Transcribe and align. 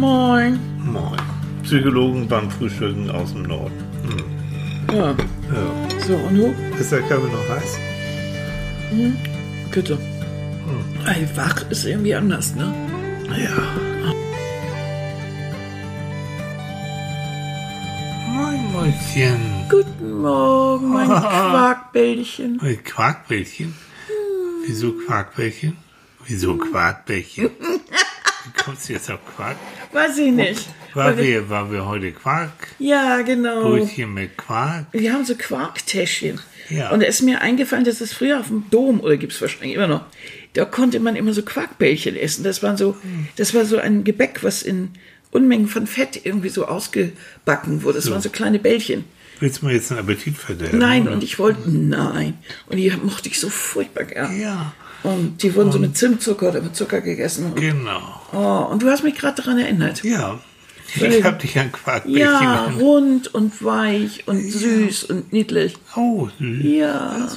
Moin. 0.00 0.58
Moin. 0.82 1.20
Psychologen 1.62 2.26
beim 2.26 2.50
Frühstücken 2.50 3.10
aus 3.10 3.32
dem 3.34 3.42
Norden. 3.42 3.78
Hm. 4.88 4.96
Ja, 4.96 5.10
Ja. 5.10 5.98
so, 6.06 6.14
und 6.16 6.34
du? 6.36 6.54
Ist 6.80 6.90
der 6.90 7.02
Kaffee 7.02 7.28
noch 7.30 7.48
heiß? 7.50 7.78
Bitte. 9.70 9.98
Ey, 11.06 11.28
wach 11.36 11.68
ist 11.70 11.84
irgendwie 11.84 12.14
anders, 12.14 12.54
ne? 12.54 12.72
Ja. 13.28 13.56
Moin, 18.32 18.72
Mäuschen. 18.72 19.40
Guten 19.68 20.22
Morgen, 20.22 20.88
mein 20.94 21.08
Quarkbällchen. 21.08 22.58
Hey, 22.62 22.76
Quarkbällchen? 22.78 23.74
Wieso 24.66 24.92
Quarkbällchen? 25.06 25.76
Wieso 26.26 26.56
Quarkbällchen? 26.56 27.50
Wie 27.50 28.62
kommst 28.62 28.88
du 28.88 28.94
jetzt 28.94 29.10
auf 29.10 29.20
Quark? 29.36 29.56
Weiß 29.92 30.18
ich 30.18 30.32
nicht. 30.32 30.68
War 30.94 31.16
wir- 31.16 31.48
war 31.48 31.70
wir 31.70 31.86
heute 31.86 32.12
Quark? 32.12 32.52
Ja, 32.78 33.22
genau. 33.22 33.62
Brötchen 33.62 34.12
mit 34.14 34.36
Quark? 34.36 34.86
Wir 34.92 35.12
haben 35.12 35.24
so 35.24 35.34
Quarktäschchen. 35.36 36.40
Ja. 36.68 36.90
Und 36.90 37.02
es 37.02 37.16
ist 37.16 37.22
mir 37.22 37.40
eingefallen, 37.40 37.84
dass 37.84 38.00
es 38.00 38.12
früher 38.12 38.40
auf 38.40 38.48
dem 38.48 38.64
Dom, 38.70 39.00
oder 39.00 39.16
gibt 39.16 39.32
es 39.32 39.40
wahrscheinlich 39.40 39.74
immer 39.74 39.88
noch, 39.88 40.04
da 40.54 40.64
konnte 40.64 40.98
man 41.00 41.16
immer 41.16 41.32
so 41.32 41.42
Quarkbällchen 41.42 42.16
essen. 42.16 42.44
Das, 42.44 42.62
waren 42.62 42.76
so, 42.76 42.96
das 43.36 43.54
war 43.54 43.64
so 43.64 43.78
ein 43.78 44.04
Gebäck, 44.04 44.42
was 44.42 44.62
in 44.62 44.90
Unmengen 45.32 45.68
von 45.68 45.86
Fett 45.86 46.20
irgendwie 46.24 46.48
so 46.48 46.66
ausgebacken 46.66 47.82
wurde. 47.84 47.98
Das 47.98 48.10
waren 48.10 48.20
so 48.20 48.30
kleine 48.30 48.58
Bällchen. 48.58 49.04
Willst 49.38 49.62
du 49.62 49.66
mir 49.66 49.72
jetzt 49.74 49.90
einen 49.90 50.00
Appetit 50.00 50.36
verderben? 50.36 50.78
Nein, 50.78 51.04
oder? 51.04 51.12
und 51.12 51.24
ich 51.24 51.38
wollte, 51.38 51.70
nein. 51.70 52.34
Und 52.66 52.76
die 52.76 52.90
mochte 53.02 53.28
ich 53.28 53.38
so 53.40 53.48
furchtbar 53.48 54.04
gern. 54.04 54.38
Ja, 54.40 54.72
Und 55.02 55.42
die 55.42 55.54
wurden 55.54 55.72
so 55.72 55.78
mit 55.78 55.96
Zimtzucker 55.96 56.50
oder 56.50 56.60
mit 56.60 56.76
Zucker 56.76 57.00
gegessen. 57.00 57.46
Und, 57.46 57.56
genau. 57.56 58.00
oh, 58.32 58.70
und 58.70 58.82
du 58.82 58.88
hast 58.90 59.02
mich 59.02 59.14
gerade 59.16 59.42
daran 59.42 59.58
erinnert. 59.58 60.04
Ja. 60.04 60.38
Ich 60.94 61.22
hab 61.24 61.38
dich 61.38 61.56
an 61.58 61.70
Quarkbällchen 61.70 62.20
Ja, 62.20 62.64
erinnert. 62.64 62.80
rund 62.82 63.34
und 63.34 63.64
weich 63.64 64.26
und 64.26 64.40
süß 64.40 65.04
und 65.04 65.32
niedlich. 65.32 65.76
Oh, 65.94 66.28
Ja, 66.40 67.28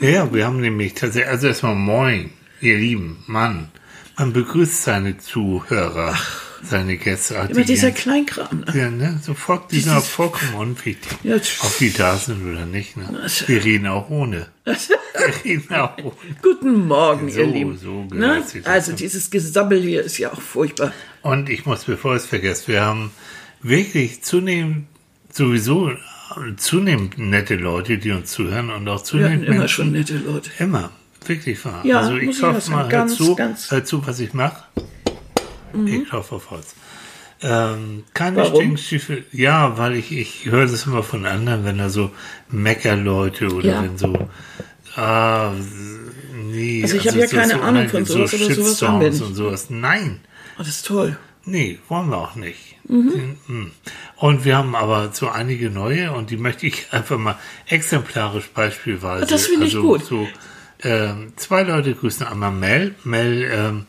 Ja, 0.00 0.32
wir 0.34 0.44
haben 0.44 0.60
nämlich 0.60 0.94
tatsächlich, 0.94 1.30
also 1.30 1.46
erstmal 1.46 1.76
moin, 1.76 2.30
ihr 2.60 2.76
lieben 2.78 3.22
Mann. 3.26 3.68
Man 4.18 4.32
begrüßt 4.32 4.82
seine 4.82 5.18
Zuhörer, 5.18 6.16
seine 6.62 6.96
Gäste. 6.96 7.34
Immer 7.34 7.48
die 7.60 7.64
dieser 7.64 7.90
Kleinkram. 7.90 8.64
Ne? 8.66 8.78
ja, 8.78 8.90
ne, 8.90 9.20
sofort, 9.22 9.70
die 9.72 9.80
sind 9.80 9.92
auch 9.92 10.04
vollkommen 10.04 10.54
unwichtig. 10.54 11.12
Ja, 11.22 11.36
Ob 11.36 11.78
die 11.78 11.92
da 11.92 12.16
sind 12.16 12.42
oder 12.50 12.66
nicht, 12.66 12.96
ne? 12.96 13.26
Wir 13.46 13.64
reden 13.64 13.86
auch 13.88 14.08
ohne. 14.10 14.46
Wir 14.64 15.44
reden 15.44 15.74
auch 15.74 15.96
ohne. 15.98 16.12
Guten 16.40 16.86
Morgen, 16.86 17.30
So, 17.30 17.40
ihr 17.40 17.46
Lieben. 17.46 17.76
so 17.78 18.04
ne? 18.12 18.42
Also 18.64 18.92
dieses 18.92 19.30
Gesabbel 19.30 19.80
hier 19.82 20.02
ist 20.02 20.18
ja 20.18 20.32
auch 20.32 20.40
furchtbar. 20.40 20.92
Und 21.22 21.48
ich 21.50 21.66
muss, 21.66 21.84
bevor 21.84 22.16
ich 22.16 22.22
es 22.22 22.26
vergesse, 22.28 22.68
wir 22.68 22.80
haben 22.82 23.10
wirklich 23.60 24.22
zunehmend, 24.22 24.86
sowieso 25.32 25.90
zunehmend 26.56 27.18
nette 27.18 27.56
Leute, 27.56 27.98
die 27.98 28.10
uns 28.10 28.32
zuhören 28.32 28.70
und 28.70 28.88
auch 28.88 29.00
Wir 29.00 29.04
zunehmend 29.04 29.32
hatten 29.34 29.44
immer 29.44 29.58
Menschen, 29.58 29.74
schon 29.84 29.92
nette 29.92 30.16
Leute. 30.16 30.50
Immer, 30.58 30.90
wirklich 31.26 31.62
wahr. 31.64 31.84
Ja, 31.84 32.00
also 32.00 32.16
ich 32.16 32.42
hoffe 32.42 32.70
mal, 32.70 32.84
hör 32.84 32.88
Ganz, 32.88 33.16
zu, 33.16 33.36
ganz- 33.36 33.70
hör 33.70 33.84
zu, 33.84 34.06
was 34.06 34.18
ich 34.20 34.32
mache. 34.32 34.64
Ich 35.86 36.08
klopfe 36.08 36.34
auf 36.36 36.50
Holz. 36.50 36.74
Ähm, 37.42 38.04
keine 38.14 38.36
Warum? 38.36 38.54
Stinkstiefel. 38.60 39.24
Ja, 39.32 39.76
weil 39.76 39.96
ich, 39.96 40.12
ich 40.12 40.46
höre 40.46 40.66
das 40.66 40.86
immer 40.86 41.02
von 41.02 41.26
anderen, 41.26 41.64
wenn 41.64 41.78
da 41.78 41.88
so 41.88 42.10
Meckerleute 42.50 43.48
oder 43.52 43.68
Ja. 43.68 43.82
wenn 43.82 43.98
so, 43.98 44.28
ah, 44.96 45.52
nee. 46.50 46.82
Also 46.82 46.96
ich 46.96 47.08
habe 47.08 47.18
ja 47.18 47.26
keine 47.26 47.60
Ahnung 47.60 47.88
von 47.88 48.04
so 48.04 48.26
sowas, 48.26 48.30
sowas 48.30 48.82
haben 48.82 49.00
wir 49.00 49.08
Shitstorms 49.08 49.20
nicht. 49.20 49.22
und 49.28 49.34
sowas. 49.34 49.66
Nein. 49.70 50.20
Oh, 50.56 50.58
das 50.58 50.68
ist 50.68 50.86
toll. 50.86 51.16
Nee, 51.44 51.80
wollen 51.88 52.08
wir 52.10 52.18
auch 52.18 52.36
nicht. 52.36 52.76
Mhm. 52.86 53.72
Und 54.16 54.44
wir 54.44 54.56
haben 54.56 54.76
aber 54.76 55.10
so 55.12 55.28
einige 55.28 55.70
neue 55.70 56.12
und 56.12 56.30
die 56.30 56.36
möchte 56.36 56.66
ich 56.66 56.86
einfach 56.92 57.18
mal 57.18 57.36
exemplarisch 57.66 58.48
beispielsweise. 58.54 59.26
Das 59.26 59.46
finde 59.46 59.66
ich 59.66 59.74
also 59.74 59.88
gut. 59.88 60.04
So, 60.04 60.28
ähm, 60.84 61.32
zwei 61.36 61.62
Leute 61.62 61.94
grüßen 61.94 62.26
einmal 62.26 62.52
Mel. 62.52 62.94
Mel 63.02 63.50
ähm, 63.52 63.84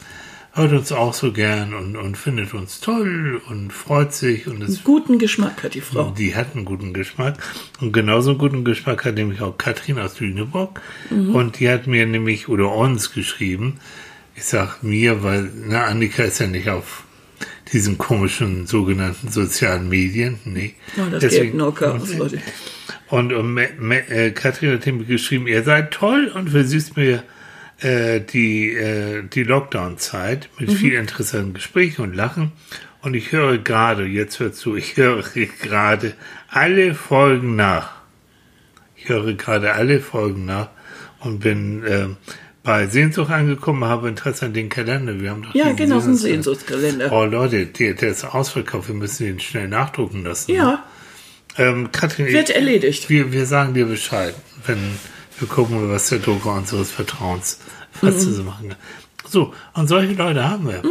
hört 0.55 0.71
uns 0.71 0.91
auch 0.91 1.13
so 1.13 1.31
gern 1.31 1.73
und, 1.73 1.95
und 1.95 2.15
findet 2.17 2.53
uns 2.53 2.79
toll 2.79 3.41
und 3.49 3.73
freut 3.73 4.13
sich 4.13 4.47
und 4.47 4.61
es 4.61 4.83
Guten 4.83 5.17
Geschmack 5.17 5.63
hat 5.63 5.73
die 5.73 5.81
Frau. 5.81 6.11
die 6.17 6.35
hat 6.35 6.55
einen 6.55 6.63
guten 6.65 6.93
Geschmack. 6.93 7.37
Und 7.81 7.91
genauso 7.91 8.31
einen 8.31 8.39
guten 8.39 8.63
Geschmack 8.63 9.03
hat 9.05 9.15
nämlich 9.15 9.41
auch 9.41 9.57
Katrin 9.57 9.97
aus 9.99 10.19
Lüneburg. 10.19 10.79
Mhm. 11.09 11.33
Und 11.35 11.59
die 11.59 11.69
hat 11.69 11.87
mir 11.87 12.05
nämlich, 12.05 12.49
oder 12.49 12.71
uns 12.73 13.11
geschrieben, 13.13 13.79
ich 14.35 14.45
sag 14.45 14.83
mir, 14.83 15.23
weil, 15.23 15.49
na, 15.67 15.85
Annika 15.85 16.23
ist 16.23 16.39
ja 16.39 16.47
nicht 16.47 16.69
auf 16.69 17.03
diesen 17.71 17.97
komischen 17.97 18.67
sogenannten 18.67 19.29
sozialen 19.29 19.89
Medien. 19.89 20.39
Nee. 20.45 20.75
Oh, 20.97 21.09
das 21.09 21.21
Deswegen- 21.21 21.43
geht 21.45 21.55
nur 21.55 21.73
Chaos, 21.73 22.13
Leute. 22.15 22.39
und, 23.09 23.33
und 23.33 23.53
Me, 23.53 24.07
äh, 24.09 24.29
Katrin 24.31 24.73
hat 24.73 24.85
mir 24.85 25.05
geschrieben, 25.05 25.47
ihr 25.47 25.63
seid 25.63 25.91
toll 25.91 26.31
und 26.35 26.51
versüßt 26.51 26.95
mir 26.95 27.23
äh, 27.79 28.19
die, 28.21 28.71
äh, 28.73 29.23
die 29.23 29.43
Lockdown-Zeit 29.43 30.49
mit 30.59 30.69
Mhm. 30.69 30.75
viel 30.75 30.93
interessanten 30.93 31.53
Gesprächen 31.53 32.01
und 32.03 32.13
Lachen. 32.15 32.51
Und 33.01 33.13
ich 33.15 33.31
höre 33.33 33.57
gerade, 33.57 34.05
jetzt 34.05 34.39
hört 34.39 34.55
zu, 34.55 34.75
ich 34.77 34.95
höre 34.95 35.23
gerade 35.61 36.13
alle 36.49 36.95
Folgen 36.95 37.55
nach. 37.55 37.91
Ich 38.95 39.09
höre 39.09 39.33
gerade 39.33 39.73
alle 39.73 39.99
Folgen 39.99 40.45
nach 40.45 40.69
und 41.19 41.39
bin 41.39 41.83
äh, 41.83 42.07
bei 42.63 42.87
Sehnsucht 42.87 43.29
angekommen, 43.29 43.83
habe 43.83 44.07
Interesse 44.07 44.45
an 44.45 44.53
den 44.53 44.69
Kalender. 44.69 45.19
Wir 45.19 45.31
haben 45.31 45.43
doch 45.43 45.53
Ja, 45.53 45.73
genau, 45.73 45.99
so 45.99 46.07
ein 46.11 46.15
Sehnsuchts- 46.15 46.21
Sehnsuchtskalender. 46.21 47.11
Oh 47.11 47.25
Leute, 47.25 47.65
der, 47.65 47.93
der 47.95 48.09
ist 48.11 48.23
ausverkauft. 48.23 48.87
Wir 48.87 48.95
müssen 48.95 49.25
den 49.25 49.39
schnell 49.41 49.67
nachdrucken 49.67 50.23
lassen. 50.23 50.51
Ja, 50.53 50.85
Ähm, 51.57 51.91
Katrin, 51.91 52.27
wird 52.27 52.49
ich, 52.49 52.55
erledigt. 52.55 53.09
wir, 53.09 53.33
wir 53.33 53.45
sagen 53.45 53.73
dir 53.73 53.85
Bescheid, 53.85 54.33
wenn 54.65 54.79
wir 55.39 55.47
gucken, 55.47 55.89
was 55.89 56.09
der 56.09 56.19
Drucker 56.19 56.53
unseres 56.53 56.91
Vertrauens 56.91 57.59
was 58.01 58.25
Mhm. 58.25 58.33
zu 58.35 58.43
machen 58.43 58.69
kann. 58.69 58.77
So, 59.27 59.53
und 59.73 59.87
solche 59.87 60.13
Leute 60.13 60.47
haben 60.47 60.67
wir. 60.67 60.81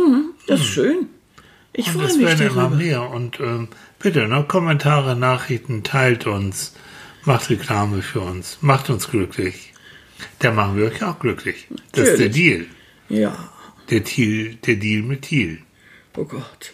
Das 0.47 0.61
ist 0.61 0.67
schön. 0.67 1.09
Ich 1.75 1.91
freue 1.91 2.07
es 2.07 2.17
mich 2.17 2.27
werden 2.27 2.47
immer 2.49 2.63
darüber. 2.63 2.77
mehr. 2.77 3.11
Und 3.11 3.41
ähm, 3.41 3.69
bitte, 3.99 4.27
ne, 4.29 4.45
Kommentare, 4.47 5.17
Nachrichten, 5.17 5.83
teilt 5.85 6.27
uns, 6.27 6.75
macht 7.25 7.49
Reklame 7.51 8.03
für 8.03 8.21
uns, 8.21 8.59
macht 8.61 8.91
uns 8.91 9.09
glücklich. 9.11 9.73
Da 10.39 10.51
machen 10.53 10.77
wir 10.77 10.87
euch 10.87 11.03
auch 11.03 11.19
glücklich. 11.19 11.67
Das 11.93 12.09
ist 12.09 12.19
der 12.19 12.29
Natürlich. 12.29 12.67
Deal. 13.09 13.21
Ja, 13.23 13.49
Der, 13.91 14.05
Thiel, 14.05 14.55
der 14.57 14.77
Deal 14.77 15.03
mit 15.03 15.23
Thiel. 15.23 15.59
oh 16.17 16.25
Gott. 16.25 16.73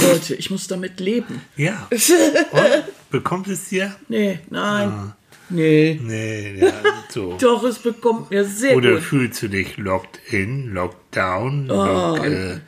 Leute, 0.00 0.34
ich 0.34 0.50
muss 0.50 0.66
damit 0.66 0.98
leben. 1.00 1.40
Ja. 1.56 1.86
Und, 2.50 2.84
bekommt 3.10 3.46
es 3.48 3.68
dir? 3.68 3.94
Nee, 4.08 4.40
nein. 4.50 4.88
Ah. 4.88 5.16
Nee. 5.50 6.00
Nee, 6.02 6.58
ja, 6.60 6.72
so. 7.10 7.36
Doch, 7.40 7.62
es 7.64 7.78
bekommt 7.78 8.30
mir 8.30 8.44
sehr 8.44 8.76
Oder 8.76 8.94
gut. 8.94 9.02
fühlst 9.02 9.42
du 9.42 9.48
dich 9.48 9.76
locked 9.76 10.18
in, 10.32 10.72
locked 10.72 11.16
down, 11.16 11.70
Ah, 11.70 12.16
lock, 12.16 12.24
äh, 12.26 12.58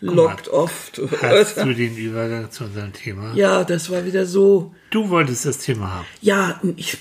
Locked 0.00 0.48
oft. 0.48 1.00
hast 1.22 1.56
du 1.58 1.72
den 1.72 1.96
Übergang 1.96 2.50
zu 2.50 2.64
unserem 2.64 2.92
Thema? 2.92 3.32
Ja, 3.34 3.64
das 3.64 3.88
war 3.90 4.04
wieder 4.04 4.26
so. 4.26 4.74
Du 4.90 5.08
wolltest 5.08 5.46
das 5.46 5.58
Thema 5.58 5.92
haben. 5.94 6.06
Ja, 6.20 6.60
ich, 6.76 6.98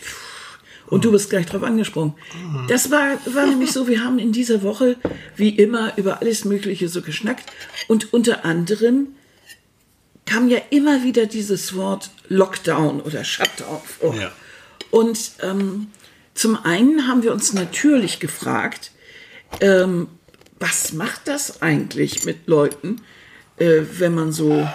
und 0.88 1.04
du 1.04 1.12
bist 1.12 1.30
gleich 1.30 1.46
drauf 1.48 1.64
angesprungen. 1.64 2.14
Das 2.70 2.92
war, 2.92 3.18
war 3.34 3.46
nämlich 3.48 3.74
so, 3.74 3.88
wir 3.90 4.04
haben 4.06 4.20
in 4.20 4.32
dieser 4.32 4.62
Woche 4.62 4.96
wie 5.36 5.50
immer 5.50 5.98
über 5.98 6.22
alles 6.22 6.46
Mögliche 6.46 6.88
so 6.88 7.02
geschnackt. 7.02 7.52
Und 7.90 8.14
unter 8.14 8.46
anderem 8.46 9.08
kam 10.26 10.48
ja 10.48 10.60
immer 10.70 11.04
wieder 11.04 11.26
dieses 11.26 11.76
Wort 11.76 12.10
Lockdown 12.30 13.02
oder 13.02 13.26
Shutdown 13.26 13.82
vor. 13.84 14.16
Ja. 14.16 14.32
Und 14.94 15.32
ähm, 15.42 15.88
zum 16.36 16.56
einen 16.56 17.08
haben 17.08 17.24
wir 17.24 17.34
uns 17.34 17.52
natürlich 17.52 18.20
gefragt, 18.20 18.92
ähm, 19.60 20.08
was 20.60 20.94
macht 20.94 21.22
das 21.28 21.64
eigentlich 21.64 22.26
mit 22.26 22.46
Leuten, 22.48 23.02
äh, 23.58 23.82
wenn 23.98 24.14
man 24.14 24.32
so 24.32 24.70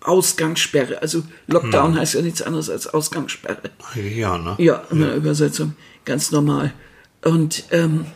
Ausgangssperre, 0.00 1.00
also 1.02 1.22
Lockdown 1.46 1.96
heißt 1.96 2.14
ja 2.14 2.22
nichts 2.22 2.42
anderes 2.42 2.68
als 2.68 2.88
Ausgangssperre. 2.88 3.70
Ja, 3.94 4.36
ne? 4.36 4.56
Ja, 4.58 4.82
in 4.90 5.02
der 5.02 5.14
Übersetzung, 5.14 5.76
ganz 6.04 6.32
normal. 6.32 6.72
Und 7.22 7.62
ähm, 7.70 8.06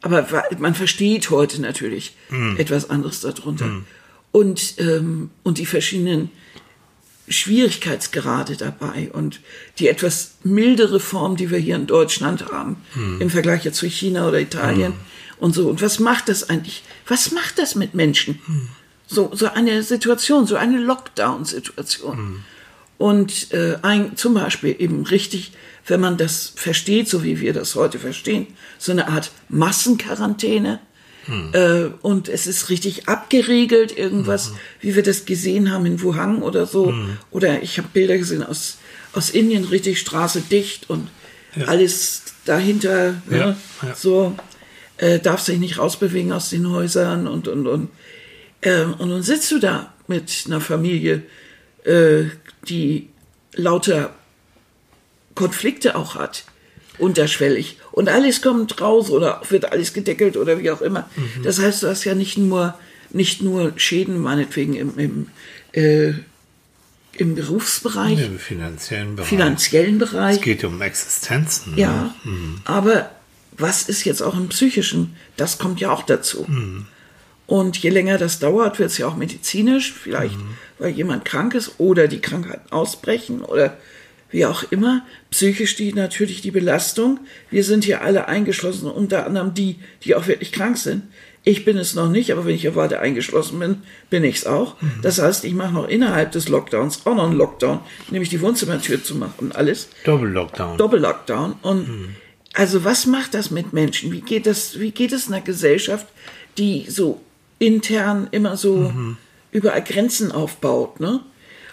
aber 0.00 0.26
man 0.58 0.74
versteht 0.74 1.28
heute 1.28 1.60
natürlich 1.60 2.16
etwas 2.56 2.88
anderes 2.88 3.20
darunter. 3.20 3.82
Und, 4.32 4.74
ähm, 4.78 5.30
und 5.42 5.58
die 5.58 5.66
verschiedenen 5.66 6.30
Schwierigkeitsgrade 7.28 8.56
dabei 8.56 9.10
und 9.12 9.40
die 9.78 9.88
etwas 9.88 10.32
mildere 10.42 11.00
Form, 11.00 11.36
die 11.36 11.50
wir 11.50 11.58
hier 11.58 11.76
in 11.76 11.86
Deutschland 11.86 12.50
haben, 12.50 12.76
im 13.20 13.30
Vergleich 13.30 13.64
jetzt 13.64 13.78
zu 13.78 13.86
China 13.86 14.28
oder 14.28 14.40
Italien 14.40 14.92
und 15.38 15.54
so. 15.54 15.68
Und 15.68 15.82
was 15.82 15.98
macht 15.98 16.28
das 16.28 16.50
eigentlich? 16.50 16.82
Was 17.06 17.30
macht 17.30 17.58
das 17.58 17.74
mit 17.74 17.94
Menschen? 17.94 18.40
So, 19.06 19.30
so 19.34 19.46
eine 19.46 19.82
Situation, 19.82 20.46
so 20.46 20.56
eine 20.56 20.78
Lockdown-Situation. 20.78 22.16
Und 22.98 23.52
äh, 23.52 23.78
ein, 23.82 24.16
zum 24.16 24.34
Beispiel 24.34 24.76
eben 24.78 25.04
richtig, 25.04 25.52
wenn 25.86 26.00
man 26.00 26.16
das 26.16 26.52
versteht, 26.54 27.08
so 27.08 27.24
wie 27.24 27.40
wir 27.40 27.52
das 27.52 27.74
heute 27.74 27.98
verstehen, 27.98 28.46
so 28.78 28.92
eine 28.92 29.08
Art 29.08 29.32
Massenquarantäne, 29.48 30.80
Äh, 31.52 31.90
und 32.02 32.28
es 32.28 32.46
ist 32.46 32.68
richtig 32.68 33.08
abgeriegelt, 33.08 33.96
irgendwas, 33.96 34.52
wie 34.80 34.96
wir 34.96 35.02
das 35.02 35.24
gesehen 35.24 35.70
haben 35.70 35.86
in 35.86 36.02
Wuhan 36.02 36.42
oder 36.42 36.66
so. 36.66 36.92
Oder 37.30 37.62
ich 37.62 37.78
habe 37.78 37.88
Bilder 37.92 38.18
gesehen 38.18 38.42
aus, 38.42 38.78
aus 39.12 39.30
Indien, 39.30 39.64
richtig 39.64 40.00
Straße 40.00 40.40
dicht 40.42 40.90
und 40.90 41.08
alles 41.66 42.22
dahinter, 42.44 43.14
Ja, 43.30 43.46
ne? 43.46 43.56
ja. 43.82 43.94
so, 43.94 44.34
äh, 44.96 45.18
darf 45.20 45.40
sich 45.40 45.58
nicht 45.58 45.78
rausbewegen 45.78 46.32
aus 46.32 46.50
den 46.50 46.68
Häusern 46.70 47.26
und, 47.26 47.46
und, 47.48 47.66
und. 47.66 47.90
Ähm, 48.62 48.94
und 48.94 49.10
dann 49.10 49.22
sitzt 49.22 49.50
du 49.50 49.58
da 49.58 49.92
mit 50.06 50.44
einer 50.46 50.60
Familie, 50.60 51.22
äh, 51.84 52.24
die 52.68 53.08
lauter 53.54 54.14
Konflikte 55.34 55.96
auch 55.96 56.14
hat, 56.14 56.44
unterschwellig. 56.98 57.78
Und 57.90 58.08
alles 58.08 58.42
kommt 58.42 58.80
raus 58.80 59.10
oder 59.10 59.42
wird 59.48 59.72
alles 59.72 59.92
gedeckelt 59.92 60.36
oder 60.36 60.58
wie 60.58 60.70
auch 60.70 60.80
immer. 60.80 61.08
Mhm. 61.16 61.42
Das 61.42 61.58
heißt, 61.58 61.82
du 61.82 61.88
hast 61.88 62.04
ja 62.04 62.14
nicht 62.14 62.38
nur, 62.38 62.74
nicht 63.10 63.42
nur 63.42 63.72
Schäden 63.76 64.18
meinetwegen 64.18 64.74
im, 64.74 64.98
im, 64.98 65.26
äh, 65.72 66.12
im 67.14 67.34
Berufsbereich, 67.34 68.24
Im 68.24 68.38
finanziellen 68.38 69.16
Bereich. 69.16 69.28
finanziellen 69.28 69.98
Bereich. 69.98 70.36
Es 70.36 70.42
geht 70.42 70.64
um 70.64 70.80
Existenzen. 70.80 71.74
ne? 71.74 71.80
Ja, 71.80 72.14
aber 72.64 73.10
was 73.56 73.82
ist 73.88 74.04
jetzt 74.04 74.22
auch 74.22 74.34
im 74.36 74.48
psychischen? 74.48 75.14
Das 75.36 75.58
kommt 75.58 75.80
ja 75.80 75.92
auch 75.92 76.02
dazu. 76.02 76.46
Und 77.46 77.76
je 77.76 77.90
länger 77.90 78.16
das 78.16 78.38
dauert, 78.38 78.78
wird 78.78 78.90
es 78.90 78.98
ja 78.98 79.06
auch 79.06 79.16
medizinisch, 79.16 79.92
vielleicht 79.92 80.38
weil 80.78 80.90
jemand 80.90 81.24
krank 81.24 81.54
ist 81.54 81.72
oder 81.78 82.08
die 82.08 82.20
Krankheiten 82.20 82.72
ausbrechen 82.72 83.42
oder 83.42 83.76
wie 84.32 84.44
auch 84.46 84.64
immer. 84.70 85.06
Psychisch 85.30 85.76
die 85.76 85.92
natürlich 85.92 86.40
die 86.40 86.50
Belastung. 86.50 87.20
Wir 87.50 87.62
sind 87.62 87.84
hier 87.84 88.02
alle 88.02 88.26
eingeschlossen, 88.26 88.90
unter 88.90 89.26
anderem 89.26 89.54
die, 89.54 89.78
die 90.02 90.16
auch 90.16 90.26
wirklich 90.26 90.50
krank 90.50 90.76
sind. 90.76 91.04
Ich 91.44 91.64
bin 91.64 91.76
es 91.76 91.94
noch 91.94 92.08
nicht, 92.08 92.32
aber 92.32 92.44
wenn 92.44 92.54
ich 92.54 92.60
hier 92.60 92.76
weiter 92.76 93.00
eingeschlossen 93.00 93.58
bin, 93.58 93.82
bin 94.10 94.22
ich 94.22 94.36
es 94.36 94.46
auch. 94.46 94.76
Das 95.02 95.20
heißt, 95.20 95.44
ich 95.44 95.54
mache 95.54 95.74
noch 95.74 95.88
innerhalb 95.88 96.30
des 96.32 96.48
Lockdowns 96.48 97.04
auch 97.04 97.16
noch 97.16 97.24
einen 97.24 97.36
Lockdown, 97.36 97.80
nämlich 98.10 98.30
die 98.30 98.40
Wohnzimmertür 98.40 99.02
zu 99.02 99.16
machen 99.16 99.34
und 99.38 99.56
alles. 99.56 99.88
Doppel-Lockdown. 100.04 100.78
Doppel-Lockdown. 100.78 101.54
Und 101.62 102.14
also 102.54 102.84
was 102.84 103.06
macht 103.06 103.34
das 103.34 103.50
mit 103.50 103.72
Menschen? 103.72 104.12
Wie 104.12 104.20
geht 104.20 104.46
das, 104.46 104.78
wie 104.78 104.92
geht 104.92 105.12
es 105.12 105.26
einer 105.26 105.40
Gesellschaft, 105.40 106.06
die 106.58 106.86
so 106.88 107.20
intern 107.58 108.28
immer 108.30 108.56
so 108.56 108.92
überall 109.50 109.82
Grenzen 109.82 110.30
aufbaut, 110.30 111.00
ne? 111.00 111.20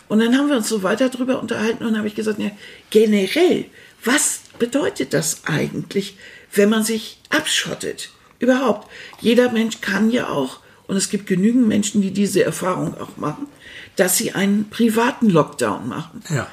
Und 0.10 0.20
dann 0.20 0.38
haben 0.38 0.50
wir 0.50 0.58
uns 0.58 0.68
so 0.68 0.84
weiter 0.84 1.08
drüber 1.10 1.42
unterhalten 1.42 1.84
und 1.84 1.92
dann 1.92 2.00
habe 2.00 2.08
ich 2.08 2.16
gesagt, 2.16 2.40
ja, 2.40 2.52
generell, 2.90 3.66
was 4.04 4.42
bedeutet 4.58 5.14
das 5.14 5.44
eigentlich, 5.46 6.18
wenn 6.54 6.70
man 6.70 6.84
sich 6.84 7.20
abschottet? 7.30 8.10
Überhaupt. 8.40 8.90
Jeder 9.22 9.52
Mensch 9.52 9.80
kann 9.82 10.10
ja 10.12 10.30
auch, 10.30 10.60
und 10.88 10.98
es 10.98 11.10
gibt 11.10 11.28
genügend 11.28 11.68
Menschen, 11.68 12.02
die 12.02 12.12
diese 12.12 12.44
Erfahrung 12.44 13.00
auch 13.00 13.18
machen, 13.18 13.48
dass 13.96 14.18
sie 14.18 14.32
einen 14.34 14.70
privaten 14.70 15.30
Lockdown 15.30 15.88
machen. 15.88 16.24
Ja. 16.30 16.48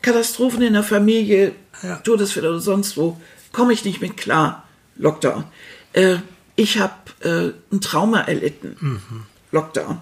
Katastrophen 0.00 0.62
in 0.62 0.72
der 0.72 0.82
Familie, 0.82 1.52
Ja. 1.82 1.96
Todesfälle 1.96 2.48
oder 2.48 2.60
sonst 2.60 2.96
wo, 2.96 3.20
komme 3.52 3.72
ich 3.72 3.84
nicht 3.84 4.00
mit 4.00 4.16
klar. 4.16 4.66
Lockdown. 4.96 5.44
Äh, 5.92 6.16
ich 6.56 6.78
habe 6.78 6.94
äh, 7.20 7.52
ein 7.74 7.80
Trauma 7.80 8.20
erlitten. 8.22 9.22
Lockdown. 9.52 9.98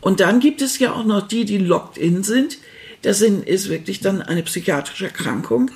Und 0.00 0.20
dann 0.20 0.40
gibt 0.40 0.62
es 0.62 0.78
ja 0.78 0.92
auch 0.92 1.04
noch 1.04 1.26
die, 1.28 1.44
die 1.44 1.58
locked 1.58 1.98
in 1.98 2.22
sind. 2.22 2.56
Das 3.02 3.18
sind, 3.18 3.46
ist 3.46 3.68
wirklich 3.68 4.00
dann 4.00 4.22
eine 4.22 4.42
psychiatrische 4.44 5.06
Erkrankung, 5.06 5.70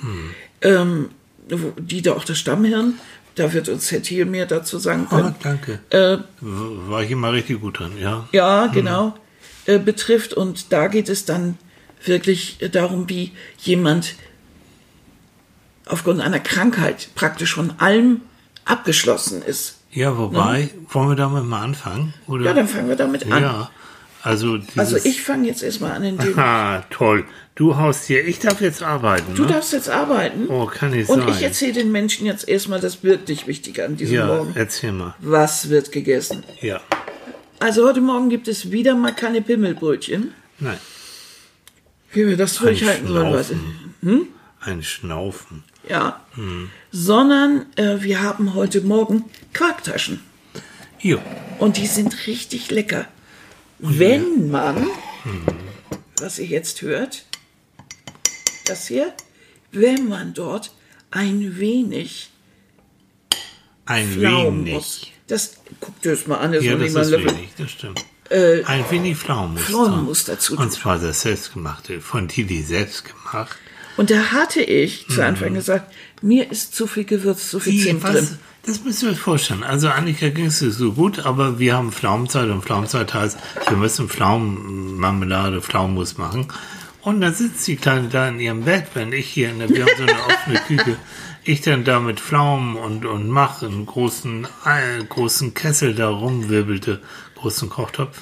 ähm, 0.61 1.09
wo- 1.49 1.73
die 1.77 2.01
da 2.01 2.13
auch 2.13 2.23
das 2.23 2.39
Stammhirn, 2.39 2.95
da 3.35 3.51
wird 3.53 3.67
uns 3.69 3.91
Herr 3.91 4.01
Thiel 4.01 4.25
mehr 4.25 4.45
dazu 4.45 4.79
sagen 4.79 5.07
Oh, 5.11 5.15
können. 5.15 5.35
danke. 5.43 5.79
Äh, 5.89 6.17
War 6.41 7.03
ich 7.03 7.11
immer 7.11 7.33
richtig 7.33 7.59
gut 7.61 7.79
drin, 7.79 7.91
ja. 7.99 8.27
ja, 8.31 8.67
genau, 8.67 9.15
äh, 9.65 9.77
betrifft. 9.77 10.33
Und 10.33 10.71
da 10.71 10.87
geht 10.87 11.09
es 11.09 11.25
dann 11.25 11.57
wirklich 12.03 12.61
äh, 12.61 12.69
darum, 12.69 13.09
wie 13.09 13.33
jemand 13.59 14.15
aufgrund 15.85 16.21
einer 16.21 16.39
Krankheit 16.39 17.09
praktisch 17.15 17.53
von 17.53 17.73
allem 17.77 18.21
abgeschlossen 18.65 19.41
ist. 19.41 19.76
Ja, 19.91 20.17
wobei, 20.17 20.69
wollen 20.89 21.09
wir 21.09 21.15
damit 21.15 21.45
mal 21.45 21.61
anfangen? 21.63 22.13
Oder? 22.27 22.45
Ja, 22.45 22.53
dann 22.53 22.67
fangen 22.67 22.89
wir 22.89 22.95
damit 22.95 23.31
an. 23.31 23.41
Ja, 23.41 23.69
also 24.21 24.59
Also 24.75 24.97
ich 24.97 25.21
fange 25.21 25.47
jetzt 25.47 25.63
erstmal 25.63 25.91
an, 25.91 26.19
Ah, 26.37 26.83
toll. 26.89 27.25
Du 27.55 27.75
haust 27.77 28.05
hier, 28.05 28.25
ich 28.27 28.37
darf 28.39 28.61
jetzt 28.61 28.83
arbeiten, 28.83 29.33
du 29.33 29.43
ne? 29.43 29.47
darfst 29.53 29.73
jetzt 29.73 29.89
arbeiten. 29.89 30.47
Oh, 30.49 30.65
kann 30.67 30.91
nicht 30.91 31.09
und 31.09 31.21
sein. 31.21 31.29
ich 31.29 31.41
erzähle 31.41 31.73
den 31.73 31.91
Menschen 31.91 32.27
jetzt 32.27 32.47
erstmal 32.47 32.79
das 32.79 33.03
wirklich 33.03 33.47
Wichtige 33.47 33.85
an 33.85 33.97
diesem 33.97 34.15
ja, 34.15 34.27
Morgen. 34.27 34.51
erzähl 34.55 34.91
mal. 34.91 35.15
Was 35.19 35.69
wird 35.69 35.91
gegessen? 35.91 36.43
Ja. 36.61 36.81
Also 37.59 37.87
heute 37.87 38.01
Morgen 38.01 38.29
gibt 38.29 38.47
es 38.47 38.71
wieder 38.71 38.93
mal 38.95 39.11
keine 39.15 39.41
Pimmelbrötchen. 39.41 40.33
Nein, 40.59 40.77
Wie 42.11 42.27
wir 42.27 42.37
das 42.37 42.55
durchhalten 42.57 43.07
sollen, 43.07 43.33
weiß 43.33 43.51
ich. 43.51 43.57
Ein 44.59 44.83
Schnaufen. 44.83 45.63
Ja. 45.87 46.21
Sondern 46.91 47.65
äh, 47.77 48.01
wir 48.01 48.21
haben 48.21 48.53
heute 48.53 48.81
Morgen 48.81 49.25
Quarktaschen. 49.53 50.21
Jo. 50.99 51.19
Und 51.59 51.77
die 51.77 51.87
sind 51.87 52.27
richtig 52.27 52.71
lecker. 52.71 53.07
Wenn 53.79 54.49
man, 54.49 54.87
was 56.19 56.39
ihr 56.39 56.47
jetzt 56.47 56.81
hört, 56.81 57.25
das 58.65 58.87
hier, 58.87 59.13
wenn 59.71 60.07
man 60.09 60.33
dort 60.33 60.71
ein 61.11 61.57
wenig 61.59 62.29
Ein 63.85 64.07
Pflaumen 64.11 64.61
wenig. 64.65 64.73
muss. 64.73 65.07
Das 65.27 65.57
guckt 65.79 66.05
ihr 66.05 66.13
es 66.13 66.25
mal 66.27 66.37
an, 66.37 66.51
das 66.53 66.63
Ja, 66.63 66.75
das 66.75 66.87
ist 66.93 67.09
Löffel. 67.11 67.31
wenig, 67.37 67.49
das 67.57 67.71
stimmt. 67.71 68.03
Äh, 68.29 68.63
Ein 68.65 68.83
wenig 68.89 69.17
Pflaumenmus. 69.17 69.63
Pflaumenmus 69.63 70.25
dazu. 70.25 70.57
Und 70.57 70.71
zwar 70.73 70.99
das 70.99 71.21
selbstgemachte, 71.21 72.01
von 72.01 72.27
Tili 72.27 72.61
selbst 72.63 73.05
gemacht. 73.05 73.57
Und 73.97 74.11
da 74.11 74.31
hatte 74.31 74.61
ich 74.61 75.07
zu 75.07 75.23
Anfang 75.25 75.55
gesagt, 75.55 75.93
mir 76.21 76.51
ist 76.51 76.75
zu 76.75 76.87
viel 76.87 77.03
Gewürz, 77.03 77.49
zu 77.49 77.59
viel 77.59 77.73
Wie, 77.73 77.83
Zimt 77.83 78.03
was? 78.03 78.13
drin. 78.13 78.39
Das 78.65 78.83
müsst 78.83 79.01
ihr 79.01 79.09
euch 79.09 79.19
vorstellen. 79.19 79.63
Also 79.63 79.87
Annika 79.89 80.29
ging 80.29 80.47
es 80.47 80.59
so 80.59 80.91
gut, 80.91 81.25
aber 81.25 81.57
wir 81.57 81.75
haben 81.75 81.91
Pflaumenzeit 81.91 82.49
und 82.49 82.63
Pflaumenzeit 82.63 83.13
heißt, 83.13 83.37
wir 83.69 83.77
müssen 83.77 84.09
Pflaumenmarmelade, 84.09 85.61
Pflaumenmus 85.61 86.17
machen. 86.17 86.47
Und 87.01 87.21
dann 87.21 87.33
sitzt 87.33 87.65
die 87.67 87.77
Kleine 87.77 88.09
da 88.09 88.27
in 88.27 88.41
ihrem 88.41 88.65
Bett, 88.65 88.87
wenn 88.93 89.13
ich 89.13 89.27
hier 89.27 89.49
in 89.49 89.59
der, 89.59 89.69
wir 89.69 89.85
haben 89.85 89.91
so 89.97 90.03
eine 90.03 90.25
offene 90.27 90.59
Küche, 90.67 90.97
ich 91.45 91.61
dann 91.61 91.85
da 91.85 92.01
mit 92.01 92.19
Pflaumen 92.19 92.75
und, 92.75 93.05
und 93.05 93.29
mache 93.29 93.67
einen 93.67 93.85
großen, 93.85 94.45
äh, 94.65 95.03
großen 95.05 95.53
Kessel 95.53 95.95
da 95.95 96.09
rumwirbelte, 96.09 97.01
großen 97.35 97.69
Kochtopf. 97.69 98.17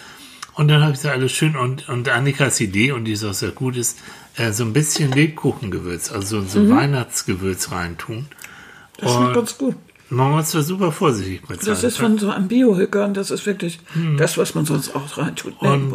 Und 0.54 0.68
dann 0.68 0.84
habe 0.84 0.94
ich 0.94 1.00
so 1.00 1.10
alles 1.10 1.32
schön 1.32 1.56
und, 1.56 1.90
und 1.90 2.08
Annikas 2.08 2.60
Idee, 2.62 2.92
und 2.92 3.06
die 3.06 3.14
ist 3.14 3.26
auch 3.26 3.34
sehr 3.34 3.50
gut, 3.50 3.76
ist, 3.76 3.98
äh, 4.38 4.52
so 4.52 4.64
ein 4.64 4.74
bisschen 4.74 5.12
Lebkuchengewürz, 5.12 6.12
also 6.12 6.42
so 6.42 6.70
Weihnachtsgewürz 6.70 7.72
reintun. 7.72 8.18
Mhm. 8.18 8.26
Das 8.98 9.14
schmeckt 9.14 9.34
ganz 9.34 9.58
gut. 9.58 9.76
Man 10.10 10.32
muss 10.32 10.52
da 10.52 10.62
super 10.62 10.92
vorsichtig 10.92 11.50
mit 11.50 11.64
sein. 11.64 11.74
Das 11.74 11.84
ist 11.84 11.98
von 11.98 12.20
so 12.20 12.30
einem 12.30 12.48
Biohücker 12.48 13.06
und 13.06 13.18
das 13.18 13.32
ist 13.32 13.48
wirklich 13.48 13.80
das, 14.18 14.38
was 14.38 14.54
man 14.54 14.64
sonst 14.64 14.96
auch 14.96 15.18
reintut. 15.18 15.60
Und 15.60 15.92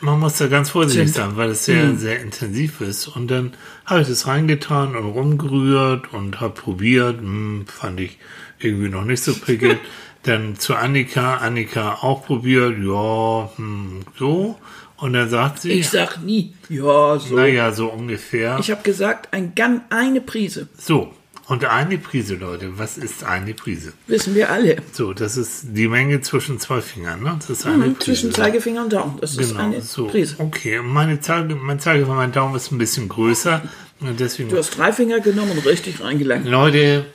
man 0.00 0.18
muss 0.18 0.38
da 0.38 0.46
ganz 0.46 0.70
vorsichtig 0.70 1.12
Zimt. 1.12 1.16
sein, 1.16 1.36
weil 1.36 1.50
es 1.50 1.66
sehr, 1.66 1.94
sehr 1.96 2.22
intensiv 2.22 2.80
ist. 2.80 3.08
Und 3.08 3.30
dann 3.30 3.52
habe 3.84 4.00
ich 4.00 4.08
das 4.08 4.26
reingetan 4.26 4.96
und 4.96 5.04
rumgerührt 5.10 6.12
und 6.14 6.40
habe 6.40 6.54
probiert. 6.54 7.18
Hm, 7.18 7.66
fand 7.66 8.00
ich 8.00 8.18
irgendwie 8.58 8.88
noch 8.88 9.04
nicht 9.04 9.22
so 9.22 9.34
prickelnd. 9.34 9.78
dann 10.22 10.58
zu 10.58 10.74
Annika, 10.74 11.36
Annika 11.36 11.98
auch 12.00 12.24
probiert. 12.24 12.78
Ja, 12.78 13.50
hm, 13.56 14.00
so. 14.18 14.58
Und 15.00 15.14
dann 15.14 15.30
sagt 15.30 15.60
sie, 15.62 15.72
Ich 15.72 15.88
sag 15.88 16.22
nie, 16.22 16.52
ja, 16.68 17.18
so. 17.18 17.34
naja, 17.34 17.72
so 17.72 17.88
ungefähr. 17.90 18.58
Ich 18.60 18.70
habe 18.70 18.82
gesagt, 18.82 19.32
ein 19.32 19.54
Gang, 19.54 19.82
eine 19.90 20.20
Prise. 20.20 20.68
so. 20.78 21.12
Und 21.46 21.64
eine 21.64 21.98
Prise, 21.98 22.36
Leute. 22.36 22.78
Was 22.78 22.96
ist 22.96 23.24
eine 23.24 23.54
Prise? 23.54 23.92
Wissen 24.06 24.36
wir 24.36 24.50
alle. 24.50 24.76
So, 24.92 25.12
das 25.12 25.36
ist 25.36 25.64
die 25.70 25.88
Menge 25.88 26.20
zwischen 26.20 26.60
zwei 26.60 26.80
Fingern, 26.80 27.24
ne? 27.24 27.34
Das 27.40 27.50
ist 27.50 27.66
eine 27.66 27.76
Mhm, 27.78 27.94
Prise. 27.94 27.98
zwischen 28.04 28.32
Zeigefinger 28.32 28.84
und 28.84 28.92
Daumen. 28.92 29.18
Das 29.20 29.32
ist 29.36 29.48
Genau, 29.50 29.64
eine 29.64 29.80
so. 29.82 30.06
Prise. 30.06 30.36
Okay, 30.38 30.80
meine 30.80 31.18
Zeige, 31.20 31.56
mein 31.56 31.80
Zeigefinger, 31.80 32.14
mein 32.14 32.30
Daumen 32.30 32.54
ist 32.54 32.70
ein 32.70 32.78
bisschen 32.78 33.08
größer. 33.08 33.62
Und 33.98 34.20
deswegen, 34.20 34.48
Du 34.48 34.58
hast 34.58 34.78
drei 34.78 34.92
Finger 34.92 35.18
genommen 35.18 35.50
und 35.50 35.66
richtig 35.66 36.00
reingelangt. 36.00 36.46
Leute, 36.46 37.06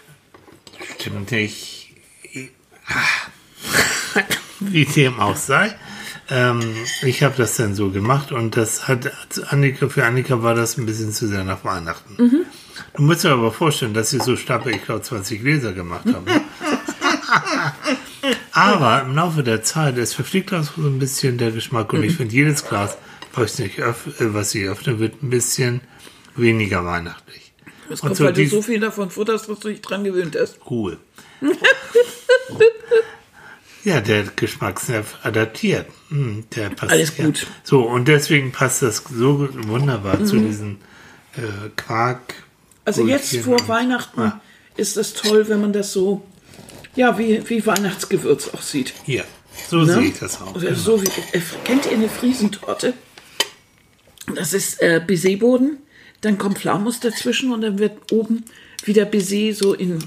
stimmt 0.99 1.31
nicht. 1.31 1.93
Ah. 2.87 4.19
Wie 4.59 4.83
dem 4.83 5.17
auch 5.19 5.37
sei. 5.37 5.73
Ähm, 6.29 6.61
ich 7.03 7.21
habe 7.23 7.35
das 7.37 7.55
dann 7.57 7.75
so 7.75 7.89
gemacht 7.91 8.31
und 8.31 8.57
das 8.57 8.87
hat 8.87 9.11
Annika, 9.51 9.89
für 9.89 10.05
Annika 10.05 10.41
war 10.41 10.55
das 10.55 10.77
ein 10.77 10.85
bisschen 10.85 11.11
zu 11.11 11.27
sehr 11.27 11.43
nach 11.43 11.63
Weihnachten. 11.63 12.15
Mhm. 12.21 12.45
Du 12.95 13.03
musst 13.03 13.23
dir 13.23 13.29
aber 13.31 13.51
vorstellen, 13.51 13.93
dass 13.93 14.09
sie 14.09 14.19
so 14.19 14.35
Stappe, 14.35 14.71
ich 14.71 14.83
glaube, 14.83 15.01
20 15.01 15.41
Gläser 15.41 15.73
gemacht 15.73 16.05
haben. 16.07 16.25
aber 18.53 19.01
im 19.01 19.15
Laufe 19.15 19.43
der 19.43 19.61
Zeit, 19.63 19.97
es 19.97 20.13
verfliegt 20.13 20.53
auch 20.53 20.63
so 20.63 20.81
ein 20.81 20.97
bisschen 20.99 21.37
der 21.37 21.51
Geschmack 21.51 21.93
und 21.93 21.99
Mhm. 21.99 22.05
ich 22.05 22.15
finde, 22.15 22.33
jedes 22.33 22.65
Glas, 22.67 22.97
was 23.33 23.59
ich, 23.59 23.77
äh, 23.79 23.93
was 24.19 24.55
ich 24.55 24.65
öffne, 24.67 24.99
wird 24.99 25.21
ein 25.21 25.29
bisschen 25.29 25.81
weniger 26.35 26.83
weihnachtlich. 26.85 27.53
Das 27.89 28.01
Und 28.01 28.07
kommt, 28.09 28.17
so 28.17 28.23
weil 28.25 28.33
du 28.33 28.41
dies- 28.41 28.51
so 28.51 28.61
viel 28.63 28.79
davon 28.79 29.11
futterst, 29.11 29.47
was 29.47 29.59
du 29.59 29.67
dich 29.69 29.81
dran 29.81 30.03
gewöhnt 30.03 30.35
hast. 30.39 30.57
Cool. 30.69 30.97
Ja, 33.85 34.01
der 34.01 34.23
Geschmacksnerv 34.23 35.15
adaptiert. 35.23 35.85
Hm, 36.09 36.43
der 36.55 36.69
passt, 36.71 36.91
Alles 36.91 37.17
ja. 37.17 37.25
gut. 37.25 37.47
So, 37.63 37.83
und 37.83 38.07
deswegen 38.07 38.51
passt 38.51 38.81
das 38.81 39.03
so 39.09 39.47
wunderbar 39.67 40.25
zu 40.25 40.37
diesen 40.37 40.79
äh, 41.37 41.69
Quark. 41.77 42.33
Also 42.83 43.05
jetzt 43.07 43.35
vor 43.37 43.53
und- 43.61 43.67
Weihnachten 43.69 44.19
Ah, 44.21 44.41
ist 44.75 44.97
es 44.97 45.13
toll, 45.13 45.47
wenn 45.47 45.61
man 45.61 45.71
das 45.71 45.93
so, 45.93 46.25
ja, 46.95 47.17
wie, 47.17 47.47
wie 47.49 47.65
Weihnachtsgewürz 47.65 48.49
auch 48.53 48.61
sieht. 48.61 48.93
hier, 49.05 49.23
so 49.69 49.77
Ne? 49.77 49.93
sehe 49.93 50.03
ich 50.05 50.19
das 50.19 50.41
auch. 50.41 50.55
Oder 50.55 50.67
genau. 50.69 50.79
so 50.79 51.01
wie, 51.01 51.07
äh, 51.33 51.41
kennt 51.63 51.85
ihr 51.85 51.93
eine 51.93 52.09
Friesentorte? 52.09 52.93
Das 54.35 54.53
ist 54.53 54.81
äh, 54.81 54.99
Baiserboden, 55.05 55.77
dann 56.21 56.37
kommt 56.39 56.57
Pflaumus 56.57 56.99
dazwischen 56.99 57.51
und 57.53 57.61
dann 57.61 57.77
wird 57.79 58.11
oben 58.11 58.45
wieder 58.83 59.05
Baiser 59.05 59.53
so 59.53 59.73
in 59.75 59.99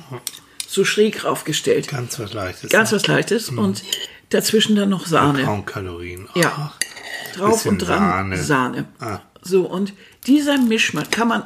so 0.69 0.85
schräg 0.85 1.25
raufgestellt. 1.25 1.89
Ganz 1.89 2.19
was 2.19 2.35
Leichtes. 2.35 2.71
Ganz 2.71 2.93
ne? 2.93 2.97
was 2.97 3.07
Leichtes 3.07 3.49
und 3.49 3.83
dazwischen 4.29 4.77
dann 4.77 4.91
noch 4.91 5.07
Sahne. 5.07 5.43
Kaum 5.43 5.65
Kalorien. 5.65 6.29
Ja. 6.35 6.53
Ach, 6.57 6.79
Drauf 7.35 7.67
und 7.67 7.79
dran 7.79 7.99
Sahne. 7.99 8.37
Sahne. 8.37 8.85
Ah. 9.01 9.21
So, 9.41 9.63
und 9.63 9.95
dieser 10.27 10.59
Mischmasch 10.59 11.11
kann 11.11 11.29
man 11.29 11.43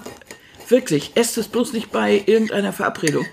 wirklich, 0.69 1.13
esst 1.15 1.39
es 1.39 1.49
bloß 1.49 1.73
nicht 1.73 1.93
bei 1.93 2.25
irgendeiner 2.27 2.73
Verabredung. 2.73 3.25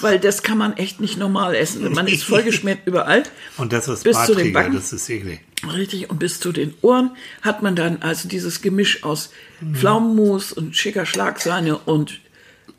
Weil 0.00 0.18
das 0.18 0.42
kann 0.42 0.58
man 0.58 0.76
echt 0.76 1.00
nicht 1.00 1.16
normal 1.16 1.54
essen. 1.54 1.90
Man 1.92 2.06
ist 2.06 2.24
vollgeschmiert 2.24 2.80
überall. 2.84 3.22
Und 3.56 3.72
das 3.72 3.88
ist 3.88 4.04
Bis 4.04 4.22
zu 4.26 4.34
den 4.34 4.52
Backen. 4.52 4.74
das 4.74 4.92
ist 4.92 5.08
eklig. 5.08 5.40
Richtig, 5.72 6.10
und 6.10 6.18
bis 6.18 6.38
zu 6.40 6.52
den 6.52 6.74
Ohren 6.82 7.12
hat 7.40 7.62
man 7.62 7.76
dann 7.76 8.02
also 8.02 8.28
dieses 8.28 8.60
Gemisch 8.60 9.04
aus 9.04 9.30
Pflaumenmus 9.72 10.52
und 10.52 10.76
schicker 10.76 11.06
Schlagsahne 11.06 11.78
und 11.78 12.20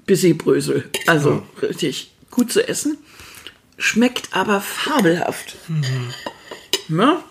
Baiserbrösel. 0.05 0.89
Also 1.07 1.43
richtig 1.61 2.10
gut 2.31 2.51
zu 2.51 2.67
essen. 2.67 2.97
Schmeckt 3.77 4.35
aber 4.35 4.61
fabelhaft. 4.61 5.57
Ja? 6.89 7.23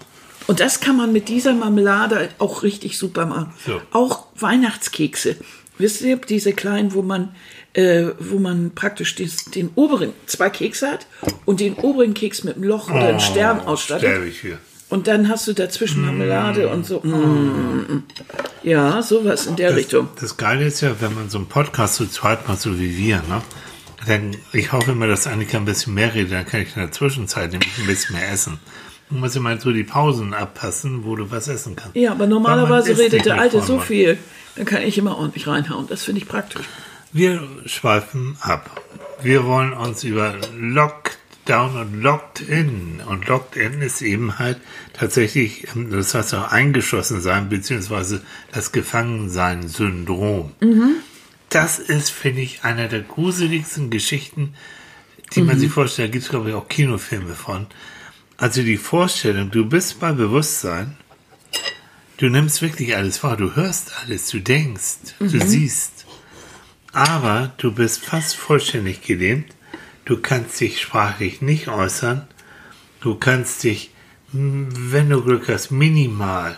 Und 0.46 0.60
das 0.60 0.80
kann 0.80 0.96
man 0.96 1.12
mit 1.12 1.28
dieser 1.28 1.54
Marmelade 1.54 2.28
auch 2.38 2.62
richtig 2.62 2.98
super 2.98 3.26
machen. 3.26 3.52
So. 3.64 3.80
Auch 3.92 4.26
Weihnachtskekse. 4.36 5.36
Wisst 5.78 6.02
ihr, 6.02 6.16
diese 6.16 6.52
kleinen, 6.52 6.92
wo 6.92 7.02
man, 7.02 7.34
äh, 7.72 8.08
wo 8.18 8.38
man 8.38 8.72
praktisch 8.74 9.14
dies, 9.14 9.44
den 9.46 9.70
oberen, 9.76 10.12
zwei 10.26 10.50
Kekse 10.50 10.88
hat 10.88 11.06
und 11.46 11.60
den 11.60 11.74
oberen 11.74 12.14
Keks 12.14 12.44
mit 12.44 12.56
einem 12.56 12.64
Loch 12.64 12.90
oder 12.90 13.08
einem 13.08 13.20
Stern 13.20 13.60
ausstattet. 13.60 14.26
Ich 14.26 14.40
für. 14.40 14.58
Und 14.90 15.06
dann 15.06 15.28
hast 15.28 15.46
du 15.46 15.52
dazwischen 15.52 16.02
Marmelade 16.04 16.68
und 16.68 16.84
so. 16.84 16.98
Mm. 16.98 18.02
Ja, 18.64 19.00
sowas 19.02 19.46
in 19.46 19.54
der 19.54 19.76
Richtung. 19.76 20.08
Das 20.20 20.36
Geile 20.36 20.66
ist 20.66 20.80
ja, 20.80 21.00
wenn 21.00 21.14
man 21.14 21.30
so 21.30 21.38
einen 21.38 21.46
Podcast 21.46 21.94
zu 21.94 22.06
zweit 22.08 22.48
macht, 22.48 22.60
so 22.60 22.78
wie 22.78 22.98
wir, 22.98 23.22
ne? 23.28 23.40
Dann, 24.06 24.36
ich 24.52 24.72
hoffe 24.72 24.92
immer, 24.92 25.06
dass 25.06 25.26
Annika 25.26 25.58
ein 25.58 25.64
bisschen 25.64 25.94
mehr 25.94 26.14
redet, 26.14 26.32
dann 26.32 26.46
kann 26.46 26.62
ich 26.62 26.74
in 26.74 26.82
der 26.82 26.92
Zwischenzeit 26.92 27.52
nämlich 27.52 27.76
ein 27.78 27.86
bisschen 27.86 28.16
mehr 28.16 28.30
essen. 28.30 28.58
Du 29.10 29.16
musst 29.16 29.36
immer 29.36 29.60
so 29.60 29.72
die 29.72 29.84
Pausen 29.84 30.34
abpassen, 30.34 31.04
wo 31.04 31.16
du 31.16 31.30
was 31.30 31.48
essen 31.48 31.76
kannst. 31.76 31.96
Ja, 31.96 32.12
aber 32.12 32.26
normalerweise 32.26 32.96
redet 32.96 33.26
der 33.26 33.40
Alte 33.40 33.60
so 33.60 33.78
viel. 33.78 34.18
Dann 34.56 34.64
kann 34.64 34.82
ich 34.82 34.96
immer 34.98 35.18
ordentlich 35.18 35.46
reinhauen. 35.46 35.86
Das 35.88 36.04
finde 36.04 36.20
ich 36.20 36.28
praktisch. 36.28 36.64
Wir 37.12 37.42
schweifen 37.66 38.36
ab. 38.40 38.80
Wir 39.20 39.44
wollen 39.44 39.72
uns 39.72 40.04
über 40.04 40.34
Lockdown 40.56 41.76
und 41.76 42.02
Locked 42.02 42.40
In. 42.40 43.00
Und 43.04 43.26
Locked 43.26 43.56
In 43.56 43.82
ist 43.82 44.00
eben 44.00 44.38
halt 44.38 44.58
tatsächlich, 44.92 45.66
das 45.90 46.14
heißt 46.14 46.34
auch 46.34 46.52
eingeschlossen 46.52 47.20
sein, 47.20 47.48
beziehungsweise 47.48 48.22
das 48.52 48.70
Gefangensein-Syndrom. 48.70 50.52
Das 51.50 51.78
ist, 51.78 52.10
finde 52.10 52.40
ich, 52.42 52.64
einer 52.64 52.88
der 52.88 53.02
gruseligsten 53.02 53.90
Geschichten, 53.90 54.54
die 55.34 55.42
man 55.42 55.58
sich 55.58 55.70
vorstellt. 55.70 56.08
Da 56.08 56.12
gibt 56.12 56.24
es, 56.24 56.30
glaube 56.30 56.48
ich, 56.50 56.54
auch 56.54 56.68
Kinofilme 56.68 57.34
von. 57.34 57.66
Also 58.36 58.62
die 58.62 58.78
Vorstellung, 58.78 59.50
du 59.50 59.66
bist 59.66 60.00
bei 60.00 60.12
Bewusstsein, 60.12 60.96
du 62.16 62.28
nimmst 62.28 62.62
wirklich 62.62 62.96
alles 62.96 63.22
wahr, 63.22 63.36
du 63.36 63.54
hörst 63.54 63.92
alles, 64.02 64.28
du 64.28 64.40
denkst, 64.40 65.14
du 65.18 65.46
siehst 65.46 66.06
aber 66.92 67.52
du 67.58 67.72
bist 67.72 68.04
fast 68.04 68.36
vollständig 68.36 69.02
gelähmt. 69.02 69.54
Du 70.04 70.20
kannst 70.20 70.60
dich 70.60 70.80
sprachlich 70.80 71.40
nicht 71.40 71.68
äußern. 71.68 72.26
Du 73.00 73.14
kannst 73.14 73.62
dich, 73.62 73.90
wenn 74.32 75.08
du 75.08 75.22
Glück 75.22 75.48
hast, 75.48 75.70
minimal 75.70 76.56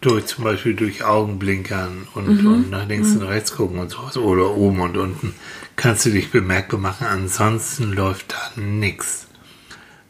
durch 0.00 0.26
zum 0.26 0.44
Beispiel 0.44 0.74
durch 0.74 1.04
Augenblinkern 1.04 2.06
und, 2.14 2.46
und 2.46 2.70
nach 2.70 2.86
links 2.86 3.12
und 3.12 3.22
rechts 3.22 3.52
gucken 3.52 3.78
und 3.78 3.90
sowas 3.90 4.16
oder 4.16 4.50
oben 4.50 4.80
und 4.80 4.96
unten 4.96 5.34
kannst 5.76 6.06
du 6.06 6.10
dich 6.10 6.30
bemerkbar 6.30 6.78
machen. 6.78 7.06
Ansonsten 7.06 7.92
läuft 7.92 8.32
da 8.32 8.60
nichts. 8.60 9.26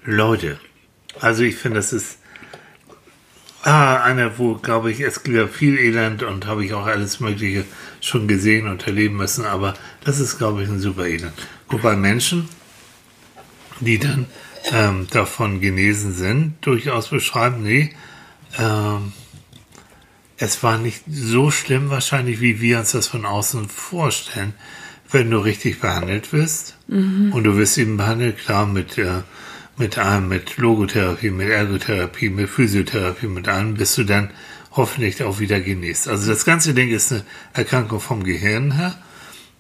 Leute, 0.05 0.59
also 1.21 1.43
ich 1.43 1.57
finde, 1.57 1.79
das 1.79 1.93
ist 1.93 2.19
Ah, 3.63 4.03
einer, 4.05 4.39
wo, 4.39 4.55
glaube 4.55 4.91
ich, 4.93 5.01
es 5.01 5.25
gibt 5.25 5.37
ja 5.37 5.49
viel 5.49 5.79
Elend 5.79 6.23
und 6.23 6.47
habe 6.47 6.65
ich 6.65 6.75
auch 6.75 6.87
alles 6.87 7.19
Mögliche 7.19 7.65
schon 8.01 8.29
gesehen 8.29 8.69
und 8.69 8.87
erleben 8.87 9.17
müssen, 9.17 9.45
aber 9.45 9.75
das 10.05 10.21
ist, 10.21 10.39
glaube 10.39 10.63
ich, 10.63 10.69
ein 10.69 10.79
super 10.79 11.07
Elend. 11.07 11.33
Wobei 11.69 11.97
Menschen, 11.97 12.49
die 13.81 13.99
dann 13.99 14.27
ähm, 14.73 15.09
davon 15.11 15.61
genesen 15.61 16.15
sind, 16.15 16.55
durchaus 16.61 17.09
beschreiben, 17.09 17.63
nee, 17.65 17.91
ähm, 18.59 19.13
es 20.39 20.63
war 20.63 20.79
nicht 20.79 21.03
so 21.11 21.51
schlimm 21.51 21.91
wahrscheinlich, 21.91 22.41
wie 22.41 22.61
wir 22.61 22.79
uns 22.79 22.93
das 22.93 23.09
von 23.09 23.27
außen 23.27 23.69
vorstellen. 23.69 24.55
Wenn 25.11 25.31
du 25.31 25.39
richtig 25.39 25.81
behandelt 25.81 26.33
wirst 26.33 26.77
und 27.33 27.45
du 27.45 27.57
wirst 27.57 27.79
eben 27.79 27.97
behandelt, 27.97 28.39
klar, 28.39 28.67
mit, 28.67 28.99
äh, 28.99 29.23
mit 29.79 29.97
allem, 29.97 30.29
mit 30.29 30.59
Logotherapie, 30.59 31.31
mit 31.31 31.49
Ergotherapie, 31.49 32.29
mit 32.29 32.51
Physiotherapie, 32.51 33.27
mit 33.27 33.49
allem, 33.49 33.75
bis 33.75 33.95
du 33.95 34.05
dann 34.05 34.31
hoffentlich 34.73 35.23
auch 35.23 35.41
wieder 35.41 35.61
genießt. 35.61 36.09
Also 36.09 36.31
das 36.31 36.45
ganze 36.45 36.75
Ding 36.75 36.91
ist 36.91 37.11
eine 37.11 37.25
Erkrankung 37.55 38.01
vom 38.01 38.23
Gehirn 38.23 38.73
her. 38.73 38.95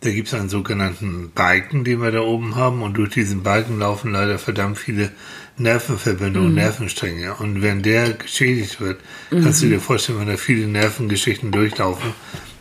Da 0.00 0.10
gibt 0.10 0.28
es 0.28 0.34
einen 0.34 0.48
sogenannten 0.48 1.32
Balken, 1.34 1.82
den 1.82 2.00
wir 2.00 2.12
da 2.12 2.20
oben 2.20 2.54
haben, 2.54 2.82
und 2.82 2.94
durch 2.94 3.10
diesen 3.10 3.42
Balken 3.42 3.78
laufen 3.80 4.12
leider 4.12 4.38
verdammt 4.38 4.78
viele 4.78 5.10
Nervenverbindungen, 5.60 6.54
Nervenstränge. 6.54 7.34
Und 7.34 7.62
wenn 7.62 7.82
der 7.82 8.12
geschädigt 8.14 8.80
wird, 8.80 9.00
kannst 9.30 9.62
du 9.62 9.66
dir 9.66 9.80
vorstellen, 9.80 10.20
wenn 10.20 10.28
da 10.28 10.36
viele 10.36 10.66
Nervengeschichten 10.66 11.52
durchlaufen, 11.52 12.12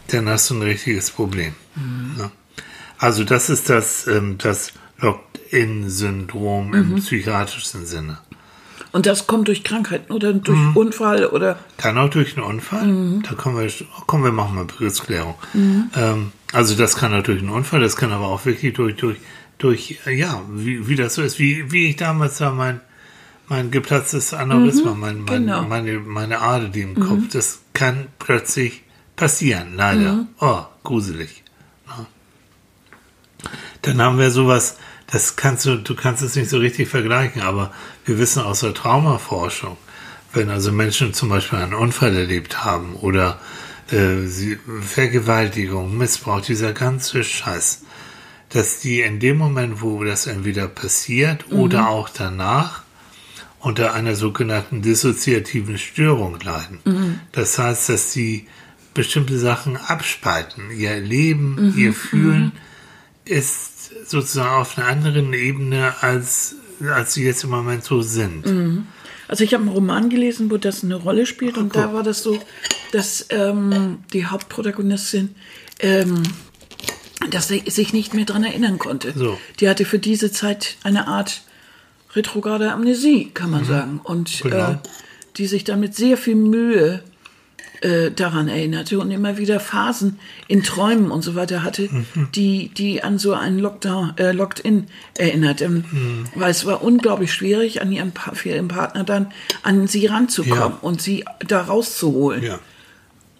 dann 0.08 0.30
hast 0.30 0.50
du 0.50 0.56
ein 0.56 0.62
richtiges 0.62 1.12
Problem. 1.12 1.54
Ja. 2.18 2.32
Also 2.98 3.24
das 3.24 3.50
ist 3.50 3.70
das, 3.70 4.08
ähm, 4.08 4.38
das 4.38 4.74
Locked-in-Syndrom 5.00 6.74
im 6.74 6.96
psychiatrischen 6.96 7.86
Sinne. 7.86 8.18
Und 8.92 9.06
das 9.06 9.28
kommt 9.28 9.48
durch 9.48 9.64
Krankheiten 9.64 10.12
oder 10.12 10.34
durch 10.34 10.76
Unfall 10.76 11.28
oder. 11.28 11.60
Kann 11.78 11.98
auch 11.98 12.10
durch 12.10 12.36
einen 12.36 12.46
Unfall. 12.46 13.22
Da 13.22 13.36
kommen 13.36 13.60
wir, 13.60 13.72
kommen 14.08 14.24
wir 14.24 14.32
machen 14.32 14.56
mal 14.56 14.66
Begriffsklärung. 14.66 15.36
Ähm, 15.96 16.32
also 16.54 16.76
das 16.76 16.96
kann 16.96 17.14
auch 17.14 17.24
durch 17.24 17.40
einen 17.40 17.50
Unfall, 17.50 17.82
das 17.82 17.96
kann 17.96 18.12
aber 18.12 18.28
auch 18.28 18.46
wirklich 18.46 18.74
durch, 18.74 18.96
durch, 18.96 19.18
durch, 19.58 20.00
äh, 20.06 20.16
ja, 20.16 20.42
wie, 20.50 20.88
wie 20.88 20.96
das 20.96 21.16
so 21.16 21.22
ist, 21.22 21.38
wie, 21.40 21.72
wie 21.72 21.90
ich 21.90 21.98
damals 21.98 22.38
da 22.38 22.52
mein, 22.52 22.80
mein 23.48 23.72
geplatztes 23.72 24.34
Aneurysma, 24.34 24.94
mein, 24.94 25.22
mein, 25.22 25.46
genau. 25.46 25.64
meine, 25.64 26.00
meine 26.00 26.42
Ader, 26.42 26.68
die 26.68 26.82
im 26.82 27.00
Kopf, 27.00 27.30
das 27.32 27.60
kann 27.74 28.08
plötzlich 28.20 28.84
passieren, 29.16 29.76
leider. 29.76 30.28
Oh, 30.40 30.64
gruselig. 30.84 31.44
Dann 33.84 34.02
haben 34.02 34.20
wir 34.20 34.32
sowas, 34.32 34.78
das 35.08 35.38
kannst 35.38 35.66
du, 35.66 35.78
du 35.78 35.96
kannst 35.96 36.22
es 36.22 36.36
nicht 36.36 36.50
so 36.50 36.58
richtig 36.58 36.90
vergleichen, 36.90 37.42
aber 37.42 37.72
wir 38.06 38.20
wissen 38.20 38.42
aus 38.42 38.60
der 38.62 38.74
Traumaforschung, 38.74 39.78
wenn 40.34 40.50
also 40.50 40.72
Menschen 40.74 41.14
zum 41.14 41.30
Beispiel 41.30 41.60
einen 41.60 41.74
Unfall 41.74 42.16
erlebt 42.16 42.66
haben 42.66 42.96
oder 42.96 43.40
äh, 43.92 44.26
sie, 44.26 44.60
Vergewaltigung, 44.82 45.98
Missbrauch, 45.98 46.42
dieser 46.42 46.74
ganze 46.74 47.24
Scheiß, 47.24 47.84
dass 48.50 48.80
die 48.80 49.02
in 49.02 49.20
dem 49.20 49.38
Moment, 49.38 49.82
wo 49.82 50.04
das 50.04 50.28
entweder 50.28 50.68
passiert 50.68 51.50
oder 51.52 51.88
auch 51.90 52.10
danach, 52.10 52.84
unter 53.60 53.94
einer 53.94 54.16
sogenannten 54.16 54.82
dissoziativen 54.82 55.78
Störung 55.78 56.40
leiden. 56.40 57.20
Das 57.32 57.58
heißt, 57.58 57.90
dass 57.90 58.14
sie 58.14 58.48
bestimmte 58.94 59.38
Sachen 59.38 59.78
abspalten. 59.78 60.72
Ihr 60.72 61.00
Leben, 61.00 61.74
ihr 61.76 61.94
Fühlen 61.94 62.52
ist 63.26 64.10
sozusagen 64.10 64.62
auf 64.62 64.78
einer 64.78 64.88
anderen 64.88 65.34
Ebene, 65.34 65.94
als, 66.02 66.56
als 66.82 67.14
sie 67.14 67.26
jetzt 67.26 67.44
im 67.44 67.50
Moment 67.50 67.84
so 67.84 68.02
sind. 68.02 68.86
Also 69.28 69.44
ich 69.44 69.54
habe 69.54 69.64
einen 69.64 69.74
Roman 69.74 70.10
gelesen, 70.10 70.50
wo 70.50 70.58
das 70.58 70.84
eine 70.84 70.96
Rolle 70.96 71.26
spielt 71.26 71.58
und 71.58 71.76
da 71.76 71.94
war 71.94 72.04
das 72.04 72.24
so, 72.24 72.40
dass 72.92 73.26
ähm, 73.30 74.00
die 74.14 74.26
Hauptprotagonistin 74.26 75.36
ähm, 75.80 76.24
dass 77.30 77.48
sie 77.48 77.64
sich 77.68 77.94
nicht 77.94 78.14
mehr 78.14 78.26
dran 78.26 78.44
erinnern 78.44 78.78
konnte. 78.78 79.14
So. 79.16 79.38
Die 79.60 79.70
hatte 79.70 79.86
für 79.86 80.00
diese 80.00 80.32
Zeit 80.32 80.78
eine 80.84 81.08
Art 81.08 81.42
retrograde 82.18 82.72
Amnesie, 82.74 83.30
kann 83.34 83.50
man 83.52 83.64
sagen. 83.64 84.02
Und 84.04 84.42
Genau. 84.44 84.72
äh, 84.72 84.76
die 85.38 85.48
sich 85.48 85.64
dann 85.64 85.80
mit 85.80 85.96
sehr 85.96 86.18
viel 86.18 86.36
Mühe 86.36 87.02
äh, 87.82 88.10
daran 88.10 88.48
erinnerte 88.48 88.98
und 88.98 89.12
immer 89.12 89.38
wieder 89.38 89.60
Phasen 89.60 90.18
in 90.48 90.64
Träumen 90.64 91.12
und 91.12 91.22
so 91.22 91.36
weiter 91.36 91.62
hatte, 91.62 91.84
Mhm. 91.92 92.28
die, 92.34 92.70
die 92.70 93.04
an 93.04 93.20
so 93.20 93.34
einen 93.36 93.60
Lockdown, 93.60 94.14
äh, 94.18 94.32
Locked-In 94.32 94.88
erinnerte. 95.16 95.70
Mhm. 95.70 96.26
Weil 96.34 96.50
es 96.50 96.66
war 96.66 96.82
unglaublich 96.82 97.32
schwierig, 97.32 97.80
an 97.84 97.92
ihren, 97.92 98.14
Pa- 98.14 98.34
für 98.34 98.50
ihren 98.50 98.68
Partner 98.68 99.04
dann 99.04 99.28
an 99.62 99.86
sie 99.86 100.08
ranzukommen 100.08 100.58
Ja. 100.60 100.78
und 100.82 101.04
sie 101.04 101.24
da 101.48 101.62
rauszuholen. 101.62 102.42
Ja. 102.44 102.60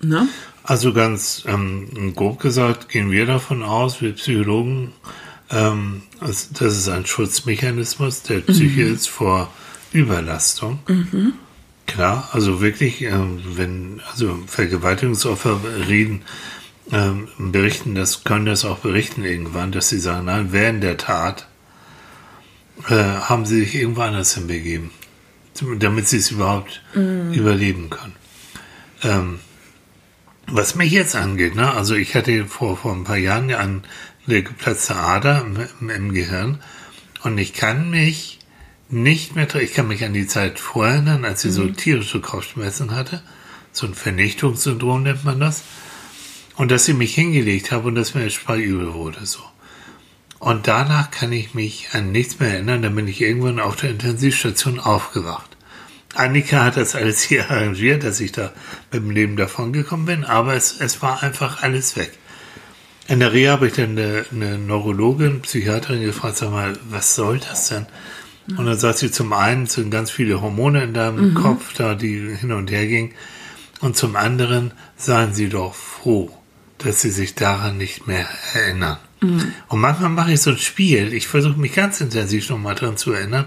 Ne? 0.04 0.28
Also 0.64 0.94
ganz 0.94 1.44
ähm, 1.48 2.14
grob 2.16 2.40
gesagt 2.40 2.90
gehen 2.90 3.10
wir 3.10 3.26
davon 3.26 3.64
aus, 3.64 4.02
wir 4.04 4.14
Psychologen, 4.14 4.92
ähm, 5.50 6.04
dass 6.20 6.50
das 6.52 6.78
ist 6.78 6.90
ein 6.90 7.06
Schutzmechanismus 7.06 8.24
der 8.24 8.40
Psyche 8.40 8.84
ist 8.84 9.08
vor 9.08 9.52
Überlastung. 9.92 10.80
Klar, 11.86 12.30
also 12.34 12.60
wirklich, 12.62 13.02
ähm, 13.02 13.40
wenn 13.56 14.02
also 14.12 14.38
Vergewaltigungsopfer 14.46 15.60
reden, 15.88 16.24
ähm, 16.92 17.30
berichten, 17.38 17.96
das 17.96 18.24
können 18.24 18.46
das 18.46 18.66
auch 18.66 18.80
berichten 18.80 19.24
irgendwann, 19.24 19.72
dass 19.72 19.90
sie 19.90 20.00
sagen, 20.00 20.26
nein, 20.26 20.52
während 20.52 20.84
der 20.84 20.98
Tat 20.98 21.48
äh, 22.90 22.96
haben 22.96 23.46
sie 23.46 23.62
sich 23.62 23.76
irgendwo 23.76 24.02
anders 24.02 24.36
hinbegeben, 24.36 24.92
damit 25.80 26.08
sie 26.08 26.18
es 26.18 26.32
überhaupt 26.32 26.84
überleben 26.94 27.90
können. 27.90 28.16
Ähm, 29.04 29.40
was 30.48 30.76
mich 30.76 30.92
jetzt 30.92 31.16
angeht, 31.16 31.56
ne, 31.56 31.74
also 31.74 31.96
ich 31.96 32.16
hatte 32.16 32.46
vor, 32.46 32.78
vor 32.78 32.94
ein 32.94 33.04
paar 33.04 33.18
Jahren 33.18 33.50
ja 33.50 33.60
eine 34.28 34.44
geplatzte 34.44 34.96
Ader 34.96 35.46
im, 35.46 35.90
im 35.90 36.14
Gehirn 36.14 36.60
und 37.24 37.38
ich 37.38 37.54
kann 37.54 37.90
mich 37.90 38.40
nicht 38.90 39.36
mehr, 39.36 39.54
ich 39.56 39.74
kann 39.74 39.88
mich 39.88 40.04
an 40.04 40.14
die 40.14 40.28
Zeit 40.28 40.60
vorher 40.60 40.96
erinnern, 40.96 41.26
als 41.26 41.44
ich 41.44 41.52
so 41.52 41.68
tierische 41.68 42.22
Kopfschmerzen 42.22 42.96
hatte, 42.96 43.22
so 43.72 43.86
ein 43.86 43.94
Vernichtungssyndrom 43.94 45.04
nennt 45.04 45.26
man 45.26 45.40
das, 45.40 45.64
und 46.56 46.72
dass 46.72 46.88
ich 46.88 46.96
mich 46.96 47.14
hingelegt 47.14 47.72
habe 47.72 47.88
und 47.88 47.96
dass 47.96 48.16
mir 48.16 48.28
übel 48.56 48.94
wurde, 48.94 49.26
so. 49.26 49.42
Und 50.40 50.68
danach 50.68 51.12
kann 51.12 51.32
ich 51.32 51.54
mich 51.54 51.90
an 51.94 52.12
nichts 52.12 52.40
mehr 52.40 52.54
erinnern, 52.54 52.82
dann 52.82 52.96
bin 52.96 53.08
ich 53.08 53.22
irgendwann 53.22 53.60
auf 53.60 53.76
der 53.76 53.92
Intensivstation 53.92 54.80
aufgewacht. 54.80 55.58
Annika 56.16 56.64
hat 56.64 56.78
das 56.78 56.96
alles 56.96 57.22
hier 57.22 57.50
arrangiert, 57.52 58.04
dass 58.04 58.20
ich 58.20 58.32
da 58.32 58.54
mit 58.92 59.04
dem 59.04 59.12
Leben 59.12 59.36
davongekommen 59.36 60.06
bin, 60.06 60.24
aber 60.24 60.56
es, 60.56 60.80
es 60.80 61.02
war 61.02 61.22
einfach 61.22 61.64
alles 61.64 61.96
weg. 61.96 62.18
In 63.08 63.20
der 63.20 63.32
Reha 63.32 63.54
habe 63.54 63.68
ich 63.68 63.74
dann 63.74 63.98
eine, 63.98 64.26
eine 64.32 64.58
Neurologin, 64.58 65.42
Psychiaterin 65.42 66.02
gefragt, 66.02 66.38
sag 66.38 66.52
mal, 66.52 66.78
was 66.90 67.16
soll 67.16 67.40
das 67.40 67.70
denn? 67.70 67.86
Und 68.58 68.66
dann 68.66 68.78
sagt 68.78 69.00
sie 69.00 69.12
zum 69.12 69.34
einen, 69.34 69.64
es 69.64 69.74
sind 69.74 69.92
ganz 69.92 70.10
viele 70.10 70.42
Hormone 70.42 70.84
in 70.84 70.94
deinem 70.94 71.34
Kopf, 71.34 71.74
da 71.74 71.96
die 71.96 72.36
hin 72.36 72.52
und 72.54 72.72
her 72.72 72.88
gingen. 72.88 73.12
Und 73.82 73.98
zum 73.98 74.16
anderen, 74.16 74.72
seien 74.96 75.34
Sie 75.34 75.50
doch 75.50 75.76
froh, 75.76 76.32
dass 76.78 77.02
Sie 77.02 77.12
sich 77.12 77.36
daran 77.36 77.78
nicht 77.78 78.08
mehr 78.08 78.28
erinnern. 78.54 78.98
Und 79.68 79.80
manchmal 79.80 80.10
mache 80.10 80.34
ich 80.34 80.42
so 80.42 80.52
ein 80.52 80.58
Spiel, 80.58 81.14
ich 81.14 81.28
versuche 81.28 81.60
mich 81.60 81.74
ganz 81.74 82.02
intensiv 82.02 82.50
nochmal 82.50 82.76
dran 82.76 82.98
zu 82.98 83.14
erinnern 83.14 83.46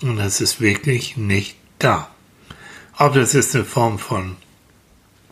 und 0.00 0.16
das 0.16 0.40
ist 0.40 0.60
wirklich 0.60 1.16
nicht 1.16 1.56
da. 1.78 2.10
Ob 2.98 3.14
das 3.14 3.34
ist 3.34 3.54
eine 3.54 3.64
Form 3.64 3.98
von 3.98 4.36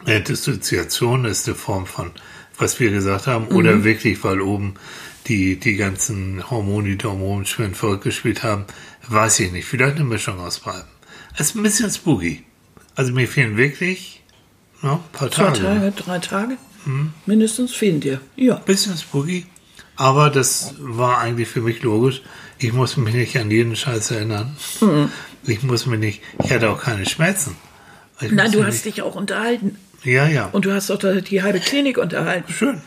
äh, 0.06 0.20
Dissoziation, 0.20 1.24
ist 1.24 1.48
eine 1.48 1.56
Form 1.56 1.86
von, 1.86 2.12
was 2.58 2.78
wir 2.80 2.90
gesagt 2.90 3.26
haben, 3.26 3.48
oder 3.48 3.84
wirklich, 3.84 4.22
weil 4.24 4.40
oben 4.40 4.74
die, 5.26 5.56
die 5.58 5.76
ganzen 5.76 6.48
Hormone, 6.50 6.88
die 6.90 6.98
da 6.98 7.08
oben 7.08 7.46
schön 7.46 7.74
verrückt 7.74 8.04
gespielt 8.04 8.42
haben, 8.42 8.64
weiß 9.08 9.40
ich 9.40 9.52
nicht. 9.52 9.66
Vielleicht 9.66 9.96
eine 9.96 10.04
Mischung 10.04 10.40
aus 10.40 10.60
beiden. 10.60 10.84
Es 11.34 11.50
ist 11.50 11.56
ein 11.56 11.62
bisschen 11.62 11.90
spooky. 11.90 12.42
Also 12.94 13.12
mir 13.12 13.26
fehlen 13.28 13.56
wirklich 13.56 14.22
ja, 14.82 14.94
ein 14.94 15.00
paar 15.12 15.30
Zwei 15.30 15.44
Tage. 15.44 15.58
Tage, 15.60 15.92
drei 15.92 16.18
Tage 16.18 16.56
Mhm. 16.84 17.12
mindestens 17.26 17.72
fehlen 17.72 18.00
dir. 18.00 18.20
Ja. 18.34 18.56
Bisschen 18.56 18.96
spooky. 18.98 19.46
Aber 19.94 20.30
das 20.30 20.74
war 20.80 21.18
eigentlich 21.18 21.46
für 21.48 21.60
mich 21.60 21.82
logisch. 21.82 22.22
Ich 22.58 22.72
muss 22.72 22.96
mich 22.96 23.14
nicht 23.14 23.36
an 23.38 23.50
jeden 23.52 23.76
Scheiß 23.76 24.10
erinnern. 24.10 24.56
Mhm. 24.80 25.08
Ich 25.44 25.62
muss 25.62 25.86
mich 25.86 26.00
nicht, 26.00 26.22
ich 26.42 26.50
hatte 26.52 26.70
auch 26.70 26.80
keine 26.82 27.06
Schmerzen. 27.06 27.56
Ich 28.20 28.32
Nein, 28.32 28.50
du 28.50 28.64
hast 28.64 28.84
nicht, 28.84 28.96
dich 28.96 29.02
auch 29.02 29.14
unterhalten. 29.14 29.76
Ja, 30.04 30.26
ja. 30.26 30.48
Und 30.52 30.64
du 30.64 30.72
hast 30.72 30.90
da 30.90 31.14
die 31.20 31.42
halbe 31.42 31.60
Klinik 31.60 31.98
unterhalten. 31.98 32.52
Schön. 32.52 32.80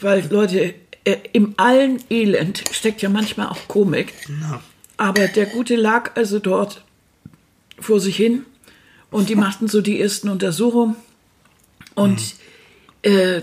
Weil, 0.00 0.26
Leute, 0.30 0.74
äh, 1.04 1.16
im 1.32 1.54
allen 1.56 2.02
Elend 2.10 2.64
steckt 2.72 3.02
ja 3.02 3.08
manchmal 3.08 3.48
auch 3.48 3.68
Komik. 3.68 4.12
Ja. 4.40 4.62
Aber 4.96 5.28
der 5.28 5.46
Gute 5.46 5.76
lag 5.76 6.12
also 6.16 6.38
dort 6.38 6.84
vor 7.78 8.00
sich 8.00 8.16
hin 8.16 8.44
und 9.10 9.28
die 9.28 9.34
machten 9.34 9.68
so 9.68 9.80
die 9.80 10.00
ersten 10.00 10.28
Untersuchungen. 10.28 10.96
Und 11.94 12.20
äh, 13.02 13.40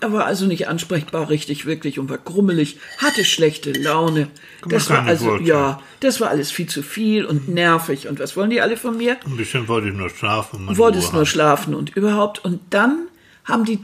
er 0.00 0.12
war 0.12 0.26
also 0.26 0.46
nicht 0.46 0.68
ansprechbar 0.68 1.28
richtig, 1.28 1.66
wirklich 1.66 1.98
und 1.98 2.08
war 2.08 2.18
grummelig, 2.18 2.78
hatte 2.98 3.24
schlechte 3.24 3.72
Laune. 3.72 4.28
Das 4.68 4.90
war 4.90 5.04
also, 5.04 5.26
Worte. 5.26 5.44
ja, 5.44 5.82
das 6.00 6.20
war 6.20 6.30
alles 6.30 6.50
viel 6.50 6.66
zu 6.66 6.82
viel 6.82 7.24
und 7.24 7.48
nervig. 7.48 8.06
Und 8.08 8.20
was 8.20 8.36
wollen 8.36 8.50
die 8.50 8.60
alle 8.60 8.76
von 8.76 8.96
mir? 8.96 9.16
Und 9.24 9.36
bestimmt 9.36 9.68
wollte 9.68 9.88
ich 9.88 9.94
nur 9.94 10.10
schlafen. 10.10 10.66
meine 10.66 10.78
wolltest 10.78 11.12
nur 11.12 11.26
schlafen 11.26 11.74
und 11.74 11.96
überhaupt. 11.96 12.44
Und 12.44 12.60
dann 12.70 13.08
haben 13.44 13.64
die 13.64 13.80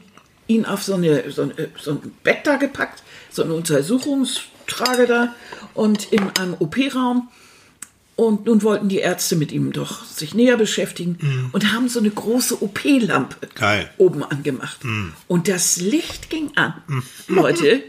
ihn 0.46 0.64
auf 0.66 0.82
so, 0.82 0.94
eine, 0.94 1.30
so, 1.30 1.42
ein, 1.42 1.52
so 1.78 1.92
ein 1.92 2.12
Bett 2.22 2.40
da 2.44 2.56
gepackt, 2.56 3.02
so 3.30 3.42
eine 3.42 3.54
Untersuchungstrage 3.54 5.06
da 5.06 5.34
und 5.74 6.12
in 6.12 6.30
einem 6.38 6.54
OP-Raum. 6.58 7.28
Und 8.16 8.46
nun 8.46 8.62
wollten 8.62 8.88
die 8.88 8.98
Ärzte 8.98 9.34
mit 9.34 9.50
ihm 9.50 9.72
doch 9.72 10.04
sich 10.04 10.34
näher 10.34 10.56
beschäftigen 10.56 11.50
und 11.52 11.72
haben 11.72 11.88
so 11.88 11.98
eine 11.98 12.10
große 12.10 12.62
OP-Lampe 12.62 13.36
oben 13.98 14.22
angemacht. 14.22 14.78
Und 15.26 15.48
das 15.48 15.78
Licht 15.78 16.30
ging 16.30 16.52
an. 16.56 16.74
Leute, 17.26 17.82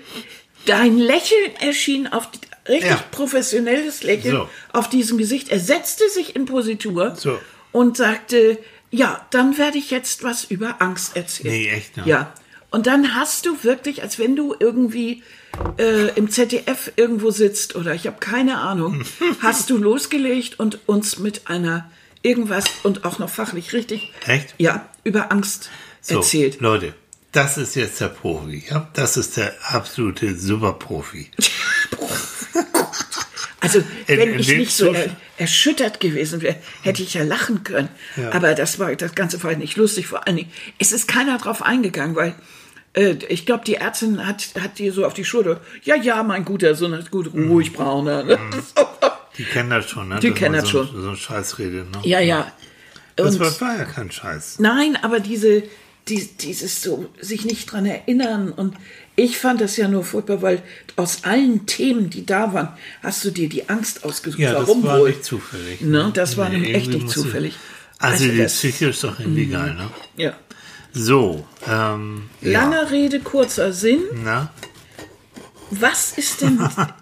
dein 0.66 0.98
Lächeln 0.98 1.52
erschien 1.60 2.08
auf 2.08 2.30
richtig 2.68 2.90
Ja. 2.90 3.04
professionelles 3.12 4.02
Lächeln 4.02 4.36
So. 4.36 4.50
auf 4.74 4.90
diesem 4.90 5.20
Gesicht. 5.20 5.50
Er 5.50 5.60
setzte 5.60 6.10
sich 6.10 6.36
in 6.36 6.46
Positur 6.46 7.16
So. 7.16 7.40
und 7.72 7.96
sagte, 7.98 8.58
ja, 8.90 9.26
dann 9.30 9.60
werde 9.60 9.78
ich 9.78 9.92
jetzt 9.92 10.24
was 10.24 10.46
über 10.46 10.82
Angst 10.82 11.16
erzählen. 11.16 11.54
Nee, 11.54 11.70
echt, 11.70 11.98
ne? 11.98 12.04
Ja. 12.08 12.34
Und 12.72 12.88
dann 12.88 13.14
hast 13.14 13.46
du 13.46 13.64
wirklich, 13.64 14.02
als 14.02 14.18
wenn 14.18 14.36
du 14.36 14.56
irgendwie 14.60 15.22
äh, 15.78 16.10
im 16.16 16.30
ZDF 16.30 16.92
irgendwo 16.96 17.32
sitzt 17.32 17.76
oder 17.76 17.94
ich 17.94 18.08
habe 18.08 18.18
keine 18.20 18.58
Ahnung, 18.60 19.04
hast 19.42 19.70
du 19.70 19.78
losgelegt 19.78 20.60
und 20.60 20.80
uns 20.88 21.20
mit 21.20 21.48
einer 21.48 21.90
irgendwas 22.22 22.66
und 22.84 23.06
auch 23.06 23.20
noch 23.20 23.30
fachlich 23.30 23.74
richtig, 23.74 24.12
Echt? 24.26 24.56
ja, 24.58 24.88
über 25.04 25.32
Angst 25.32 25.70
So, 26.02 26.18
erzählt. 26.18 26.60
Leute, 26.62 26.94
das 27.32 27.58
ist 27.58 27.76
jetzt 27.76 28.00
der 28.02 28.08
Profi. 28.08 28.64
Ja? 28.70 28.90
Das 28.94 29.18
ist 29.18 29.38
der 29.38 29.54
absolute 29.64 30.36
Superprofi. 30.38 31.30
Also, 33.62 33.80
In- 33.80 34.20
wenn 34.20 34.34
in 34.34 34.40
ich 34.40 34.50
nicht 34.50 34.72
so 34.78 34.94
er, 34.94 35.10
erschüttert 35.40 36.00
gewesen 36.00 36.42
wäre, 36.42 36.56
hätte 36.84 37.02
ich 37.02 37.16
ja 37.16 37.24
lachen 37.24 37.64
können. 37.64 37.90
Ja. 38.16 38.32
Aber 38.32 38.54
das 38.54 38.78
war 38.78 38.96
das 38.96 39.16
Ganze 39.16 39.42
war 39.42 39.56
nicht 39.56 39.76
lustig. 39.76 40.06
Vor 40.06 40.28
allen 40.28 40.36
Dingen, 40.38 40.52
es 40.78 40.92
ist 40.92 41.08
keiner 41.08 41.40
drauf 41.40 41.64
eingegangen, 41.64 42.16
weil 42.16 42.36
äh, 42.96 43.16
ich 43.30 43.46
glaube, 43.46 43.64
die 43.66 43.76
Ärztin 43.76 44.26
hat, 44.26 44.44
hat 44.60 44.80
dir 44.80 44.92
so 44.92 45.06
auf 45.06 45.14
die 45.14 45.26
Schulter, 45.26 45.62
ja, 45.84 45.96
ja, 45.96 46.24
mein 46.24 46.44
guter 46.46 46.76
Sohn 46.76 46.94
ist 46.94 47.12
gut, 47.12 47.34
ruhig, 47.34 47.74
brauner. 47.74 48.24
Ne? 48.24 48.38
Die 49.38 49.44
kennen 49.44 49.70
das 49.70 49.90
schon, 49.90 50.08
ne? 50.10 50.20
Die 50.20 50.30
Dass 50.30 50.38
kennen 50.40 50.56
das 50.56 50.70
so, 50.70 50.86
schon. 50.86 51.02
So 51.02 51.10
ein 51.10 51.18
Scheiß 51.18 51.60
redet, 51.60 51.92
ne? 51.92 52.00
Ja, 52.04 52.20
ja. 52.20 52.52
Das 53.16 53.36
Und- 53.36 53.42
war, 53.42 53.62
war 53.62 53.78
ja 53.78 53.86
kein 53.86 54.12
Scheiß. 54.12 54.60
Nein, 54.60 54.98
aber 55.02 55.20
diese, 55.20 55.64
die, 56.08 56.28
dieses 56.42 56.82
so, 56.82 57.06
sich 57.20 57.46
nicht 57.46 57.72
dran 57.72 57.86
erinnern 57.86 58.52
und 58.52 58.76
ich 59.18 59.38
fand 59.38 59.62
das 59.62 59.78
ja 59.78 59.88
nur 59.88 60.04
furchtbar, 60.04 60.42
weil 60.42 60.62
aus 60.98 61.24
allen 61.24 61.66
Themen, 61.66 62.10
die 62.10 62.26
da 62.26 62.54
waren, 62.54 62.70
hast 63.02 63.24
du 63.24 63.32
dir 63.32 63.48
die 63.48 63.70
Angst 63.70 64.04
ausgesucht. 64.04 64.42
Ja, 64.42 64.52
das 64.54 64.68
Warum 64.68 64.84
war 64.84 65.00
wohl? 65.00 65.10
nicht 65.10 65.24
zufällig. 65.24 65.80
Ne, 65.82 66.12
das 66.14 66.36
war 66.36 66.50
Nee, 66.50 66.56
nämlich 66.58 66.76
echt 66.76 66.88
nicht 66.90 67.10
zufällig. 67.10 67.56
Also, 67.98 68.26
Also 68.26 68.34
die 68.34 68.38
das- 68.42 68.54
Mhm. 68.54 68.58
Psyche 68.58 68.86
ist 68.90 69.04
doch 69.06 69.20
irgendwie 69.20 69.46
geil, 69.48 69.74
ne? 69.74 69.90
Ja. 70.18 70.34
So, 70.98 71.46
ähm, 71.68 72.30
Lange 72.42 72.78
ja. 72.78 72.82
Rede, 72.84 73.20
kurzer 73.20 73.74
Sinn. 73.74 74.02
Na? 74.24 74.50
Was 75.70 76.18
ist 76.18 76.42
denn, 76.42 76.58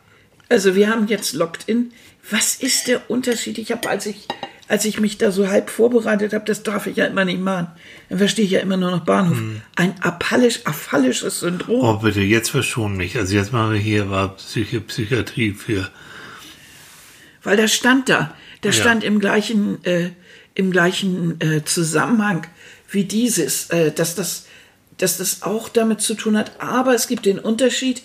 also 0.50 0.74
wir 0.74 0.90
haben 0.90 1.08
jetzt 1.08 1.34
Locked 1.34 1.70
In, 1.70 1.92
was 2.32 2.56
ist 2.56 2.88
der 2.88 3.10
Unterschied? 3.12 3.60
Ich 3.60 3.72
habe, 3.72 3.88
als 3.88 4.08
ich, 4.08 4.28
als 4.68 4.86
ich 4.86 5.00
mich 5.00 5.20
da 5.20 5.30
so 5.32 5.48
halb 5.48 5.70
vorbereitet 5.70 6.34
habe, 6.34 6.44
das 6.46 6.64
darf 6.64 6.88
ich 6.88 6.98
ja 6.98 7.06
immer 7.06 7.24
nicht 7.24 7.40
machen, 7.40 7.68
dann 8.10 8.18
verstehe 8.18 8.46
ich 8.46 8.52
ja 8.52 8.62
immer 8.62 8.78
nur 8.78 8.90
noch 8.90 9.06
Bahnhof, 9.06 9.38
ein 9.76 9.94
apallisch, 10.02 10.62
aphallisches 10.66 11.42
Syndrom. 11.42 11.82
Oh, 11.82 11.98
bitte, 11.98 12.22
jetzt 12.22 12.50
verschon 12.50 12.98
mich. 12.98 13.16
Also, 13.18 13.36
jetzt 13.36 13.54
machen 13.54 13.74
wir 13.74 13.80
hier 13.80 14.10
war 14.10 14.36
Psyche, 14.38 14.82
Psychiatrie 14.82 15.52
für. 15.54 15.88
Weil 17.44 17.58
das 17.58 17.74
stand 17.74 18.10
da. 18.10 18.34
Das 18.62 18.78
Ja. 18.78 18.84
stand 18.84 19.04
im 19.04 19.20
gleichen, 19.20 19.84
äh, 19.86 20.12
im 20.56 20.72
gleichen 20.72 21.40
äh, 21.42 21.64
Zusammenhang 21.66 22.48
wie 22.94 23.04
dieses, 23.04 23.70
äh, 23.72 23.92
dass, 23.92 24.16
das, 24.16 24.46
dass 24.98 25.18
das 25.18 25.42
auch 25.44 25.68
damit 25.70 26.02
zu 26.02 26.14
tun 26.16 26.38
hat. 26.38 26.52
Aber 26.62 26.94
es 26.94 27.08
gibt 27.08 27.26
den 27.26 27.40
Unterschied, 27.40 28.04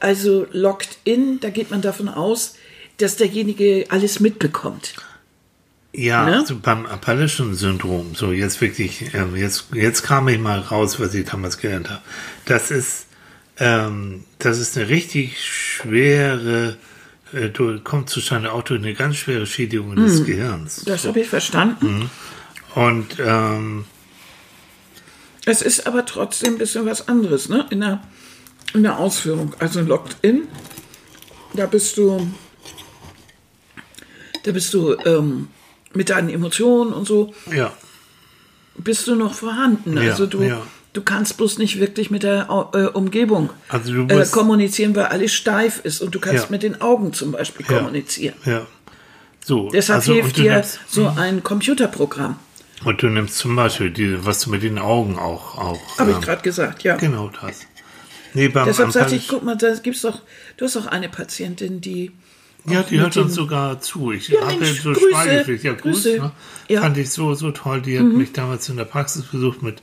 also 0.00 0.46
locked 0.52 0.98
in, 1.04 1.40
da 1.40 1.50
geht 1.50 1.70
man 1.70 1.82
davon 1.82 2.08
aus, 2.08 2.54
dass 2.98 3.16
derjenige 3.16 3.86
alles 3.90 4.20
mitbekommt. 4.20 4.94
Ja, 5.92 6.24
Ne? 6.26 6.44
so 6.46 6.58
beim 6.58 6.86
Appalachian 6.86 7.54
Syndrom, 7.54 8.14
so 8.14 8.30
jetzt 8.32 8.60
wirklich, 8.60 9.12
ähm, 9.14 9.34
jetzt, 9.36 9.66
jetzt 9.72 10.02
kam 10.02 10.28
ich 10.28 10.38
mal 10.38 10.60
raus, 10.60 11.00
was 11.00 11.14
ich 11.14 11.24
damals 11.26 11.58
gelernt 11.58 11.88
habe. 11.90 12.02
Das 12.44 12.70
ist, 12.70 13.06
ähm, 13.58 14.24
das 14.38 14.58
ist 14.58 14.76
eine 14.76 14.88
richtig 14.88 15.42
schwere, 15.44 16.76
äh, 17.32 17.48
du, 17.48 17.80
kommt 17.80 18.10
zustande 18.10 18.52
auch 18.52 18.62
durch 18.62 18.80
eine 18.80 18.94
ganz 18.94 19.16
schwere 19.16 19.46
Schädigung 19.46 19.94
Mhm. 19.94 20.04
des 20.04 20.24
Gehirns. 20.24 20.82
Das 20.84 21.04
habe 21.06 21.20
ich 21.20 21.28
verstanden. 21.28 22.10
Und 22.74 23.16
ähm, 23.18 23.86
Es 25.50 25.62
ist 25.62 25.86
aber 25.86 26.04
trotzdem 26.04 26.54
ein 26.54 26.58
bisschen 26.58 26.84
was 26.86 27.08
anderes, 27.08 27.48
ne? 27.48 27.66
In 27.70 27.80
der, 27.80 28.02
in 28.74 28.82
der 28.82 28.98
Ausführung. 28.98 29.54
Also 29.58 29.80
Locked 29.80 30.16
In, 30.22 30.46
da 31.54 31.66
bist 31.66 31.96
du, 31.96 32.26
da 34.44 34.52
bist 34.52 34.72
du 34.74 34.94
ähm, 35.04 35.48
mit 35.94 36.10
deinen 36.10 36.28
Emotionen 36.28 36.92
und 36.92 37.06
so, 37.06 37.32
ja, 37.54 37.72
bist 38.76 39.06
du 39.06 39.14
noch 39.14 39.34
vorhanden. 39.34 39.96
Ja, 39.96 40.10
Also 40.10 40.26
du, 40.26 40.42
ja. 40.42 40.60
du 40.92 41.02
kannst 41.02 41.36
bloß 41.36 41.58
nicht 41.58 41.80
wirklich 41.80 42.10
mit 42.10 42.22
der 42.22 42.50
Au- 42.50 42.70
äh, 42.74 42.86
Umgebung 42.86 43.50
Also 43.68 43.92
du 43.92 44.02
äh, 44.14 44.18
musst- 44.18 44.32
kommunizieren, 44.32 44.94
weil 44.94 45.06
alles 45.06 45.32
steif 45.32 45.80
ist 45.84 46.00
und 46.02 46.14
du 46.14 46.20
kannst 46.20 46.44
Ja. 46.44 46.50
mit 46.50 46.62
den 46.62 46.80
Augen 46.80 47.12
zum 47.12 47.32
Beispiel 47.32 47.64
kommunizieren. 47.66 48.36
ja. 48.44 48.66
So, 49.44 49.70
Deshalb 49.70 50.00
also, 50.00 50.12
hilft 50.12 50.28
und 50.28 50.38
du 50.38 50.42
dir 50.42 50.52
nimmst- 50.56 50.78
so 50.88 51.06
ein 51.16 51.42
Computerprogramm. 51.42 52.36
Und 52.84 53.02
du 53.02 53.08
nimmst 53.08 53.36
zum 53.38 53.56
Beispiel, 53.56 53.90
die, 53.90 54.24
was 54.24 54.40
du 54.40 54.50
mit 54.50 54.62
den 54.62 54.78
Augen 54.78 55.18
auch, 55.18 55.58
auch 55.58 55.98
Habe 55.98 56.10
ich 56.10 56.16
ähm, 56.16 56.22
gerade 56.22 56.42
gesagt, 56.42 56.84
ja. 56.84 56.96
genau 56.96 57.30
das. 57.40 57.66
Nee, 58.34 58.48
beim 58.48 58.66
Deshalb 58.66 58.92
sagte 58.92 59.16
ich, 59.16 59.26
guck 59.26 59.42
mal, 59.42 59.56
da 59.56 59.74
gibt's 59.74 60.02
doch, 60.02 60.20
du 60.56 60.64
hast 60.64 60.76
doch 60.76 60.86
eine 60.86 61.08
Patientin, 61.08 61.80
die 61.80 62.12
Ja, 62.66 62.82
die 62.82 63.00
hört 63.00 63.16
uns 63.16 63.34
sogar 63.34 63.80
zu. 63.80 64.12
Ich 64.12 64.28
Ja, 64.28 64.42
habe 64.42 64.52
ja 64.52 64.58
Mensch, 64.60 64.82
so 64.82 64.92
Grüße, 64.92 65.08
Schweigepflicht. 65.10 65.64
Ja, 65.64 65.72
Grüße. 65.72 66.10
Grüße. 66.10 66.22
Ne? 66.22 66.32
Ja. 66.68 66.80
Mhm. 66.80 66.84
Fand 66.84 66.98
ich 66.98 67.10
so, 67.10 67.34
so 67.34 67.50
toll. 67.50 67.80
Die 67.82 67.98
hat 67.98 68.06
mich 68.06 68.32
damals 68.32 68.68
in 68.68 68.76
der 68.76 68.84
Praxis 68.84 69.24
besucht 69.24 69.62
mit 69.62 69.82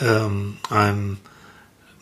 ähm, 0.00 0.58
einem 0.70 1.18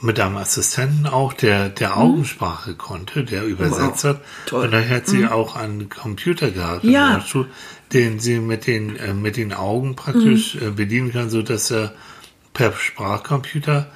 mit 0.03 0.19
einem 0.21 0.37
Assistenten 0.37 1.07
auch, 1.07 1.33
der, 1.33 1.69
der 1.71 1.97
Augensprache 1.97 2.75
konnte, 2.75 3.25
der 3.25 3.45
übersetzt 3.45 4.05
Mhm. 4.05 4.09
Wow. 4.11 4.17
hat. 4.17 4.21
Toll. 4.47 4.59
Mhm. 4.59 4.65
Und 4.65 4.71
da 4.73 4.89
hat 4.95 5.07
sie 5.07 5.27
auch 5.27 5.57
einen 5.57 5.89
Computer 5.89 6.51
gehabt, 6.51 6.85
Ja. 6.85 7.21
Schule, 7.27 7.47
den 7.93 8.19
sie 8.21 8.39
mit 8.41 8.67
den, 8.67 8.97
äh, 8.97 9.15
mit 9.15 9.37
den 9.37 9.53
Augen 9.53 9.97
praktisch 9.97 10.57
Mhm. 10.57 10.69
äh, 10.69 10.71
bedienen 10.73 11.13
kann, 11.13 11.31
so 11.31 11.43
dass 11.43 11.71
er 11.71 11.95
per 12.55 12.73
Sprachcomputer 12.73 13.87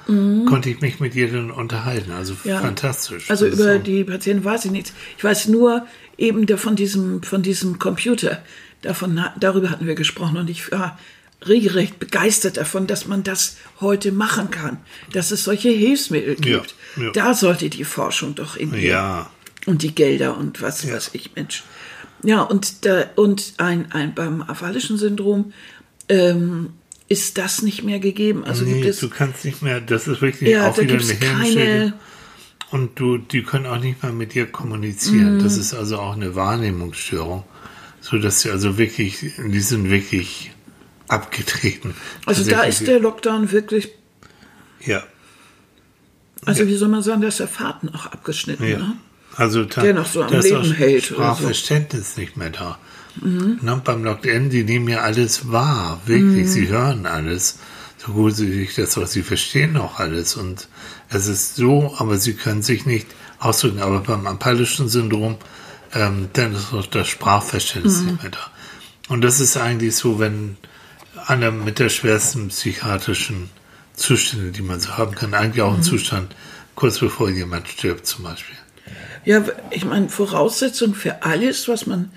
konnte 0.47 0.69
ich 0.71 0.81
mich 0.81 0.99
mit 0.99 1.13
ihr 1.13 1.31
dann 1.31 1.51
unterhalten. 1.51 2.11
Also 2.11 2.33
Mhm. 2.33 2.39
Ja. 2.49 2.59
fantastisch. 2.59 3.29
Also 3.29 3.45
über 3.45 3.73
so- 3.73 3.79
die 3.79 4.03
Patienten 4.03 4.43
weiß 4.43 4.65
ich 4.65 4.71
nichts. 4.71 4.93
Ich 5.17 5.23
weiß 5.23 5.47
nur 5.49 5.85
eben 6.17 6.45
der, 6.47 6.57
von 6.57 6.75
diesem 6.75 7.21
von 7.21 7.43
diesem 7.43 7.77
Computer. 7.79 8.41
Davon 8.81 9.19
darüber 9.39 9.69
hatten 9.69 9.85
wir 9.85 9.93
gesprochen 9.95 10.37
und 10.37 10.49
ich 10.49 10.71
war 10.71 10.97
regelrecht 11.45 11.99
begeistert 11.99 12.57
davon, 12.57 12.87
dass 12.87 13.07
man 13.07 13.23
das 13.23 13.57
heute 13.79 14.11
machen 14.11 14.49
kann, 14.49 14.77
dass 15.13 15.31
es 15.31 15.43
solche 15.43 15.69
Hilfsmittel 15.69 16.35
Ja, 16.45 16.57
gibt. 16.59 16.75
ja. 16.97 17.11
Da 17.11 17.33
sollte 17.33 17.69
die 17.69 17.83
Forschung 17.83 18.35
doch 18.35 18.55
in 18.55 18.73
Ja. 18.73 19.29
und 19.65 19.81
die 19.83 19.93
Gelder 19.93 20.37
und 20.37 20.61
was 20.61 20.83
Ja. 20.83 20.93
weiß 20.95 21.11
ich, 21.13 21.35
Mensch. 21.35 21.63
Ja, 22.23 22.41
und, 22.41 22.85
da, 22.85 23.05
und 23.15 23.53
ein, 23.57 23.91
ein, 23.91 24.15
beim 24.15 24.41
aphalischen 24.41 24.97
Syndrom 24.97 25.53
ähm, 26.09 26.71
ist 27.09 27.37
das 27.37 27.61
nicht 27.61 27.83
mehr 27.83 27.99
gegeben. 27.99 28.43
Also 28.43 28.65
nee, 28.65 28.73
gibt 28.81 28.85
es, 28.87 28.99
du 28.99 29.09
kannst 29.09 29.45
nicht 29.45 29.61
mehr, 29.61 29.79
das 29.79 30.07
ist 30.07 30.21
wirklich 30.21 30.49
ja, 30.49 30.67
auch 30.69 30.77
wieder 30.79 30.95
eine 30.95 31.15
keine, 31.15 31.93
Und 32.71 32.99
du, 32.99 33.17
die 33.19 33.43
können 33.43 33.65
auch 33.67 33.79
nicht 33.79 34.01
mal 34.03 34.11
mit 34.11 34.33
dir 34.33 34.45
kommunizieren. 34.47 35.39
Das 35.41 35.55
Mhm. 35.55 35.61
ist 35.61 35.73
also 35.75 35.99
auch 35.99 36.15
eine 36.15 36.35
Wahrnehmungsstörung. 36.35 37.43
So 38.01 38.17
dass 38.17 38.41
sie 38.41 38.49
also 38.49 38.77
wirklich, 38.77 39.19
die 39.19 39.59
sind 39.59 39.89
wirklich 39.89 40.51
abgetreten. 41.07 41.95
also 42.25 42.43
da 42.49 42.63
ist 42.63 42.85
der 42.87 42.99
Lockdown 42.99 43.51
wirklich, 43.51 43.89
Ja, 44.85 45.03
also 46.45 46.65
wie 46.67 46.75
soll 46.75 46.89
man 46.89 47.01
sagen, 47.03 47.21
da 47.21 47.27
ist 47.27 47.39
der 47.39 47.47
Faden 47.47 47.93
auch 47.93 48.05
abgeschnitten. 48.07 48.63
ja. 48.67 48.77
Ne? 48.77 48.93
Also 49.35 49.65
da, 49.65 49.81
Der 49.81 49.93
noch 49.93 50.07
so 50.07 50.23
am 50.23 50.33
Leben 50.33 50.71
hält 50.73 51.11
oder 51.11 51.17
so. 51.19 51.23
Mhm. 51.23 51.35
Sprachverständnis 51.35 52.17
nicht 52.17 52.37
mehr 52.37 52.49
da. 52.49 52.77
Na, 53.61 53.75
beim 53.75 54.03
Lockdown, 54.03 54.49
die 54.49 54.63
nehmen 54.63 54.87
ja 54.87 55.01
alles 55.01 55.51
wahr, 55.51 56.01
wirklich. 56.05 56.45
Mhm. 56.45 56.47
Sie 56.47 56.67
hören 56.69 57.05
alles, 57.05 57.59
so 57.97 58.13
gut 58.13 58.35
sie 58.35 58.51
sich 58.51 58.75
das 58.75 58.97
auch, 58.97 59.07
sie 59.07 59.23
verstehen 59.23 59.75
auch 59.77 59.99
alles. 59.99 60.35
Und 60.35 60.67
es 61.09 61.27
ist 61.27 61.55
so, 61.55 61.93
aber 61.97 62.17
sie 62.17 62.33
können 62.33 62.61
sich 62.63 62.85
nicht 62.85 63.07
ausdrücken. 63.39 63.79
Aber 63.79 63.99
beim 64.01 64.25
apalischen 64.27 64.87
Syndrom, 64.87 65.37
ähm, 65.93 66.29
dann 66.33 66.53
ist 66.53 66.73
auch 66.73 66.85
das 66.87 67.07
Sprachverständnis 67.07 68.01
Mhm. 68.01 68.05
nicht 68.07 68.21
mehr 68.23 68.31
da. 68.31 68.51
Und 69.09 69.21
das 69.21 69.39
ist 69.39 69.57
eigentlich 69.57 69.95
so, 69.95 70.19
wenn 70.19 70.57
einer 71.27 71.51
mit 71.51 71.79
der 71.79 71.89
schwersten 71.89 72.47
psychiatrischen 72.49 73.49
Zustände, 73.95 74.51
die 74.51 74.61
man 74.61 74.79
so 74.79 74.97
haben 74.97 75.15
kann, 75.15 75.33
eigentlich 75.33 75.63
Mhm. 75.63 75.69
auch 75.69 75.73
ein 75.75 75.83
Zustand, 75.83 76.35
kurz 76.75 76.99
bevor 76.99 77.29
jemand 77.29 77.67
stirbt 77.67 78.05
zum 78.05 78.23
Beispiel. 78.23 78.55
Ja, 79.25 79.43
ich 79.71 79.83
meine, 79.83 80.07
Voraussetzung 80.09 80.93
für 80.93 81.23
alles, 81.23 81.67
was 81.67 81.85
man 81.85 82.11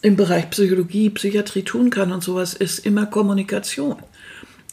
im 0.00 0.16
Bereich 0.16 0.48
Psychologie, 0.50 1.10
Psychiatrie 1.10 1.62
tun 1.62 1.90
kann 1.90 2.12
und 2.12 2.22
sowas, 2.22 2.54
ist 2.54 2.78
immer 2.80 3.06
Kommunikation. 3.06 3.96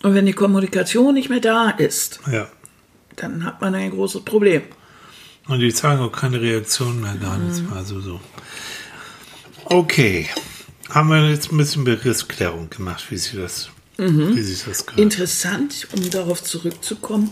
Und 0.03 0.13
wenn 0.13 0.25
die 0.25 0.33
Kommunikation 0.33 1.13
nicht 1.13 1.29
mehr 1.29 1.39
da 1.41 1.69
ist, 1.71 2.19
Ja. 2.31 2.47
dann 3.17 3.43
hat 3.45 3.61
man 3.61 3.75
ein 3.75 3.91
großes 3.91 4.23
Problem. 4.23 4.61
Und 5.47 5.59
die 5.59 5.73
zeigen 5.73 6.01
auch 6.01 6.11
keine 6.11 6.39
Reaktion 6.39 7.01
mehr, 7.01 7.15
gar 7.15 7.37
nichts 7.37 7.61
mehr. 7.61 7.73
Also 7.73 7.99
so. 7.99 8.21
Okay. 9.65 10.29
Haben 10.89 11.09
wir 11.09 11.29
jetzt 11.29 11.51
ein 11.51 11.57
bisschen 11.57 11.83
Begriffsklärung 11.83 12.69
gemacht, 12.69 13.05
wie 13.09 13.17
sie 13.17 13.37
das, 13.37 13.69
wie 14.35 14.41
sich 14.41 14.63
das 14.63 14.85
gehört. 14.85 14.99
Interessant, 14.99 15.87
um 15.95 16.09
darauf 16.09 16.43
zurückzukommen, 16.43 17.31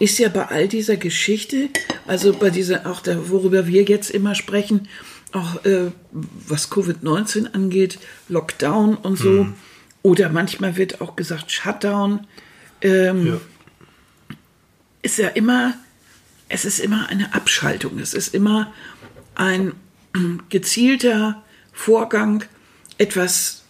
ist 0.00 0.18
ja 0.18 0.28
bei 0.28 0.46
all 0.46 0.68
dieser 0.68 0.96
Geschichte, 0.96 1.68
also 2.06 2.32
bei 2.32 2.50
dieser, 2.50 2.86
auch 2.86 3.00
da, 3.00 3.28
worüber 3.30 3.66
wir 3.66 3.82
jetzt 3.84 4.10
immer 4.10 4.34
sprechen, 4.34 4.88
auch 5.32 5.64
äh, 5.64 5.90
was 6.12 6.70
Covid-19 6.70 7.52
angeht, 7.52 7.98
Lockdown 8.28 8.96
und 8.96 9.16
so, 9.18 9.46
oder 10.02 10.28
manchmal 10.30 10.76
wird 10.76 11.00
auch 11.00 11.16
gesagt 11.16 11.50
Shutdown, 11.50 12.26
ähm, 12.80 13.26
Ja. 13.26 13.40
ist 15.02 15.18
ja 15.18 15.28
immer, 15.28 15.74
es 16.48 16.64
ist 16.64 16.78
immer 16.78 17.08
eine 17.08 17.34
Abschaltung, 17.34 17.98
es 17.98 18.14
ist 18.14 18.34
immer 18.34 18.72
ein 19.34 19.72
gezielter 20.48 21.42
Vorgang, 21.72 22.44
etwas 22.96 23.64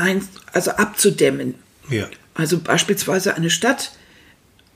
ein, 0.00 0.26
also 0.52 0.72
abzudämmen. 0.72 1.54
ja. 1.88 2.08
Also 2.34 2.58
beispielsweise 2.58 3.34
eine 3.34 3.50
Stadt 3.50 3.92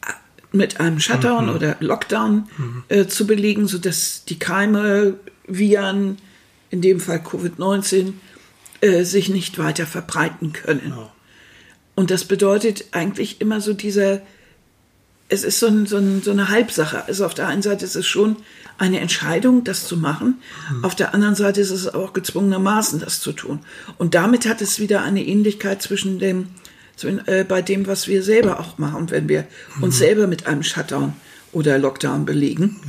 äh, 0.02 0.12
mit 0.52 0.80
einem 0.80 1.00
Shutdown 1.00 1.48
oder 1.48 1.76
Lockdown 1.80 2.48
äh, 2.88 3.06
zu 3.06 3.26
belegen, 3.26 3.66
sodass 3.66 4.24
die 4.24 4.38
Keime, 4.38 5.14
Viren, 5.46 6.18
in 6.70 6.82
dem 6.82 7.00
Fall 7.00 7.18
Covid-19, 7.18 8.12
äh, 8.80 9.04
sich 9.04 9.28
nicht 9.28 9.58
weiter 9.58 9.86
verbreiten 9.86 10.52
können. 10.52 10.92
Und 11.94 12.10
das 12.10 12.24
bedeutet 12.24 12.86
eigentlich 12.90 13.40
immer 13.40 13.60
so 13.60 13.72
dieser, 13.72 14.20
es 15.28 15.44
ist 15.44 15.60
so, 15.60 15.68
ein, 15.68 15.86
so, 15.86 15.96
ein, 15.96 16.22
so 16.22 16.32
eine 16.32 16.48
Halbsache. 16.48 17.06
Also 17.06 17.24
auf 17.24 17.34
der 17.34 17.46
einen 17.46 17.62
Seite 17.62 17.84
ist 17.84 17.94
es 17.94 18.06
schon 18.06 18.36
eine 18.78 19.00
Entscheidung, 19.00 19.64
das 19.64 19.86
zu 19.86 19.96
machen. 19.96 20.40
Auf 20.82 20.94
der 20.94 21.14
anderen 21.14 21.34
Seite 21.34 21.60
ist 21.60 21.70
es 21.70 21.92
auch 21.92 22.12
gezwungenermaßen, 22.12 23.00
das 23.00 23.20
zu 23.20 23.32
tun. 23.32 23.60
Und 23.98 24.14
damit 24.14 24.48
hat 24.48 24.60
es 24.60 24.80
wieder 24.80 25.02
eine 25.02 25.24
Ähnlichkeit 25.24 25.80
zwischen 25.80 26.18
dem, 26.18 26.48
zwischen, 26.96 27.26
äh, 27.28 27.44
bei 27.48 27.62
dem, 27.62 27.86
was 27.86 28.08
wir 28.08 28.22
selber 28.22 28.60
auch 28.60 28.78
machen, 28.78 29.10
wenn 29.10 29.28
wir 29.28 29.46
uns 29.80 29.98
selber 29.98 30.26
mit 30.26 30.46
einem 30.46 30.62
Shutdown 30.62 31.12
oder 31.52 31.78
Lockdown 31.78 32.24
belegen. 32.24 32.80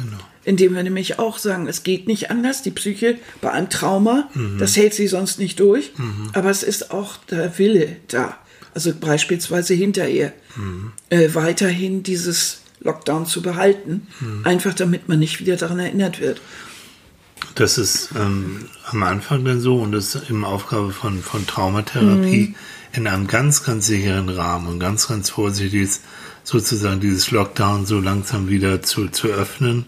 Indem 0.43 0.75
wir 0.75 0.83
nämlich 0.83 1.17
auch 1.17 1.37
sagen, 1.39 1.67
es 1.67 1.83
geht 1.83 2.07
nicht 2.07 2.29
anders. 2.29 2.61
Die 2.61 2.71
Psyche 2.71 3.17
bei 3.41 3.51
einem 3.51 3.69
Trauma, 3.69 4.29
das 4.59 4.75
hält 4.75 4.93
sie 4.93 5.07
sonst 5.07 5.39
nicht 5.39 5.59
durch. 5.59 5.91
Aber 6.33 6.49
es 6.49 6.61
ist 6.63 6.91
auch 6.91 7.17
der 7.29 7.57
Wille 7.57 7.95
da. 8.07 8.37
Also 8.73 8.93
beispielsweise 8.93 9.73
hinterher 9.73 10.33
äh, 11.09 11.29
weiterhin 11.33 12.03
dieses 12.03 12.61
Lockdown 12.85 13.25
zu 13.25 13.41
behalten, 13.41 14.07
einfach 14.43 14.73
damit 14.73 15.09
man 15.09 15.19
nicht 15.19 15.39
wieder 15.39 15.57
daran 15.57 15.79
erinnert 15.79 16.21
wird. 16.21 16.41
Das 17.55 17.77
ist 17.77 18.09
ähm, 18.17 18.67
am 18.85 19.03
Anfang 19.03 19.43
dann 19.43 19.59
so 19.59 19.77
und 19.81 19.91
das 19.91 20.15
ist 20.15 20.29
eben 20.29 20.45
Aufgabe 20.45 20.91
von, 20.91 21.21
von 21.21 21.45
Traumatherapie 21.45 22.55
in 22.93 23.07
einem 23.07 23.27
ganz, 23.27 23.63
ganz 23.63 23.87
sicheren 23.87 24.29
Rahmen 24.29 24.67
und 24.67 24.79
ganz, 24.79 25.07
ganz 25.07 25.29
vorsichtig 25.29 25.81
ist, 25.81 26.03
sozusagen 26.43 27.01
dieses 27.01 27.31
Lockdown 27.31 27.85
so 27.85 27.99
langsam 27.99 28.47
wieder 28.47 28.81
zu, 28.81 29.09
zu 29.09 29.27
öffnen 29.27 29.85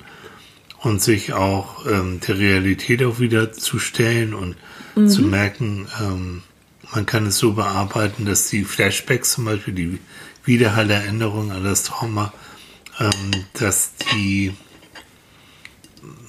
und 0.80 1.02
sich 1.02 1.34
auch 1.34 1.86
ähm, 1.86 2.20
der 2.28 2.38
Realität 2.38 3.04
auch 3.04 3.20
wieder 3.20 3.54
zu 3.54 3.80
stellen 3.80 4.34
und 4.34 4.56
zu 5.06 5.22
merken, 5.22 5.88
ähm, 6.02 6.42
man 6.94 7.06
kann 7.06 7.28
es 7.28 7.38
so 7.38 7.54
bearbeiten, 7.54 8.26
dass 8.26 8.50
die 8.50 8.64
Flashbacks 8.64 9.34
zum 9.34 9.46
Beispiel, 9.46 9.74
die 9.74 10.00
Wiederhallerinnerung 10.46 11.52
an 11.52 11.64
das 11.64 11.84
Trauma, 11.84 12.34
ähm, 13.00 13.46
dass 13.54 13.94
die 14.14 14.54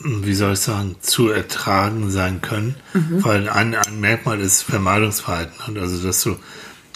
wie 0.01 0.35
soll 0.35 0.53
ich 0.53 0.61
sagen, 0.61 0.97
zu 1.01 1.29
ertragen 1.29 2.11
sein 2.11 2.41
können, 2.41 2.77
weil 3.23 3.49
ein, 3.49 3.75
ein 3.75 4.01
Merkmal 4.01 4.41
ist 4.41 4.63
Vermeidungsverhalten. 4.63 5.79
Also, 5.79 6.05
dass 6.07 6.23
du 6.23 6.37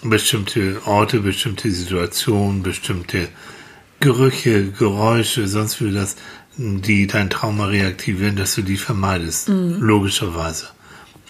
bestimmte 0.03 0.81
Orte, 0.87 1.21
bestimmte 1.21 1.71
Situationen, 1.71 2.63
bestimmte 2.63 3.29
Gerüche, 4.01 4.71
Geräusche, 4.71 5.47
sonst 5.47 5.81
wie 5.81 5.93
das, 5.93 6.17
die 6.57 7.07
dein 7.07 7.31
Trauma 7.31 7.67
reaktivieren, 7.67 8.37
dass 8.37 8.55
du 8.55 8.63
die 8.63 8.77
vermeidest, 8.77 9.49
logischerweise. 9.49 10.69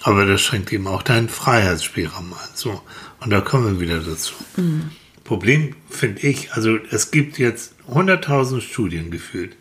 Aber 0.03 0.27
das 0.27 0.41
schränkt 0.41 0.73
eben 0.73 0.87
auch 0.89 1.03
deinen 1.03 1.29
Freiheitsspielraum 1.29 2.33
ein. 2.33 2.49
So. 2.55 2.81
Und 3.21 3.31
da 3.31 3.41
kommen 3.41 3.79
wir 3.79 3.81
wieder 3.81 4.01
dazu. 4.01 4.35
Problem 5.25 5.77
finde 5.89 6.23
ich, 6.23 6.53
also 6.53 6.77
es 6.91 7.11
gibt 7.11 7.39
jetzt 7.39 7.72
100.000 7.91 8.61
Studien 8.61 9.11
gefühlt, 9.11 9.57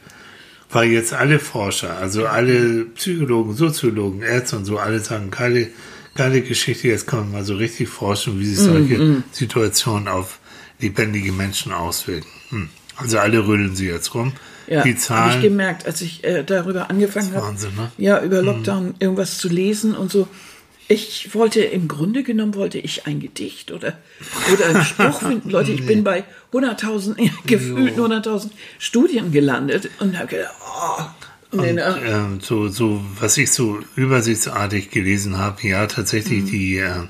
weil 0.70 0.90
jetzt 0.90 1.14
alle 1.14 1.40
Forscher, 1.40 1.98
also 1.98 2.28
alle 2.28 2.86
Psychologen, 2.96 3.56
Soziologen, 3.56 4.22
Ärzte 4.22 4.58
und 4.58 4.66
so, 4.66 4.78
alle 4.78 5.00
sagen, 5.00 5.32
geile, 5.32 5.68
geile 6.16 6.42
Geschichte, 6.42 6.88
jetzt 6.88 7.08
kann 7.08 7.22
man 7.22 7.32
mal 7.32 7.46
so 7.46 7.56
richtig 7.56 7.90
forschen, 7.90 8.40
wie 8.40 8.46
sich 8.46 8.60
solche 8.60 9.24
Situationen 9.32 10.08
auf 10.08 10.40
lebendige 10.80 11.32
Menschen 11.32 11.72
auswirken. 11.72 12.28
Hm. 12.50 12.70
Also 12.98 13.18
alle 13.20 13.48
rödeln 13.48 13.76
sie 13.76 13.88
jetzt 13.88 14.14
rum. 14.14 14.34
Ja, 14.68 14.84
die 14.84 14.90
habe 14.90 14.90
ich 14.90 15.00
Zahlen, 15.00 15.42
gemerkt, 15.42 15.86
als 15.86 16.02
ich 16.02 16.24
äh, 16.24 16.44
darüber 16.44 16.90
angefangen 16.90 17.34
habe, 17.34 17.56
ne? 17.56 17.92
ja, 17.98 18.22
über 18.22 18.42
Lockdown 18.42 18.94
irgendwas 19.00 19.38
zu 19.38 19.50
lesen 19.50 19.96
und 19.96 20.12
so. 20.12 20.28
Ich 20.91 21.34
wollte, 21.34 21.62
im 21.62 21.88
Grunde 21.88 22.21
genommen 22.21 22.54
wollte 22.54 22.77
ich 22.77 23.08
ein 23.08 23.21
Gedicht 23.21 23.71
oder, 23.71 23.97
oder 24.54 24.65
einen 24.65 24.84
Spruch 24.84 25.19
finden. 25.27 25.49
Leute, 25.49 25.71
ich 25.71 25.86
bin 25.86 26.04
bei 26.04 26.25
100.000, 26.51 27.30
gefühlten 27.45 27.97
100.000 27.97 28.49
Studien 28.77 29.32
gelandet 29.32 29.89
und 29.99 30.17
habe 30.17 30.27
gedacht, 30.27 30.54
oh, 30.60 31.58
Und, 31.58 31.75
ne, 31.75 31.97
ähm, 32.06 32.39
so, 32.41 32.67
so, 32.67 33.01
was 33.19 33.38
ich 33.38 33.54
so 33.54 33.80
übersichtsartig 33.95 34.89
gelesen 34.89 35.38
habe, 35.38 35.65
ja, 35.65 35.84
Mhm. 35.84 35.88
tatsächlich 35.88 36.43
die, 36.51 36.77
äh, 36.80 37.08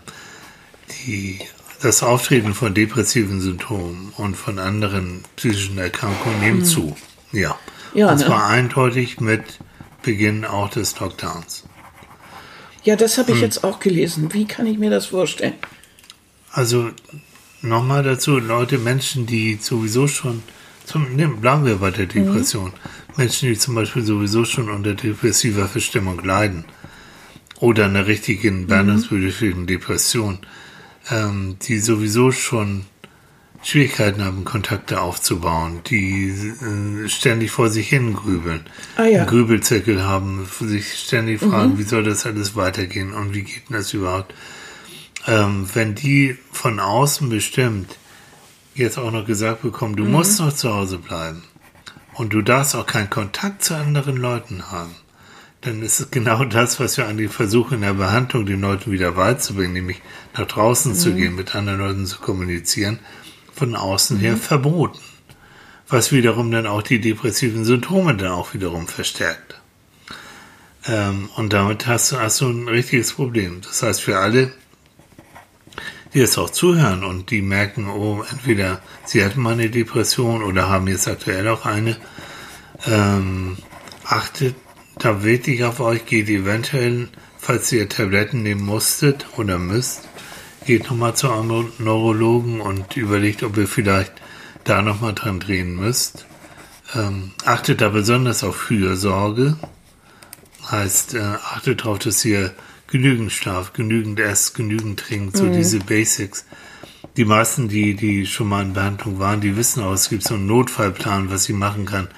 die, 1.07 1.39
das 1.81 2.03
Auftreten 2.03 2.53
von 2.53 2.75
depressiven 2.75 3.41
Symptomen 3.41 4.13
und 4.17 4.35
von 4.35 4.59
anderen 4.59 5.23
psychischen 5.37 5.79
Erkrankungen 5.79 6.39
nimmt 6.39 6.67
zu. 6.67 6.95
Ja. 7.31 7.57
Mhm. 7.93 7.99
Ja, 7.99 8.11
und 8.11 8.19
ne? 8.19 8.25
zwar 8.25 8.47
eindeutig 8.47 9.19
mit 9.19 9.43
Beginn 10.03 10.45
auch 10.45 10.69
des 10.69 10.99
Lockdowns. 10.99 11.63
Ja, 12.83 12.95
das 12.95 13.17
habe 13.17 13.31
ich 13.31 13.41
jetzt 13.41 13.63
auch 13.63 13.79
gelesen. 13.79 14.33
Wie 14.33 14.45
kann 14.45 14.65
ich 14.65 14.77
mir 14.77 14.89
das 14.89 15.07
vorstellen? 15.07 15.53
Also 16.51 16.89
nochmal 17.61 18.03
dazu, 18.03 18.39
Leute, 18.39 18.77
Menschen, 18.77 19.25
die 19.25 19.57
sowieso 19.61 20.07
schon, 20.07 20.43
zum, 20.85 21.15
ne, 21.15 21.27
bleiben 21.27 21.65
wir 21.65 21.77
bei 21.77 21.91
der 21.91 22.07
Depression, 22.07 22.73
Menschen, 23.17 23.49
die 23.49 23.57
zum 23.57 23.75
Beispiel 23.75 24.03
sowieso 24.03 24.45
schon 24.45 24.69
unter 24.69 24.93
depressiver 24.93 25.67
Verstimmung 25.67 26.23
leiden 26.23 26.65
oder 27.59 27.85
einer 27.85 28.07
richtigen 28.07 28.67
behandlungsbedürftigen 28.67 29.67
Depression, 29.67 30.39
ähm, 31.09 31.57
die 31.61 31.79
sowieso 31.79 32.31
schon 32.31 32.85
Schwierigkeiten 33.63 34.23
haben, 34.23 34.43
Kontakte 34.43 35.01
aufzubauen, 35.01 35.81
die 35.87 36.29
äh, 36.29 37.07
ständig 37.09 37.51
vor 37.51 37.69
sich 37.69 37.89
hin 37.89 38.13
grübeln, 38.13 38.61
Ah, 38.97 39.03
ja. 39.03 39.19
einen 39.19 39.29
Grübelzirkel 39.29 40.03
haben, 40.03 40.47
sich 40.61 40.93
ständig 40.93 41.39
fragen, 41.41 41.77
wie 41.77 41.83
soll 41.83 42.03
das 42.03 42.25
alles 42.25 42.55
weitergehen 42.55 43.13
und 43.13 43.33
wie 43.35 43.43
geht 43.43 43.69
denn 43.69 43.77
das 43.77 43.93
überhaupt? 43.93 44.33
ähm, 45.27 45.67
wenn 45.75 45.93
die 45.93 46.35
von 46.51 46.79
außen 46.79 47.29
bestimmt 47.29 47.97
jetzt 48.73 48.97
auch 48.97 49.11
noch 49.11 49.25
gesagt 49.25 49.61
bekommen, 49.61 49.95
du 49.95 50.03
musst 50.05 50.39
noch 50.39 50.51
zu 50.53 50.73
Hause 50.73 50.97
bleiben 50.97 51.43
und 52.15 52.33
du 52.33 52.41
darfst 52.41 52.75
auch 52.75 52.87
keinen 52.87 53.11
Kontakt 53.11 53.63
zu 53.63 53.75
anderen 53.75 54.17
Leuten 54.17 54.71
haben, 54.71 54.95
dann 55.61 55.83
ist 55.83 55.99
es 55.99 56.09
genau 56.09 56.43
das, 56.45 56.79
was 56.79 56.97
wir 56.97 57.07
eigentlich 57.07 57.31
versuchen 57.31 57.75
in 57.75 57.81
der 57.81 57.93
Behandlung 57.93 58.47
den 58.47 58.61
Leuten 58.61 58.91
wieder 58.91 59.11
beizubringen, 59.11 59.73
nämlich 59.73 60.01
nach 60.35 60.47
draußen 60.47 60.95
zu 60.95 61.13
gehen, 61.13 61.35
mit 61.35 61.53
anderen 61.55 61.79
Leuten 61.79 62.05
zu 62.07 62.17
kommunizieren, 62.17 62.97
von 63.53 63.75
außen 63.75 64.17
her 64.19 64.37
verboten. 64.37 64.99
Was 65.87 66.11
wiederum 66.11 66.51
dann 66.51 66.67
auch 66.67 66.81
die 66.81 67.01
depressiven 67.01 67.65
Symptome 67.65 68.15
dann 68.15 68.31
auch 68.31 68.53
wiederum 68.53 68.87
verstärkt. 68.87 69.61
Ähm, 70.85 71.29
und 71.35 71.53
damit 71.53 71.85
hast 71.87 72.11
du, 72.11 72.19
hast 72.19 72.41
du 72.41 72.49
ein 72.49 72.67
richtiges 72.67 73.13
Problem. 73.13 73.61
Das 73.61 73.83
heißt, 73.83 74.01
für 74.01 74.17
alle, 74.17 74.51
die 76.13 76.19
jetzt 76.19 76.37
auch 76.37 76.49
zuhören 76.49 77.03
und 77.03 77.29
die 77.29 77.41
merken, 77.41 77.89
oh, 77.89 78.23
entweder 78.29 78.81
sie 79.05 79.23
hatten 79.23 79.41
mal 79.41 79.53
eine 79.53 79.69
Depression 79.69 80.43
oder 80.43 80.69
haben 80.69 80.87
jetzt 80.87 81.07
aktuell 81.07 81.47
auch 81.47 81.65
eine, 81.65 81.97
ähm, 82.87 83.57
achtet 84.05 84.55
da 84.97 85.23
wirklich 85.23 85.63
auf 85.63 85.79
euch, 85.79 86.05
geht 86.05 86.29
eventuell, 86.29 87.09
falls 87.37 87.71
ihr 87.71 87.87
Tabletten 87.87 88.43
nehmen 88.43 88.63
musstet 88.63 89.25
oder 89.37 89.57
müsst, 89.57 90.09
geht 90.65 90.89
nochmal 90.89 91.15
zu 91.15 91.31
einem 91.31 91.71
Neurologen 91.79 92.61
und 92.61 92.95
überlegt, 92.97 93.43
ob 93.43 93.57
ihr 93.57 93.67
vielleicht 93.67 94.13
da 94.63 94.81
nochmal 94.81 95.13
dran 95.13 95.39
drehen 95.39 95.75
müsst. 95.75 96.25
Ähm, 96.93 97.31
achtet 97.45 97.81
da 97.81 97.89
besonders 97.89 98.43
auf 98.43 98.55
Fürsorge. 98.55 99.57
Heißt, 100.69 101.15
äh, 101.15 101.19
achtet 101.19 101.81
darauf, 101.81 101.99
dass 101.99 102.23
ihr 102.25 102.53
genügend 102.87 103.31
schlaft, 103.31 103.73
genügend 103.73 104.19
esst, 104.19 104.53
genügend 104.53 104.99
trinkt, 104.99 105.37
so 105.37 105.47
diese 105.51 105.79
Basics. 105.79 106.45
Die 107.17 107.25
meisten, 107.25 107.67
die, 107.67 107.95
die 107.95 108.25
schon 108.25 108.47
mal 108.49 108.61
in 108.61 108.73
Behandlung 108.73 109.19
waren, 109.19 109.41
die 109.41 109.55
wissen 109.55 109.83
auch, 109.83 109.93
es 109.93 110.09
gibt 110.09 110.23
so 110.23 110.35
einen 110.35 110.45
Notfallplan, 110.45 111.31
was 111.31 111.45
sie 111.45 111.53
machen 111.53 111.85
kann, 111.85 112.09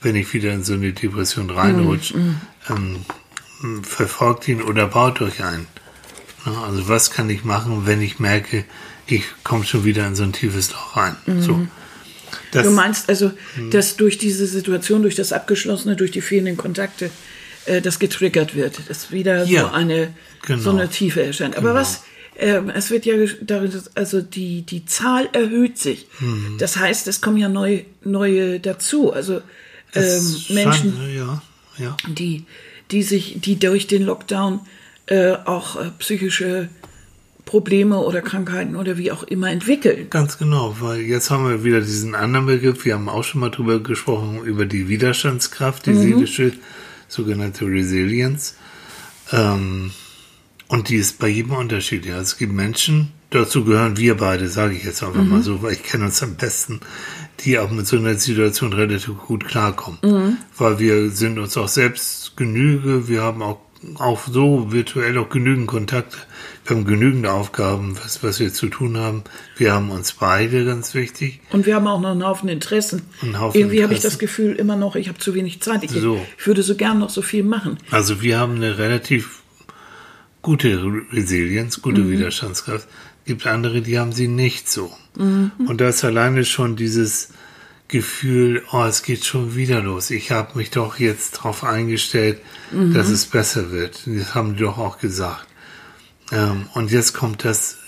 wenn 0.00 0.16
ich 0.16 0.32
wieder 0.32 0.52
in 0.52 0.64
so 0.64 0.74
eine 0.74 0.92
Depression 0.92 1.50
reinrutsche. 1.50 2.14
Ähm, 2.68 3.04
verfolgt 3.82 4.48
ihn 4.48 4.62
oder 4.62 4.86
baut 4.86 5.20
euch 5.20 5.44
ein. 5.44 5.66
Also 6.44 6.88
was 6.88 7.10
kann 7.10 7.28
ich 7.30 7.44
machen, 7.44 7.86
wenn 7.86 8.00
ich 8.00 8.18
merke, 8.18 8.64
ich 9.06 9.24
komme 9.44 9.64
schon 9.64 9.84
wieder 9.84 10.06
in 10.06 10.14
so 10.14 10.22
ein 10.22 10.32
tiefes 10.32 10.70
Loch 10.72 10.96
rein. 10.96 11.16
So. 11.40 11.66
Das, 12.52 12.64
Du 12.64 12.70
meinst 12.70 13.08
also, 13.08 13.32
Mhm. 13.56 13.70
dass 13.70 13.96
durch 13.96 14.16
diese 14.18 14.46
Situation, 14.46 15.02
durch 15.02 15.16
das 15.16 15.32
Abgeschlossene, 15.32 15.96
durch 15.96 16.10
die 16.12 16.20
fehlenden 16.20 16.56
Kontakte, 16.56 17.10
äh, 17.66 17.80
das 17.80 17.98
getriggert 17.98 18.54
wird, 18.54 18.80
dass 18.88 19.10
wieder 19.10 19.44
Ja, 19.44 19.62
so 19.62 19.66
eine 19.68 20.14
genau. 20.46 20.60
so 20.62 20.70
eine 20.70 20.88
Tiefe 20.88 21.22
erscheint. 21.22 21.56
Aber 21.56 21.74
was, 21.74 22.02
ähm, 22.38 22.70
es 22.70 22.90
wird 22.90 23.04
ja 23.04 23.14
also 23.94 24.20
die 24.22 24.62
die 24.62 24.84
Zahl 24.86 25.28
erhöht 25.32 25.78
sich. 25.78 26.06
Mhm. 26.20 26.56
Das 26.58 26.76
heißt, 26.76 27.06
es 27.08 27.20
kommen 27.20 27.36
ja 27.36 27.48
neue 27.48 27.84
neue 28.04 28.60
dazu. 28.60 29.12
Also 29.12 29.42
ähm, 29.94 30.36
Menschen, 30.50 30.92
scheint- 30.96 31.14
ja, 31.16 31.42
ja. 31.78 31.96
die 32.08 32.44
die 32.92 33.02
sich, 33.02 33.40
die 33.40 33.58
durch 33.58 33.86
den 33.88 34.04
Lockdown 34.04 34.60
äh, 35.10 35.32
auch 35.44 35.76
äh, 35.76 35.90
psychische 35.98 36.68
Probleme 37.44 37.98
oder 37.98 38.22
Krankheiten 38.22 38.76
oder 38.76 38.96
wie 38.96 39.10
auch 39.10 39.24
immer 39.24 39.50
entwickeln. 39.50 40.06
Ganz 40.08 40.38
genau, 40.38 40.76
weil 40.80 41.00
jetzt 41.00 41.30
haben 41.30 41.48
wir 41.48 41.64
wieder 41.64 41.80
diesen 41.80 42.14
anderen 42.14 42.46
Begriff, 42.46 42.84
wir 42.84 42.94
haben 42.94 43.08
auch 43.08 43.24
schon 43.24 43.40
mal 43.40 43.50
drüber 43.50 43.80
gesprochen, 43.80 44.42
über 44.44 44.66
die 44.66 44.88
Widerstandskraft, 44.88 45.86
die 45.86 45.94
seelische, 45.94 46.52
sogenannte 47.08 47.66
Resilience. 47.66 48.54
Ähm, 49.32 49.90
und 50.68 50.88
die 50.88 50.96
ist 50.96 51.18
bei 51.18 51.26
jedem 51.26 51.52
unterschiedlich. 51.52 52.12
Also 52.12 52.22
es 52.22 52.38
gibt 52.38 52.52
Menschen, 52.52 53.10
dazu 53.30 53.64
gehören 53.64 53.96
wir 53.96 54.16
beide, 54.16 54.48
sage 54.48 54.76
ich 54.76 54.84
jetzt 54.84 55.02
einfach 55.02 55.24
mal 55.24 55.42
so, 55.42 55.62
weil 55.62 55.72
ich 55.72 55.82
kenne 55.82 56.04
uns 56.04 56.22
am 56.22 56.36
besten, 56.36 56.80
die 57.40 57.58
auch 57.58 57.70
mit 57.70 57.88
so 57.88 57.96
einer 57.96 58.14
Situation 58.14 58.72
relativ 58.72 59.16
gut 59.26 59.44
klarkommen. 59.46 59.98
Weil 60.56 60.78
wir 60.78 61.10
sind 61.10 61.40
uns 61.40 61.56
auch 61.56 61.66
selbst 61.66 62.36
Genüge, 62.36 63.08
wir 63.08 63.22
haben 63.22 63.42
auch, 63.42 63.58
auch 63.96 64.26
so 64.26 64.72
virtuell 64.72 65.16
auch 65.18 65.28
genügend 65.28 65.66
Kontakte, 65.66 66.16
wir 66.64 66.76
haben 66.76 66.84
genügend 66.84 67.26
Aufgaben, 67.26 67.96
was, 68.02 68.22
was 68.22 68.38
wir 68.38 68.52
zu 68.52 68.68
tun 68.68 68.96
haben. 68.96 69.24
Wir 69.56 69.72
haben 69.72 69.90
uns 69.90 70.12
beide, 70.12 70.64
ganz 70.64 70.94
wichtig. 70.94 71.40
Und 71.50 71.66
wir 71.66 71.74
haben 71.74 71.86
auch 71.86 72.00
noch 72.00 72.10
einen 72.10 72.24
Haufen 72.24 72.48
Interessen. 72.48 73.02
Einen 73.22 73.40
Haufen 73.40 73.58
Irgendwie 73.58 73.82
habe 73.82 73.94
ich 73.94 74.00
das 74.00 74.18
Gefühl 74.18 74.54
immer 74.54 74.76
noch, 74.76 74.94
ich 74.96 75.08
habe 75.08 75.18
zu 75.18 75.34
wenig 75.34 75.62
Zeit. 75.62 75.82
Ich, 75.82 75.90
So. 75.90 76.20
ich 76.38 76.46
würde 76.46 76.62
so 76.62 76.76
gern 76.76 76.98
noch 76.98 77.10
so 77.10 77.22
viel 77.22 77.42
machen. 77.42 77.78
Also 77.90 78.22
wir 78.22 78.38
haben 78.38 78.56
eine 78.56 78.78
relativ 78.78 79.42
gute 80.42 80.80
Resilienz, 81.12 81.82
gute 81.82 82.08
Widerstandskraft. 82.08 82.86
Gibt 83.24 83.46
andere, 83.46 83.82
die 83.82 83.98
haben 83.98 84.12
sie 84.12 84.28
nicht 84.28 84.70
so. 84.70 84.92
Und 85.16 85.80
da 85.80 85.88
ist 85.88 86.04
alleine 86.04 86.44
schon 86.44 86.76
dieses 86.76 87.30
Gefühl, 87.90 88.62
oh, 88.72 88.84
es 88.84 89.02
geht 89.02 89.24
schon 89.24 89.56
wieder 89.56 89.80
los. 89.80 90.10
Ich 90.10 90.30
habe 90.30 90.56
mich 90.56 90.70
doch 90.70 90.98
jetzt 90.98 91.38
darauf 91.38 91.64
eingestellt, 91.64 92.40
dass 92.94 93.08
es 93.08 93.26
besser 93.26 93.70
wird. 93.70 94.02
Das 94.06 94.34
haben 94.34 94.54
die 94.56 94.62
doch 94.62 94.78
auch 94.78 94.98
gesagt. 94.98 95.46
Ähm, 96.32 96.66
und 96.74 96.90
jetzt 96.92 97.12
kommt 97.14 97.44
das 97.44 97.78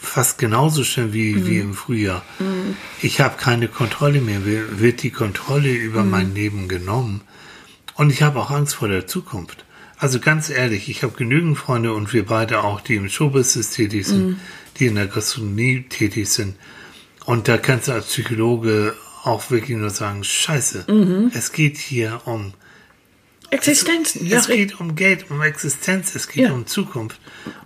fast 0.00 0.38
genauso 0.38 0.84
schnell 0.84 1.12
wie, 1.12 1.46
wie 1.46 1.58
im 1.58 1.74
Frühjahr. 1.74 2.22
Ich 3.02 3.20
habe 3.20 3.36
keine 3.36 3.68
Kontrolle 3.68 4.20
mehr. 4.20 4.40
Wird 4.44 5.02
die 5.02 5.10
Kontrolle 5.10 5.72
über 5.72 6.04
mein 6.04 6.34
Leben 6.34 6.68
genommen? 6.68 7.22
Und 7.94 8.10
ich 8.10 8.22
habe 8.22 8.38
auch 8.38 8.50
Angst 8.50 8.76
vor 8.76 8.88
der 8.88 9.06
Zukunft. 9.06 9.64
Also 9.98 10.20
ganz 10.20 10.48
ehrlich, 10.48 10.88
ich 10.88 11.02
habe 11.02 11.14
genügend 11.16 11.58
Freunde 11.58 11.92
und 11.92 12.12
wir 12.12 12.24
beide 12.24 12.62
auch, 12.62 12.80
die 12.80 12.94
im 12.94 13.08
Showbusiness 13.08 13.70
tätig 13.70 14.06
sind, 14.06 14.38
die 14.78 14.86
in 14.86 14.94
der 14.94 15.08
Gastronomie 15.08 15.86
tätig 15.88 16.28
sind. 16.28 16.54
Und 17.24 17.48
da 17.48 17.58
kannst 17.58 17.88
du 17.88 17.92
als 17.92 18.06
Psychologe 18.06 18.94
auch 19.24 19.50
wirklich 19.50 19.76
nur 19.76 19.90
sagen, 19.90 20.24
scheiße, 20.24 20.86
es 21.34 21.52
geht 21.52 21.76
hier 21.78 22.20
um, 22.24 22.52
Existenzen, 23.50 24.26
ja. 24.26 24.38
Es 24.38 24.46
geht 24.48 24.78
um 24.78 24.94
Geld, 24.94 25.30
um 25.30 25.40
Existenz, 25.40 26.14
es 26.14 26.28
geht 26.28 26.44
Ja. 26.44 26.52
um 26.52 26.66
Zukunft. 26.66 27.18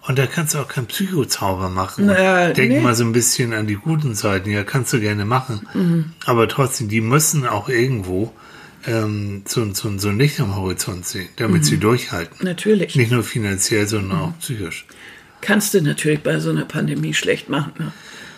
Und 0.07 0.17
da 0.17 0.27
kannst 0.27 0.55
du 0.55 0.59
auch 0.59 0.69
keinen 0.69 0.87
Psychozauber 0.87 1.71
machen. 1.71 2.07
Na, 2.07 2.51
Denk 2.53 2.71
nee. 2.73 2.81
mal 2.81 2.95
so 2.95 3.03
ein 3.05 3.11
bisschen 3.13 3.53
an 3.53 3.67
die 3.67 3.75
guten 3.75 4.15
Seiten. 4.15 4.49
Ja, 4.51 4.63
kannst 4.63 4.93
du 4.93 5.01
gerne 5.01 5.25
machen. 5.25 5.67
Mhm. 5.75 6.13
Aber 6.25 6.47
trotzdem, 6.49 6.89
die 6.89 7.01
müssen 7.01 7.47
auch 7.47 7.69
irgendwo 7.69 8.33
ähm, 8.87 9.43
so, 9.47 9.65
so, 9.75 9.97
so 9.99 10.09
ein 10.09 10.19
Licht 10.19 10.41
am 10.41 10.57
Horizont 10.57 11.07
sehen, 11.07 11.29
damit 11.37 11.63
Mhm. 11.63 11.65
sie 11.67 11.79
durchhalten. 11.79 12.45
Natürlich. 12.45 12.97
Nicht 12.97 13.13
nur 13.13 13.23
finanziell, 13.23 13.87
sondern 13.87 14.19
Mhm. 14.19 14.25
auch 14.25 14.39
psychisch. 14.41 14.87
Kannst 15.41 15.75
du 15.75 15.81
natürlich 15.83 16.21
bei 16.21 16.39
so 16.41 16.51
einer 16.51 16.65
Pandemie 16.65 17.15
schlecht 17.15 17.49
machen. 17.49 17.73
Ne? 17.79 17.93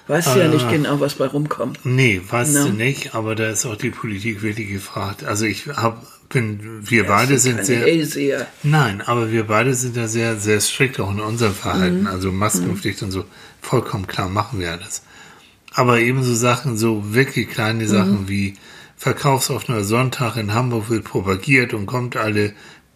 Weißt 0.06 0.36
ja 0.36 0.48
nicht 0.48 0.68
genau, 0.68 1.00
was 1.00 1.14
bei 1.14 1.26
rumkommt. 1.26 1.80
Nee, 1.84 2.20
weißt 2.28 2.54
No. 2.54 2.64
du 2.66 2.72
nicht, 2.72 3.14
aber 3.14 3.34
da 3.34 3.48
ist 3.48 3.64
auch 3.64 3.76
die 3.76 3.90
Politik 3.90 4.42
wirklich 4.42 4.68
gefragt. 4.68 5.24
Also 5.24 5.46
ich 5.46 5.66
hab, 5.68 6.06
bin, 6.28 6.80
wir 6.82 7.06
beide 7.06 7.38
sind 7.38 7.64
sehr, 7.64 7.80
Hellseher. 7.80 8.46
Nein, 8.62 9.00
aber 9.00 9.32
wir 9.32 9.44
beide 9.44 9.72
sind 9.74 9.96
da 9.96 10.06
sehr, 10.06 10.36
sehr 10.36 10.60
strikt 10.60 11.00
auch 11.00 11.10
in 11.10 11.20
unserem 11.20 11.54
Verhalten. 11.54 12.00
Mhm. 12.02 12.06
Also 12.06 12.32
Maskenpflicht 12.32 13.02
und 13.02 13.12
so. 13.12 13.24
Vollkommen 13.62 14.06
klar 14.06 14.28
machen 14.28 14.60
wir 14.60 14.72
alles. 14.72 15.02
Aber 15.72 15.98
ebenso 15.98 16.34
Sachen, 16.34 16.76
so 16.76 17.14
wirklich 17.14 17.46
Mhm. 17.48 17.50
kleine 17.52 17.88
Sachen 17.88 18.28
wie 18.28 18.54
verkaufsoffener 18.96 19.84
Sonntag 19.84 20.36
in 20.36 20.52
Hamburg 20.52 20.90
wird 20.90 21.04
propagiert 21.04 21.72
und 21.72 21.86
kommt 21.86 22.16
alle, 22.16 22.52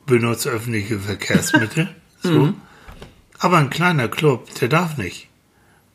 benutzt 0.06 0.46
öffentliche 0.46 0.98
Verkehrsmittel. 1.00 1.88
so. 2.22 2.30
Mhm. 2.32 2.54
Aber 3.38 3.56
ein 3.58 3.70
kleiner 3.70 4.08
Club, 4.08 4.52
der 4.60 4.68
darf 4.68 4.96
nicht. 4.98 5.27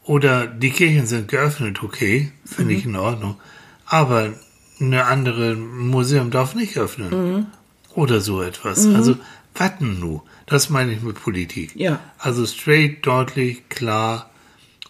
Oder 0.06 0.48
die 0.48 0.70
Kirchen 0.72 1.06
sind 1.08 1.28
geöffnet, 1.30 1.82
okay, 1.84 2.32
finde 2.46 2.74
Mhm. 2.74 2.78
ich 2.80 2.86
in 2.86 2.96
Ordnung. 2.96 3.38
Aber 3.86 4.34
eine 4.80 5.06
andere 5.06 5.56
Museum 5.56 6.30
darf 6.32 6.56
nicht 6.56 6.78
öffnen. 6.78 7.10
Mhm. 7.36 7.46
Oder 7.96 8.22
so 8.22 8.42
etwas. 8.42 8.86
Also, 8.88 9.16
warten 9.56 10.00
nur. 10.00 10.24
Das 10.48 10.70
meine 10.70 10.92
ich 10.94 11.02
mit 11.02 11.22
Politik. 11.22 11.74
Ja. 11.76 12.00
Also 12.18 12.46
straight, 12.46 13.06
deutlich, 13.06 13.70
klar 13.70 14.30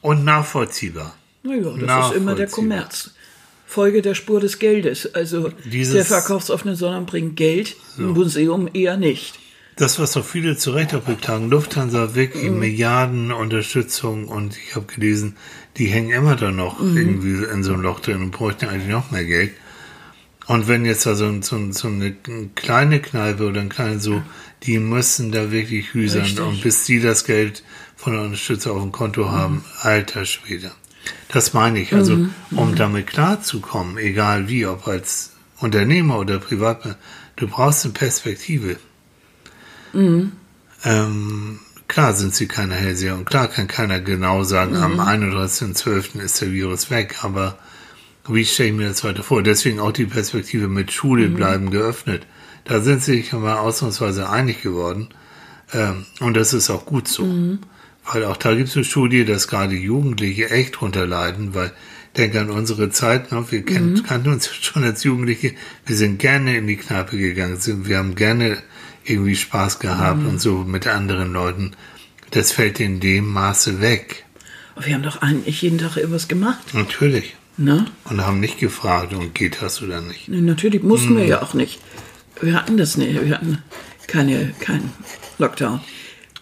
und 0.01 0.23
nachvollziehbar. 0.23 1.13
Naja, 1.43 1.61
das 1.63 1.71
ist 1.71 2.15
immer 2.15 2.33
der 2.35 2.45
Nachvollziehbar. 2.45 2.47
Kommerz. 2.49 3.11
Folge 3.67 4.01
der 4.01 4.15
Spur 4.15 4.39
des 4.39 4.57
Geldes. 4.59 5.13
Also 5.13 5.51
Dieses- 5.65 5.93
der 5.93 6.05
verkaufsoffene 6.05 6.75
Sondern 6.75 7.05
bringt 7.05 7.35
Geld, 7.35 7.75
ein 7.97 8.07
Museum 8.09 8.69
eher 8.73 8.97
nicht. 8.97 9.37
Das, 9.75 9.97
was 9.99 10.11
doch 10.11 10.25
viele 10.25 10.55
zu 10.55 10.71
Recht 10.71 10.93
auch 10.93 11.01
beklagen, 11.01 11.49
Lufthansa 11.49 12.13
wirklich 12.15 12.49
Mhm. 12.49 12.59
Milliarden 12.59 13.31
Unterstützung 13.31 14.27
und 14.27 14.55
ich 14.57 14.75
habe 14.75 14.85
gelesen, 14.85 15.35
die 15.77 15.87
hängen 15.87 16.11
immer 16.11 16.35
da 16.35 16.51
noch 16.51 16.79
Mhm. 16.79 16.97
irgendwie 16.97 17.43
in 17.51 17.63
so 17.63 17.73
einem 17.73 17.81
Loch 17.81 17.99
drin 17.99 18.21
und 18.21 18.31
bräuchten 18.31 18.65
eigentlich 18.67 18.91
noch 18.91 19.09
mehr 19.11 19.25
Geld. 19.25 19.51
Und 20.45 20.67
wenn 20.67 20.85
jetzt 20.85 21.05
da 21.05 21.15
so, 21.15 21.41
so, 21.41 21.71
so 21.71 21.87
eine 21.87 22.15
kleine 22.55 22.99
Kneipe 23.01 23.47
oder 23.47 23.61
ein 23.61 23.69
kleines 23.69 24.03
so, 24.03 24.21
die 24.63 24.77
müssen 24.77 25.31
da 25.31 25.51
wirklich 25.51 25.93
hüsern 25.93 26.23
Richtig. 26.23 26.45
und 26.45 26.61
bis 26.61 26.85
die 26.85 26.99
das 26.99 27.23
Geld 27.25 27.63
von 27.95 28.13
der 28.13 28.21
Unterstützung 28.23 28.75
auf 28.75 28.81
dem 28.83 28.91
Konto 28.91 29.31
haben, 29.31 29.63
alter 29.81 30.25
Schwede. 30.25 30.71
Das 31.29 31.53
meine 31.53 31.79
ich. 31.79 31.93
Also, 31.93 32.17
Mhm. 32.17 32.33
um 32.55 32.75
damit 32.75 33.07
klarzukommen, 33.07 33.97
egal 33.97 34.49
wie, 34.49 34.65
ob 34.65 34.87
als 34.87 35.31
Unternehmer 35.59 36.19
oder 36.19 36.39
Privatmann, 36.39 36.95
du 37.37 37.47
brauchst 37.47 37.85
eine 37.85 37.93
Perspektive. 37.93 38.77
Ähm, 40.83 41.59
klar 41.87 42.13
sind 42.13 42.35
sie 42.35 42.47
keine 42.47 42.75
Hellseher 42.75 43.15
und 43.15 43.25
klar 43.25 43.47
kann 43.47 43.67
keiner 43.67 43.99
genau 43.99 44.43
sagen, 44.43 44.75
am 44.75 44.99
31.12. 44.99 46.19
ist 46.19 46.41
der 46.41 46.51
Virus 46.51 46.89
weg, 46.89 47.23
aber 47.23 47.57
wie 48.27 48.45
stelle 48.45 48.69
ich 48.69 48.75
mir 48.75 48.87
das 48.87 49.03
heute 49.03 49.23
vor? 49.23 49.43
Deswegen 49.43 49.79
auch 49.79 49.91
die 49.91 50.05
Perspektive 50.05 50.67
mit 50.67 50.91
Schule 50.91 51.27
bleiben 51.29 51.71
geöffnet. 51.71 52.25
Da 52.63 52.79
sind 52.79 53.03
sie 53.03 53.17
sich 53.17 53.33
mal 53.33 53.57
ausnahmsweise 53.57 54.29
einig 54.29 54.61
geworden. 54.61 55.09
Ähm, 55.73 56.05
und 56.21 56.37
das 56.37 56.53
ist 56.53 56.69
auch 56.69 56.85
gut 56.85 57.07
so. 57.07 57.23
Weil 58.11 58.25
auch 58.25 58.37
da 58.37 58.53
gibt 58.53 58.69
es 58.69 58.75
eine 58.75 58.85
Studie, 58.85 59.25
dass 59.25 59.47
gerade 59.47 59.75
Jugendliche 59.75 60.49
echt 60.49 60.79
drunter 60.79 61.05
leiden, 61.05 61.53
weil 61.53 61.71
denk 62.17 62.35
an 62.35 62.49
unsere 62.49 62.89
Zeit, 62.89 63.31
ne? 63.31 63.45
wir 63.49 63.63
kennt, 63.63 64.05
kannten 64.05 64.29
uns 64.29 64.53
schon 64.61 64.83
als 64.83 65.03
Jugendliche, 65.03 65.53
wir 65.85 65.95
sind 65.95 66.19
gerne 66.19 66.57
in 66.57 66.67
die 66.67 66.77
Kneipe 66.77 67.17
gegangen, 67.17 67.59
sind, 67.59 67.87
wir 67.87 67.97
haben 67.97 68.15
gerne 68.15 68.57
irgendwie 69.05 69.35
Spaß 69.35 69.79
gehabt 69.79 70.25
und 70.25 70.39
so 70.41 70.59
mit 70.63 70.87
anderen 70.87 71.33
Leuten. 71.33 71.71
Das 72.31 72.51
fällt 72.51 72.79
in 72.79 72.99
dem 72.99 73.27
Maße 73.27 73.79
weg. 73.81 74.25
Aber 74.75 74.85
wir 74.85 74.93
haben 74.95 75.03
doch 75.03 75.21
eigentlich 75.21 75.61
jeden 75.61 75.77
Tag 75.77 75.97
irgendwas 75.97 76.27
gemacht. 76.27 76.73
Natürlich. 76.73 77.35
Ne? 77.57 77.85
Und 78.05 78.25
haben 78.25 78.39
nicht 78.39 78.57
gefragt, 78.57 79.13
und 79.13 79.35
geht 79.35 79.61
das 79.61 79.81
oder 79.83 80.01
nicht. 80.01 80.27
Nee, 80.27 80.41
Natürlich 80.41 80.81
mussten 80.81 81.13
Mhm. 81.13 81.17
wir 81.17 81.25
ja 81.27 81.41
auch 81.43 81.53
nicht. 81.53 81.79
Wir 82.41 82.53
hatten 82.55 82.77
das 82.77 82.97
nicht. 82.97 83.13
Wir 83.23 83.35
hatten 83.35 83.59
keine, 84.07 84.53
keinen 84.59 84.91
Lockdown. 85.37 85.79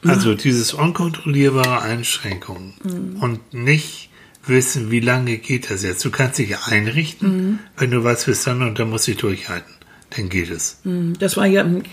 Also 0.06 0.34
dieses 0.36 0.74
unkontrollierbare 0.74 1.82
Einschränkungen 1.82 3.17
und 3.19 3.54
nicht 3.54 4.10
wissen, 4.47 4.89
wie 4.89 5.00
lange 5.02 5.38
geht 5.38 5.69
das 5.69 5.84
jetzt. 5.84 6.04
Du 6.06 6.10
kannst 6.10 6.39
dich 6.39 6.58
einrichten, 6.58 7.60
wenn 7.78 7.91
du 7.91 8.04
weißt, 8.04 8.26
bis 8.26 8.43
dann 8.43 8.62
und 8.63 8.80
dann 8.80 8.89
muss 8.89 9.08
ich 9.08 9.17
durchhalten. 9.17 9.71
Dann 10.15 10.30
geht 10.30 10.50
es. 10.50 10.80
Das 11.19 11.38
war 11.38 11.45
ja 11.45 11.62
am 11.62 11.84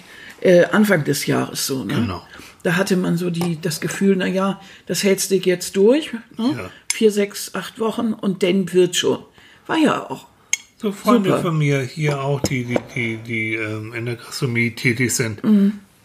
äh, 0.40 0.64
Anfang 0.66 1.04
des 1.04 1.26
Jahres 1.26 1.66
so. 1.66 1.84
Ne? 1.84 1.94
Genau. 1.94 2.22
Da 2.62 2.76
hatte 2.76 2.96
man 2.96 3.16
so 3.16 3.30
die, 3.30 3.60
das 3.60 3.80
Gefühl, 3.80 4.16
na 4.16 4.26
ja, 4.26 4.60
das 4.86 5.02
hältst 5.02 5.30
du 5.30 5.36
jetzt 5.36 5.76
durch. 5.76 6.12
Ne? 6.12 6.20
Ja. 6.38 6.70
Vier, 6.92 7.12
sechs, 7.12 7.54
acht 7.54 7.78
Wochen 7.78 8.12
und 8.12 8.42
dann 8.42 8.72
wird 8.72 8.96
schon. 8.96 9.18
War 9.66 9.78
ja 9.78 10.10
auch. 10.10 10.26
So 10.80 10.92
Freunde 10.92 11.30
Super. 11.30 11.42
von 11.42 11.58
mir 11.58 11.80
hier 11.80 12.20
auch, 12.20 12.40
die, 12.40 12.64
die, 12.64 12.78
die, 12.94 13.16
die 13.16 13.54
ähm, 13.54 13.92
in 13.94 14.06
der 14.06 14.14
Gastronomie 14.14 14.70
tätig 14.70 15.12
sind, 15.12 15.40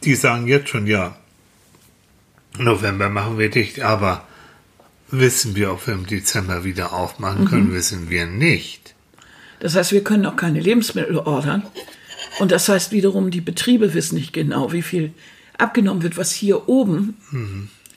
die 0.04 0.15
sagen 0.15 0.48
jetzt 0.48 0.69
schon, 0.69 0.88
ja, 0.88 1.15
November 2.58 3.10
machen 3.10 3.38
wir 3.38 3.50
dicht, 3.50 3.82
aber 3.82 4.26
wissen 5.10 5.56
wir, 5.56 5.72
ob 5.72 5.86
wir 5.86 5.93
im 5.93 6.08
Dezember 6.08 6.63
wieder 6.63 6.93
aufmachen 6.93 7.46
können, 7.46 7.72
wissen 7.72 8.10
wir 8.10 8.26
nicht. 8.26 8.96
Das 9.60 9.76
heißt, 9.76 9.91
wir 9.91 10.04
können 10.04 10.26
auch 10.26 10.36
keine 10.36 10.60
Lebensmittel 10.60 11.17
ordern. 11.17 11.63
Und 12.39 12.52
das 12.52 12.67
heißt 12.69 12.91
wiederum, 12.91 13.32
die 13.32 13.41
Betriebe 13.41 13.93
wissen 13.93 14.15
nicht 14.15 14.34
genau, 14.34 14.72
wie 14.72 14.82
viel 14.82 15.12
abgenommen 15.58 16.02
wird, 16.04 16.17
was 16.17 16.32
hier 16.32 16.67
oben 16.67 17.15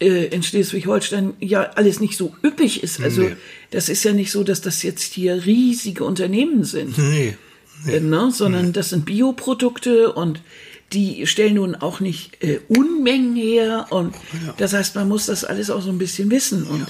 äh, 0.01 0.27
in 0.27 0.43
Schleswig-Holstein 0.43 1.35
ja 1.41 1.63
alles 1.75 2.01
nicht 2.01 2.17
so 2.19 2.35
üppig 2.45 2.83
ist. 2.83 3.01
Also 3.01 3.23
Nee. 3.23 3.37
das 3.71 3.89
ist 3.89 4.05
ja 4.05 4.13
nicht 4.13 4.31
so, 4.31 4.45
dass 4.45 4.61
das 4.61 4.83
jetzt 4.83 5.15
hier 5.15 5.47
riesige 5.47 6.05
Unternehmen 6.05 6.65
sind, 6.65 6.99
Nee. 6.99 7.37
äh, 7.89 8.01
ne? 8.01 8.31
sondern 8.31 8.73
das 8.75 8.91
sind 8.91 9.07
Bioprodukte 9.07 10.13
und 10.13 10.43
die 10.93 11.27
stellen 11.27 11.55
nun 11.55 11.75
auch 11.75 12.01
nicht 12.01 12.43
äh, 12.45 12.61
Unmengen 12.69 13.35
her. 13.37 13.87
Und 13.91 14.15
das 14.59 14.73
heißt, 14.75 14.95
man 14.95 15.09
muss 15.09 15.27
das 15.27 15.45
alles 15.45 15.71
auch 15.71 15.83
so 15.83 15.91
ein 15.91 15.99
bisschen 15.99 16.31
wissen. 16.31 16.65
Und 16.65 16.87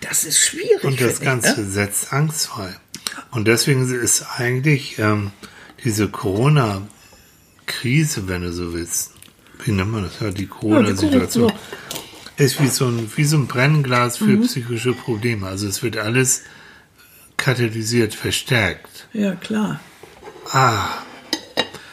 das 0.00 0.24
ist 0.24 0.38
schwierig. 0.38 0.82
Und 0.84 1.00
das 1.00 1.18
finde 1.18 1.38
ich, 1.38 1.42
Ganze 1.44 1.60
ne? 1.62 1.70
setzt 1.70 2.12
Angst 2.12 2.46
frei. 2.48 2.74
Und 3.30 3.46
deswegen 3.48 3.88
ist 4.02 4.24
eigentlich 4.36 4.98
ähm, 4.98 5.30
diese 5.84 6.08
Corona-Krise, 6.08 8.28
wenn 8.28 8.42
du 8.42 8.52
so 8.52 8.72
willst, 8.74 9.12
wie 9.64 9.72
nennt 9.72 9.90
man 9.92 10.04
das? 10.04 10.20
Ja, 10.20 10.30
die 10.30 10.46
Corona-Situation, 10.46 11.48
Corona, 11.50 11.60
ist 12.36 12.60
wie 12.62 12.68
so, 12.68 12.86
ein, 12.86 13.10
wie 13.16 13.24
so 13.24 13.36
ein 13.36 13.46
Brennglas 13.46 14.18
für 14.18 14.24
Mhm. 14.24 14.42
psychische 14.42 14.92
Probleme. 14.92 15.46
Also 15.46 15.66
es 15.66 15.82
wird 15.82 15.96
alles 15.96 16.42
katalysiert, 17.36 18.14
verstärkt. 18.14 19.08
Ja, 19.12 19.34
klar. 19.34 19.80
Ah, 20.52 20.88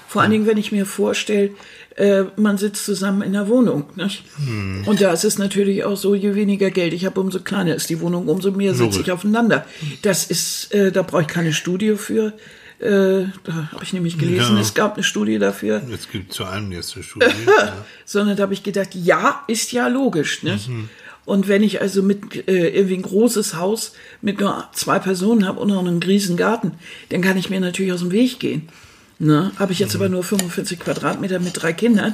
Vor 0.08 0.22
allen 0.22 0.32
Dingen, 0.32 0.46
wenn 0.48 0.58
ich 0.58 0.72
mir 0.72 0.86
vorstelle, 0.86 1.52
äh, 1.98 2.24
man 2.38 2.58
sitzt 2.58 2.86
zusammen 2.86 3.22
in 3.22 3.34
der 3.34 3.50
Wohnung. 3.50 3.84
Nicht? 3.96 4.24
Hm. 4.38 4.84
Und 4.86 5.02
da 5.02 5.12
ist 5.12 5.26
es 5.26 5.38
natürlich 5.38 5.84
auch 5.84 5.98
so, 5.98 6.16
je 6.16 6.36
weniger 6.36 6.72
Geld 6.72 6.94
ich 6.94 7.06
habe, 7.06 7.20
umso 7.20 7.42
kleiner 7.42 7.76
ist 7.76 7.90
die 7.90 8.00
Wohnung, 8.00 8.30
umso 8.30 8.52
mehr 8.52 8.74
sitze 8.76 9.02
ich 9.02 9.12
aufeinander. 9.12 9.66
Das 10.04 10.24
ist, 10.26 10.74
äh, 10.74 10.94
da 10.94 11.02
brauche 11.02 11.24
ich 11.24 11.28
keine 11.28 11.52
Studie 11.52 11.96
für. 11.98 12.32
Äh, 12.80 13.26
da 13.44 13.70
habe 13.72 13.84
ich 13.84 13.94
nämlich 13.94 14.18
gelesen, 14.18 14.56
Ja. 14.56 14.62
es 14.62 14.74
gab 14.74 14.96
eine 14.96 15.04
Studie 15.04 15.40
dafür, 15.40 15.82
es 15.94 16.10
gibt 16.10 16.34
zu 16.34 16.44
einem 16.46 16.72
jetzt 16.72 16.94
eine 16.96 17.04
Studie. 17.04 17.26
ja. 17.60 17.74
sondern 18.06 18.36
da 18.36 18.44
habe 18.44 18.54
ich 18.54 18.64
gedacht, 18.64 18.90
ja, 18.94 19.44
ist 19.48 19.72
ja 19.72 19.88
logisch. 19.88 20.44
Nicht? 20.44 20.68
Mhm. 20.70 20.90
Und 21.24 21.48
wenn 21.48 21.64
ich 21.64 21.82
also 21.82 22.04
mit 22.04 22.48
äh, 22.48 22.68
irgendwie 22.70 22.96
ein 22.98 23.02
großes 23.02 23.56
Haus 23.56 23.94
mit 24.22 24.40
nur 24.40 24.68
zwei 24.74 25.00
Personen 25.00 25.48
habe 25.48 25.60
und 25.60 25.70
noch 25.70 25.80
einen 25.80 26.04
riesen 26.04 26.38
Garten, 26.38 26.74
dann 27.10 27.22
kann 27.22 27.38
ich 27.38 27.50
mir 27.50 27.60
natürlich 27.60 27.94
aus 27.94 28.02
dem 28.02 28.12
Weg 28.12 28.40
gehen. 28.40 28.70
Ne? 29.18 29.52
Habe 29.58 29.72
ich 29.72 29.80
jetzt 29.80 29.96
Mhm. 29.96 30.02
aber 30.02 30.10
nur 30.10 30.24
45 30.24 30.80
Quadratmeter 30.80 31.40
mit 31.40 31.54
drei 31.62 31.72
Kindern 31.74 32.14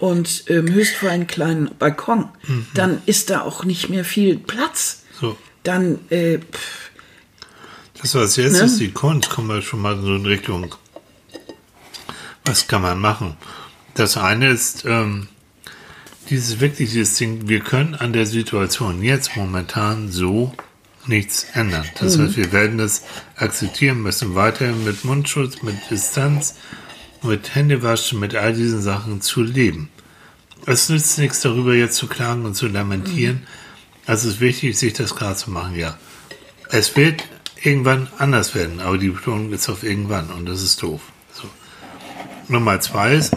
und 0.00 0.44
ähm, 0.48 0.72
höchst 0.72 0.94
für 0.96 1.10
einen 1.10 1.26
kleinen 1.26 1.70
Balkon, 1.78 2.28
Mhm. 2.48 2.66
dann 2.74 3.02
ist 3.06 3.28
da 3.30 3.42
auch 3.42 3.64
nicht 3.64 3.90
mehr 3.90 4.04
viel 4.04 4.38
Platz. 4.38 5.02
So. 5.20 5.36
Dann, 5.62 5.98
äh, 6.08 6.38
pff, 6.38 6.89
Das 8.02 8.14
was 8.14 8.36
jetzt 8.36 8.54
Ne? 8.54 8.60
ist 8.60 8.80
die 8.80 8.92
Kunst, 8.92 9.30
kommen 9.30 9.48
wir 9.48 9.62
schon 9.62 9.82
mal 9.82 10.00
so 10.00 10.14
in 10.14 10.26
Richtung. 10.26 10.74
Was 12.44 12.66
kann 12.66 12.82
man 12.82 12.98
machen? 12.98 13.36
Das 13.94 14.16
eine 14.16 14.48
ist 14.50 14.84
ähm, 14.86 15.28
dieses 16.30 16.60
wirklich 16.60 16.90
dieses 16.90 17.14
Ding, 17.16 17.48
wir 17.48 17.60
können 17.60 17.94
an 17.94 18.12
der 18.12 18.26
Situation 18.26 19.02
jetzt 19.02 19.36
momentan 19.36 20.10
so 20.10 20.54
nichts 21.06 21.46
ändern. 21.54 21.86
Das 21.98 22.18
heißt, 22.18 22.36
wir 22.36 22.52
werden 22.52 22.78
das 22.78 23.02
akzeptieren 23.36 24.02
müssen, 24.02 24.34
weiterhin 24.34 24.84
mit 24.84 25.04
Mundschutz, 25.04 25.62
mit 25.62 25.76
Distanz 25.90 26.54
mit 27.22 27.54
Händewaschen, 27.54 28.18
mit 28.18 28.34
all 28.34 28.52
diesen 28.52 28.80
Sachen 28.82 29.20
zu 29.20 29.42
leben. 29.42 29.90
Es 30.66 30.88
nützt 30.88 31.18
nichts 31.18 31.40
darüber 31.40 31.74
jetzt 31.74 31.96
zu 31.96 32.06
klagen 32.06 32.44
und 32.44 32.54
zu 32.54 32.66
lamentieren. 32.66 33.36
Mhm. 33.36 33.46
Also 34.06 34.28
es 34.28 34.34
ist 34.34 34.40
wichtig, 34.40 34.78
sich 34.78 34.92
das 34.92 35.14
klar 35.14 35.36
zu 35.36 35.50
machen, 35.50 35.76
ja. 35.76 35.98
Es 36.70 36.96
wird 36.96 37.24
irgendwann 37.62 38.08
anders 38.18 38.54
werden, 38.54 38.80
aber 38.80 38.98
die 38.98 39.10
Betonung 39.10 39.52
ist 39.52 39.68
auf 39.68 39.82
irgendwann 39.82 40.30
und 40.30 40.46
das 40.48 40.62
ist 40.62 40.82
doof. 40.82 41.00
So. 41.32 41.48
Nummer 42.48 42.80
zwei 42.80 43.14
ist, 43.14 43.34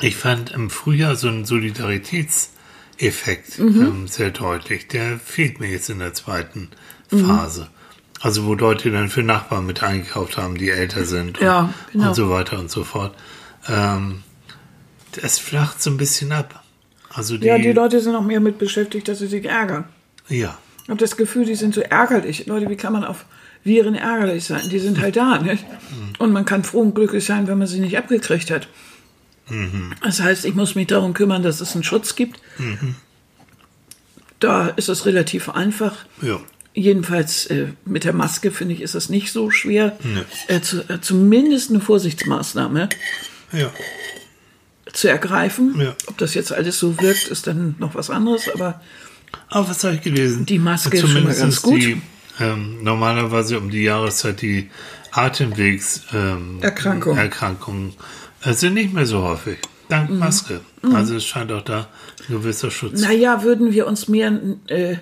ich 0.00 0.16
fand 0.16 0.52
im 0.52 0.70
Frühjahr 0.70 1.16
so 1.16 1.28
einen 1.28 1.44
Solidaritätseffekt 1.44 3.58
Mhm. 3.58 3.82
ähm, 3.82 4.08
sehr 4.08 4.30
deutlich. 4.30 4.88
Der 4.88 5.18
fehlt 5.18 5.60
mir 5.60 5.68
jetzt 5.70 5.90
in 5.90 5.98
der 5.98 6.14
zweiten 6.14 6.68
Phase. 7.08 7.68
Also 8.20 8.46
wo 8.46 8.54
Leute 8.54 8.90
dann 8.90 9.10
für 9.10 9.22
Nachbarn 9.22 9.66
mit 9.66 9.82
eingekauft 9.82 10.38
haben, 10.38 10.56
die 10.56 10.70
älter 10.70 11.04
sind 11.04 11.38
und, 11.38 11.44
Ja, 11.44 11.74
genau. 11.92 12.08
und 12.08 12.14
so 12.14 12.30
weiter 12.30 12.58
und 12.58 12.70
so 12.70 12.82
fort. 12.84 13.14
Ähm, 13.68 14.22
das 15.20 15.38
flacht 15.38 15.82
so 15.82 15.90
ein 15.90 15.96
bisschen 15.96 16.32
ab. 16.32 16.62
Also 17.10 17.36
die, 17.36 17.46
Ja, 17.46 17.58
die 17.58 17.72
Leute 17.72 18.00
sind 18.00 18.14
auch 18.16 18.22
mehr 18.24 18.40
mit 18.40 18.58
beschäftigt, 18.58 19.06
dass 19.08 19.18
sie 19.18 19.26
sich 19.26 19.44
ärgern. 19.44 19.84
ja, 20.28 20.56
Ich 20.84 20.88
habe 20.90 21.00
das 21.00 21.16
Gefühl, 21.16 21.44
die 21.44 21.54
sind 21.54 21.74
so 21.74 21.80
ärgerlich. 21.80 22.46
Leute, 22.46 22.68
wie 22.68 22.76
kann 22.76 22.92
man 22.92 23.04
auf 23.04 23.24
Viren 23.64 23.94
ärgerlich 23.94 24.44
sein? 24.44 24.68
Die 24.70 24.78
sind 24.78 25.00
halt 25.00 25.16
da, 25.16 25.38
nicht? 25.38 25.64
Und 26.18 26.32
man 26.32 26.44
kann 26.44 26.62
froh 26.64 26.80
und 26.80 26.94
glücklich 26.94 27.24
sein, 27.24 27.46
wenn 27.48 27.58
man 27.58 27.66
sie 27.66 27.80
nicht 27.80 27.96
abgekriegt 27.96 28.50
hat. 28.50 28.68
Das 30.02 30.20
heißt, 30.20 30.44
ich 30.44 30.54
muss 30.54 30.74
mich 30.74 30.86
darum 30.86 31.14
kümmern, 31.14 31.42
dass 31.42 31.60
es 31.60 31.74
einen 31.74 31.84
Schutz 31.84 32.16
gibt. 32.16 32.40
Da 34.40 34.68
ist 34.68 34.88
es 34.88 35.06
relativ 35.06 35.48
einfach. 35.48 35.96
ja. 36.22 36.40
Jedenfalls 36.76 37.46
äh, 37.46 37.68
mit 37.84 38.02
der 38.02 38.12
Maske, 38.12 38.50
finde 38.50 38.74
ich, 38.74 38.80
ist 38.80 38.96
es 38.96 39.08
nicht 39.08 39.30
so 39.30 39.48
schwer. 39.48 39.96
Äh, 40.48 40.60
zu, 40.60 40.80
äh, 40.88 41.00
zumindest 41.00 41.70
eine 41.70 41.78
Vorsichtsmaßnahme 41.78 42.88
Ja, 43.52 43.72
zu 44.92 45.06
ergreifen. 45.06 45.80
Ja. 45.80 45.94
Ob 46.08 46.18
das 46.18 46.34
jetzt 46.34 46.52
alles 46.52 46.80
so 46.80 47.00
wirkt, 47.00 47.28
ist 47.28 47.46
dann 47.46 47.76
noch 47.78 47.94
was 47.94 48.10
anderes. 48.10 48.48
Aber 48.52 48.80
aber 49.48 49.68
was 49.68 49.84
habe 49.84 49.94
ich 49.94 50.02
gelesen? 50.02 50.46
Die 50.46 50.58
Maske 50.58 50.96
ist 50.96 51.02
schon 51.02 51.10
mal 51.12 51.34
Zumindest 51.34 51.40
ganz 51.40 51.62
gut. 51.62 51.82
Die, 51.82 52.00
ähm, 52.40 52.82
normalerweise 52.82 53.58
um 53.58 53.70
die 53.70 53.82
Jahreszeit 53.82 54.42
die 54.42 54.70
Atemwegs 55.12 56.02
ähm, 56.12 56.58
Erkrankungen. 56.60 57.18
Erkrankungen 57.18 57.92
äh, 58.42 58.52
sind 58.52 58.74
nicht 58.74 58.92
mehr 58.92 59.06
so 59.06 59.22
häufig. 59.22 59.58
Dank 59.88 60.10
Mhm. 60.10 60.18
Maske. 60.18 60.60
Also 60.92 61.16
es 61.16 61.24
scheint 61.24 61.52
auch 61.52 61.62
da 61.62 61.88
ein 62.28 62.34
gewisser 62.36 62.70
Schutz. 62.70 63.00
Naja, 63.00 63.42
würden 63.42 63.72
wir 63.72 63.86
uns 63.86 64.08
mehr 64.08 64.38
äh, 64.66 64.96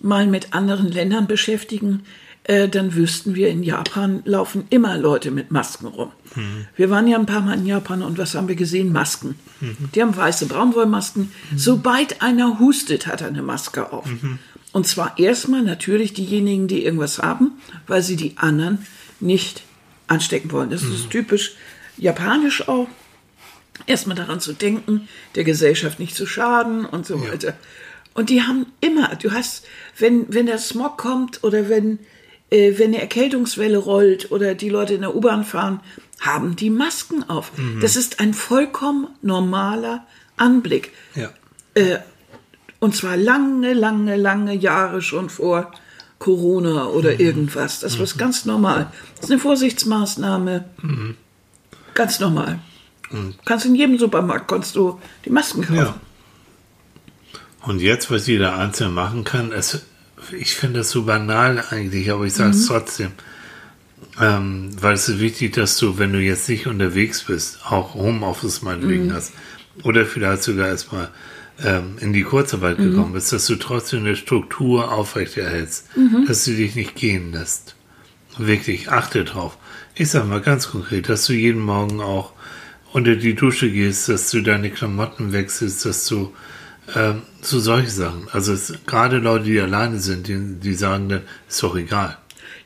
mal 0.00 0.26
mit 0.26 0.54
anderen 0.54 0.90
Ländern 0.90 1.26
beschäftigen, 1.26 2.02
äh, 2.50 2.68
dann 2.68 2.96
wüssten 2.96 3.36
wir, 3.36 3.48
in 3.48 3.62
Japan 3.62 4.22
laufen 4.24 4.64
immer 4.70 4.98
Leute 4.98 5.30
mit 5.30 5.52
Masken 5.52 5.86
rum. 5.86 6.10
Wir 6.76 6.90
waren 6.90 7.06
ja 7.06 7.16
ein 7.16 7.26
paar 7.26 7.42
Mal 7.42 7.58
in 7.58 7.66
Japan 7.66 8.02
und 8.02 8.18
was 8.18 8.34
haben 8.34 8.48
wir 8.48 8.56
gesehen? 8.56 8.92
Masken. 8.92 9.36
Die 9.94 10.02
haben 10.02 10.16
weiße 10.16 10.46
Braunwollmasken. 10.46 11.30
Sobald 11.56 12.22
einer 12.22 12.58
hustet, 12.58 13.06
hat 13.06 13.20
er 13.20 13.28
eine 13.28 13.42
Maske 13.42 13.92
auf. 13.92 14.08
Und 14.72 14.86
zwar 14.86 15.16
erstmal 15.16 15.62
natürlich 15.62 16.12
diejenigen, 16.12 16.66
die 16.66 16.84
irgendwas 16.84 17.20
haben, 17.20 17.52
weil 17.86 18.02
sie 18.02 18.16
die 18.16 18.36
anderen 18.36 18.84
nicht 19.20 19.62
anstecken 20.08 20.50
wollen. 20.50 20.70
Das 20.70 20.82
ist 20.82 21.10
typisch 21.10 21.54
japanisch 21.98 22.68
auch 22.68 22.88
erstmal 23.86 24.16
daran 24.16 24.40
zu 24.40 24.54
denken, 24.54 25.08
der 25.36 25.44
Gesellschaft 25.44 26.00
nicht 26.00 26.16
zu 26.16 26.26
schaden 26.26 26.84
und 26.84 27.06
so 27.06 27.20
weiter. 27.28 27.54
Und 28.14 28.28
die 28.28 28.42
haben 28.42 28.66
immer, 28.80 29.14
du 29.14 29.30
hast, 29.30 29.66
wenn, 29.98 30.26
wenn 30.32 30.46
der 30.46 30.58
Smog 30.58 30.98
kommt 30.98 31.44
oder 31.44 31.68
wenn, 31.68 32.00
äh, 32.50 32.78
wenn 32.78 32.88
eine 32.88 33.00
Erkältungswelle 33.00 33.78
rollt 33.78 34.30
oder 34.30 34.54
die 34.54 34.68
Leute 34.68 34.94
in 34.94 35.02
der 35.02 35.14
U-Bahn 35.14 35.44
fahren, 35.44 35.80
haben 36.20 36.56
die 36.56 36.70
Masken 36.70 37.28
auf. 37.28 37.52
Das 37.80 37.96
ist 37.96 38.20
ein 38.20 38.34
vollkommen 38.34 39.08
normaler 39.22 40.06
Anblick. 40.36 40.92
Ja. 41.14 41.30
Und 42.78 42.94
zwar 42.94 43.16
lange, 43.16 43.72
lange, 43.72 44.16
lange 44.16 44.54
Jahre 44.54 45.00
schon 45.00 45.30
vor 45.30 45.72
Corona 46.18 46.88
oder 46.88 47.20
irgendwas. 47.20 47.80
Das 47.80 47.98
war 47.98 48.06
ganz 48.18 48.44
normal. 48.44 48.92
Das 49.14 49.24
ist 49.24 49.30
eine 49.30 49.40
Vorsichtsmaßnahme. 49.40 50.66
Ganz 51.94 52.20
normal. 52.20 52.58
Kannst 53.46 53.64
in 53.64 53.74
jedem 53.74 53.98
Supermarkt 53.98 54.46
kannst 54.46 54.76
du 54.76 55.00
die 55.24 55.30
Masken 55.30 55.62
kaufen. 55.62 55.76
Ja. 55.76 55.94
Und 57.62 57.80
jetzt, 57.80 58.10
was 58.10 58.26
jeder 58.26 58.56
Einzelne 58.56 58.90
machen 58.90 59.24
kann, 59.24 59.52
es, 59.52 59.84
ich 60.32 60.54
finde 60.54 60.80
das 60.80 60.90
so 60.90 61.04
banal 61.04 61.64
eigentlich, 61.70 62.10
aber 62.10 62.24
ich 62.24 62.34
sage 62.34 62.50
es 62.50 62.66
trotzdem. 62.66 63.12
Ähm, 64.20 64.70
weil 64.80 64.94
es 64.94 65.08
ist 65.08 65.20
wichtig, 65.20 65.54
dass 65.54 65.76
du, 65.76 65.98
wenn 65.98 66.12
du 66.12 66.20
jetzt 66.20 66.48
nicht 66.48 66.66
unterwegs 66.66 67.24
bist, 67.24 67.60
auch 67.64 67.94
Homeoffice 67.94 68.62
meinetwegen 68.62 69.12
hast, 69.14 69.32
oder 69.82 70.04
vielleicht 70.04 70.42
sogar 70.42 70.68
erstmal 70.68 71.10
ähm, 71.64 71.96
in 72.00 72.12
die 72.12 72.22
Kurzarbeit 72.22 72.78
gekommen 72.78 73.12
bist, 73.12 73.32
dass 73.32 73.46
du 73.46 73.56
trotzdem 73.56 74.00
eine 74.00 74.16
Struktur 74.16 74.92
aufrechterhältst, 74.92 75.88
dass 76.26 76.44
du 76.44 76.52
dich 76.52 76.74
nicht 76.74 76.96
gehen 76.96 77.32
lässt. 77.32 77.76
Wirklich, 78.38 78.90
achte 78.90 79.24
drauf. 79.24 79.56
Ich 79.94 80.10
sag 80.10 80.26
mal 80.26 80.40
ganz 80.40 80.70
konkret, 80.70 81.08
dass 81.08 81.26
du 81.26 81.32
jeden 81.32 81.60
Morgen 81.60 82.00
auch 82.00 82.32
unter 82.92 83.16
die 83.16 83.34
Dusche 83.34 83.70
gehst, 83.70 84.08
dass 84.08 84.30
du 84.30 84.42
deine 84.42 84.70
Klamotten 84.70 85.32
wechselst, 85.32 85.84
dass 85.84 86.06
du 86.06 86.34
ähm, 86.94 87.22
so 87.42 87.60
solche 87.60 87.90
Sachen. 87.90 88.28
Also 88.32 88.52
es, 88.52 88.72
gerade 88.86 89.18
Leute, 89.18 89.44
die 89.44 89.60
alleine 89.60 89.98
sind, 89.98 90.26
die, 90.28 90.38
die 90.60 90.74
sagen 90.74 91.08
dann, 91.08 91.22
ist 91.48 91.62
doch 91.62 91.76
egal. 91.76 92.16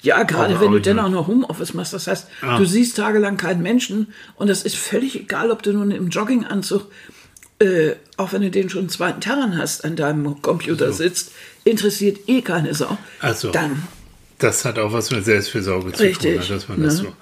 Ja, 0.01 0.23
gerade 0.23 0.61
wenn 0.61 0.71
du 0.73 0.81
dann 0.81 0.99
auch 0.99 1.09
noch 1.09 1.29
Homeoffice 1.29 1.73
machst. 1.73 1.95
Das 1.95 2.07
heißt, 2.07 2.29
Ja. 2.43 2.59
du 2.59 2.67
siehst 2.67 2.97
tagelang 2.97 3.37
keinen 3.39 3.63
Menschen 3.63 4.13
und 4.37 4.51
es 4.51 4.63
ist 4.63 4.77
völlig 4.77 5.17
egal, 5.19 5.51
ob 5.51 5.63
du 5.63 5.73
nun 5.73 5.91
im 5.91 6.09
Jogginganzug, 6.09 6.91
äh, 7.59 7.93
auch 8.19 8.33
wenn 8.33 8.43
du 8.43 8.51
den 8.51 8.69
schon 8.69 8.81
einen 8.81 8.89
zweiten 8.91 9.21
Tag 9.21 9.39
an 9.39 9.57
hast, 9.57 9.85
an 9.85 9.97
deinem 9.97 10.43
Computer 10.43 10.93
sitzt, 10.93 11.33
interessiert 11.65 12.29
eh 12.29 12.43
keine 12.43 12.75
Sau. 12.75 12.99
Also, 13.21 13.51
Dann, 13.51 13.83
das 14.39 14.65
hat 14.67 14.79
auch 14.79 14.93
was 14.93 15.11
mit 15.11 15.25
Selbstfürsorge 15.25 15.93
zu 15.93 16.03
Richtig, 16.03 16.33
tun, 16.35 16.41
ne, 16.43 16.55
dass 16.55 16.69
man 16.69 16.83
das 16.83 16.99
ne? 17.03 17.09
so. 17.09 17.13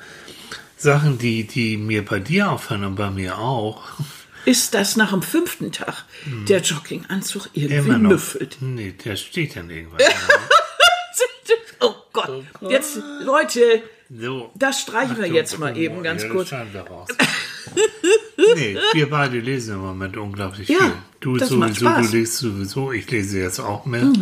Sachen, 0.76 1.18
die, 1.18 1.44
die 1.46 1.76
mir 1.76 2.04
bei 2.04 2.18
dir 2.18 2.50
auffallen 2.50 2.84
und 2.84 2.96
bei 2.96 3.10
mir 3.10 3.38
auch, 3.38 3.82
ist 4.44 4.74
das 4.74 4.96
nach 4.96 5.10
dem 5.10 5.22
fünften 5.22 5.72
Tag 5.72 6.04
der 6.48 6.60
Jogginganzug 6.60 7.48
irgendwie 7.52 7.94
Hm. 7.94 8.02
müffelt. 8.02 8.58
Nee, 8.60 8.94
der 9.04 9.16
steht 9.16 9.56
dann 9.56 9.70
irgendwann. 9.70 10.00
Oh 11.84 11.94
Gott, 12.12 12.44
jetzt, 12.60 13.00
Leute, 13.24 13.82
so. 14.08 14.52
das 14.54 14.80
streichen 14.80 15.18
wir 15.18 15.26
jetzt 15.26 15.58
mal 15.58 15.76
eben 15.76 16.00
ganz 16.04 16.22
ja, 16.22 16.28
kurz. 16.28 16.52
nee, 18.54 18.76
wir 18.92 19.10
beide 19.10 19.40
lesen 19.40 19.74
im 19.74 19.80
Moment 19.80 20.16
unglaublich 20.16 20.68
Ja, 20.68 20.78
viel. 20.78 20.92
Du 21.18 21.36
das 21.36 21.50
macht 21.50 21.74
sowieso, 21.74 22.10
du 22.10 22.16
liest 22.16 22.36
sowieso, 22.36 22.92
ich 22.92 23.10
lese 23.10 23.40
jetzt 23.40 23.58
auch 23.58 23.84
mehr. 23.84 24.12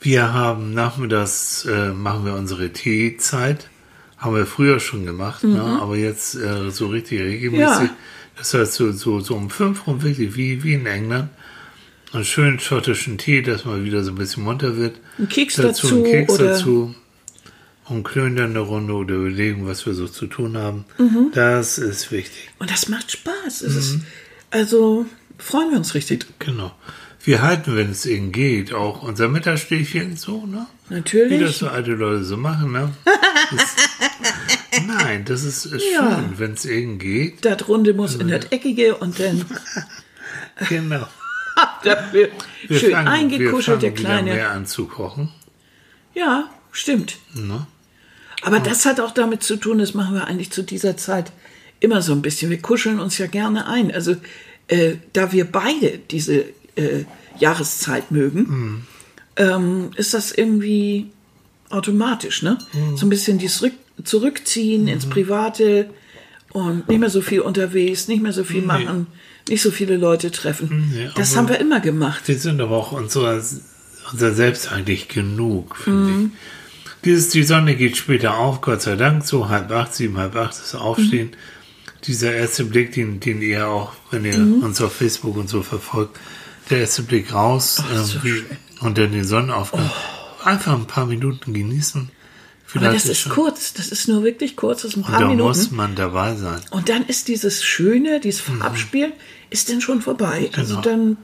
Wir 0.00 0.32
haben 0.32 0.72
nachmittags, 0.72 1.66
äh, 1.66 1.92
machen 1.92 2.24
wir 2.24 2.32
unsere 2.34 2.72
Teezeit. 2.72 3.68
Haben 4.16 4.36
wir 4.36 4.46
früher 4.46 4.80
schon 4.80 5.04
gemacht, 5.04 5.44
ne? 5.44 5.60
aber 5.82 5.96
jetzt 5.96 6.34
äh, 6.34 6.70
so 6.70 6.86
richtig 6.86 7.20
regelmäßig. 7.20 7.88
Ja. 7.88 7.96
Das 8.36 8.54
heißt, 8.54 8.74
so, 8.74 8.92
so, 8.92 9.20
so 9.20 9.34
um 9.34 9.50
fünf 9.50 9.86
rum 9.86 10.02
wirklich, 10.02 10.36
wie, 10.36 10.62
wie 10.62 10.74
in 10.74 10.86
England. 10.86 11.30
Einen 12.12 12.24
schönen 12.24 12.60
schottischen 12.60 13.18
Tee, 13.18 13.42
dass 13.42 13.64
man 13.64 13.84
wieder 13.84 14.04
so 14.04 14.12
ein 14.12 14.14
bisschen 14.16 14.44
munter 14.44 14.76
wird. 14.76 14.96
Ein 15.18 15.28
Keks 15.28 15.58
einen 15.58 15.68
dazu 15.68 16.02
Keks 16.04 16.32
oder- 16.34 16.44
dazu. 16.50 16.94
Und 17.86 18.02
klönen 18.02 18.36
dann 18.36 18.50
eine 18.50 18.60
Runde 18.60 18.94
oder 18.94 19.14
überlegen, 19.16 19.66
was 19.66 19.84
wir 19.84 19.92
so 19.92 20.08
zu 20.08 20.26
tun 20.26 20.56
haben. 20.56 20.86
Das 21.34 21.76
ist 21.76 22.10
wichtig. 22.12 22.48
Und 22.58 22.70
das 22.70 22.88
macht 22.88 23.12
Spaß. 23.12 23.60
Mhm. 23.62 23.68
ist, 23.68 23.98
also 24.50 25.04
freuen 25.36 25.70
wir 25.70 25.76
uns 25.76 25.94
richtig. 25.94 26.24
Genau. 26.38 26.72
Wir 27.24 27.40
halten, 27.42 27.76
wenn 27.76 27.90
es 27.90 28.04
ihnen 28.04 28.32
geht, 28.32 28.72
auch 28.74 29.02
unser 29.02 29.28
Mittagsstäbchen 29.28 30.16
so, 30.16 30.44
ne? 30.46 30.66
Wie 30.88 30.94
das 30.94 30.98
Natürlich. 30.98 31.56
so 31.56 31.68
alte 31.68 31.92
Leute 31.92 32.24
so 32.24 32.36
machen, 32.36 32.72
ne? 32.72 32.92
Das, 33.50 33.76
nein, 34.86 35.24
das 35.24 35.42
ist 35.44 35.62
schön, 35.70 35.80
Ja. 35.94 36.22
wenn 36.36 36.52
es 36.52 36.66
ihnen 36.66 36.98
geht. 36.98 37.44
Das 37.44 37.66
Runde 37.68 37.94
muss 37.94 38.16
in 38.16 38.28
das 38.28 38.46
Eckige 38.46 38.96
und 38.96 39.18
dann 39.18 39.44
Genau. 40.68 41.06
dafür 41.84 42.28
Wir 42.68 42.78
schön 42.78 42.92
fangen- 42.92 43.06
wir 43.06 43.12
eingekuschelt, 43.12 43.64
fangen 43.64 43.80
der 43.80 43.94
kleine. 43.94 44.34
mehr 44.34 44.50
an 44.50 44.66
zu 44.66 44.86
kochen. 44.86 45.30
Ja, 46.14 46.50
stimmt. 46.72 47.16
Ne? 47.34 47.66
Aber 48.42 48.60
das 48.60 48.84
hat 48.84 49.00
auch 49.00 49.12
damit 49.12 49.42
zu 49.42 49.56
tun, 49.56 49.78
das 49.78 49.94
machen 49.94 50.14
wir 50.14 50.26
eigentlich 50.26 50.50
zu 50.50 50.62
dieser 50.62 50.96
Zeit 50.98 51.32
immer 51.80 52.02
so 52.02 52.12
ein 52.12 52.20
bisschen. 52.22 52.50
Wir 52.50 52.60
kuscheln 52.60 53.00
uns 53.00 53.16
ja 53.18 53.26
gerne 53.26 53.66
ein. 53.66 53.90
Also 53.92 54.16
äh, 54.68 54.96
da 55.14 55.32
wir 55.32 55.46
beide 55.50 55.98
diese 56.10 56.44
äh, 56.76 57.04
Jahreszeit 57.38 58.10
mögen, 58.10 58.86
ähm, 59.36 59.90
ist 59.96 60.14
das 60.14 60.32
irgendwie 60.32 61.06
automatisch, 61.70 62.42
ne? 62.42 62.58
So 62.96 63.06
ein 63.06 63.10
bisschen 63.10 63.38
die 63.38 63.48
zurück, 63.48 63.72
zurückziehen 64.02 64.86
ins 64.88 65.06
Private 65.06 65.90
und 66.52 66.88
nicht 66.88 67.00
mehr 67.00 67.10
so 67.10 67.20
viel 67.20 67.40
unterwegs, 67.40 68.06
nicht 68.08 68.22
mehr 68.22 68.32
so 68.32 68.44
viel 68.44 68.62
machen, 68.62 69.08
nicht 69.48 69.62
so 69.62 69.70
viele 69.72 69.96
Leute 69.96 70.30
treffen. 70.30 70.90
Nee, 70.94 71.10
das 71.16 71.36
haben 71.36 71.48
wir 71.48 71.58
immer 71.58 71.80
gemacht. 71.80 72.22
Wir 72.26 72.38
sind 72.38 72.60
aber 72.60 72.76
auch 72.76 72.92
unserer, 72.92 73.42
unser 74.12 74.32
Selbst 74.34 74.70
eigentlich 74.72 75.08
genug, 75.08 75.76
finde 75.76 75.98
Mhm. 76.12 76.30
ich. 76.34 76.94
Dieses, 77.04 77.28
die 77.30 77.42
Sonne 77.42 77.74
geht 77.76 77.96
später 77.98 78.38
auf, 78.38 78.60
Gott 78.62 78.80
sei 78.82 78.96
Dank, 78.96 79.26
so 79.26 79.48
halb 79.48 79.70
acht, 79.72 79.94
sieben, 79.94 80.16
halb 80.16 80.36
acht 80.36 80.52
ist 80.54 80.74
Aufstehen. 80.74 81.30
dieser 82.06 82.32
erste 82.34 82.64
Blick, 82.64 82.92
den, 82.92 83.18
den 83.20 83.40
ihr 83.42 83.66
auch, 83.66 83.92
wenn 84.10 84.24
ihr 84.24 84.38
Mhm. 84.38 84.62
uns 84.62 84.80
auf 84.80 84.92
Facebook 84.94 85.36
und 85.36 85.48
so 85.48 85.62
verfolgt, 85.62 86.18
der 86.70 86.78
erste 86.80 87.02
Blick 87.02 87.32
raus 87.32 87.82
Oh, 87.82 88.02
so 88.02 88.18
äh, 88.18 88.24
wie, 88.24 88.28
schön. 88.30 88.46
und 88.80 88.98
dann 88.98 89.12
den 89.12 89.24
Sonnenaufgang. 89.24 89.90
Einfach 90.44 90.74
ein 90.74 90.86
paar 90.86 91.06
Minuten 91.06 91.54
genießen. 91.54 92.10
Aber 92.76 92.92
das 92.92 93.04
ist 93.06 93.20
schon- 93.20 93.32
kurz, 93.32 93.72
das 93.72 93.88
ist 93.88 94.08
nur 94.08 94.24
wirklich 94.24 94.56
kurz, 94.56 94.82
das 94.82 94.90
ist 94.92 94.96
ein 94.96 95.04
Und 95.04 95.10
paar 95.10 95.20
da 95.20 95.28
Minuten. 95.28 95.46
muss 95.48 95.70
man 95.70 95.94
dabei 95.94 96.34
sein. 96.34 96.60
Und 96.70 96.88
dann 96.88 97.04
ist 97.06 97.28
dieses 97.28 97.62
Schöne, 97.62 98.18
dieses 98.18 98.40
Farbspiel, 98.40 99.12
ist 99.50 99.70
dann 99.70 99.80
schon 99.80 100.02
vorbei. 100.02 100.50
Also 100.56 100.78
Mhm. 100.78 100.82
Genau. 100.82 100.96
dann, 100.96 101.16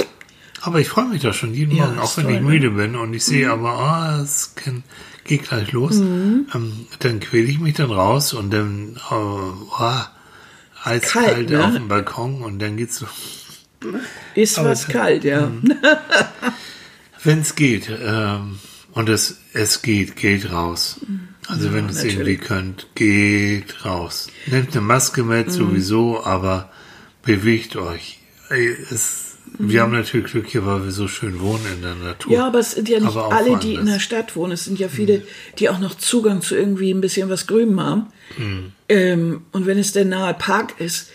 Aber 0.62 0.78
ich 0.78 0.88
freue 0.88 1.07
mich 1.07 1.22
da 1.22 1.32
schon 1.32 1.53
jeden 1.55 1.74
Ja, 1.74 1.86
Morgen, 1.86 1.99
auch 1.99 2.16
wenn 2.18 2.24
toll, 2.24 2.34
ich 2.34 2.41
ne? 2.41 2.47
müde 2.47 2.70
bin 2.70 2.95
und 2.95 3.14
ich 3.14 3.24
sehe 3.24 3.51
aber, 3.51 3.70
ah, 3.70 4.20
es 4.22 4.55
kann, 4.55 4.84
geht 5.24 5.49
gleich 5.49 5.72
los. 5.72 5.95
Mhm. 5.97 6.47
Ähm, 6.55 6.86
dann 7.01 7.18
quäle 7.18 7.47
ich 7.49 7.59
mich 7.59 7.74
dann 7.74 7.91
raus 7.91 8.32
und 8.32 8.53
dann, 8.53 9.01
oh, 9.11 9.53
oh, 9.78 10.01
eiskalt 10.84 11.26
Kalt, 11.26 11.51
ne? 11.51 11.64
auf 11.64 11.72
dem 11.74 11.88
Balkon 11.88 12.43
und 12.43 12.59
dann 12.61 12.76
geht's 12.76 12.97
so. 12.99 13.07
Ist 14.35 14.59
Aber 14.59 14.70
was 14.70 14.89
kalt, 14.89 15.24
ja. 15.24 15.47
Mhm. 15.47 15.74
Wenn 17.22 17.41
es 17.41 17.55
geht, 17.55 17.91
ähm, 18.03 18.59
und 18.93 19.09
es, 19.09 19.39
es 19.53 19.83
geht, 19.83 20.16
geht 20.16 20.53
raus. 20.53 21.01
Also 21.49 21.72
wenn 21.72 21.87
ihr 21.87 21.91
es 21.91 22.05
irgendwie 22.05 22.37
könnt, 22.37 22.87
geht 22.95 23.85
raus. 23.85 24.28
Nehmt 24.47 24.72
eine 24.72 24.81
Maske 24.81 25.22
mit, 25.22 25.49
Mhm. 25.49 25.51
sowieso, 25.51 26.24
aber 26.24 26.70
bewegt 27.22 27.76
euch. 27.76 28.18
Es, 28.49 29.37
Wir 29.59 29.83
haben 29.83 29.93
natürlich 29.93 30.31
Glück 30.31 30.47
hier, 30.49 30.64
weil 30.64 30.85
wir 30.85 30.93
so 30.93 31.09
schön 31.09 31.41
wohnen 31.41 31.64
in 31.74 31.83
der 31.83 31.95
Natur. 31.97 32.31
Mhm. 32.31 32.37
Ja, 32.39 32.47
aber 32.47 32.61
es 32.61 32.72
sind 32.72 32.89
ja 32.89 33.01
nicht 33.01 33.16
alle, 33.16 33.59
die 33.59 33.74
in 33.74 33.87
der 33.87 33.99
Stadt 34.01 34.35
wohnen. 34.37 34.53
Es 34.53 34.64
sind 34.64 34.78
ja 34.78 34.89
viele, 34.89 35.22
die 35.59 35.68
auch 35.68 35.78
noch 35.81 35.97
Zugang 35.97 36.41
zu 36.41 36.55
irgendwie 36.55 36.93
ein 36.93 37.01
bisschen 37.01 37.28
was 37.28 37.47
Grünem 37.47 37.81
haben. 37.81 38.07
Mhm. 38.39 38.72
Ähm, 38.89 39.43
und 39.53 39.66
wenn 39.66 39.78
es 39.78 39.93
der 39.93 40.05
nahe 40.05 40.35
Park 40.35 40.81
ist, 40.81 41.11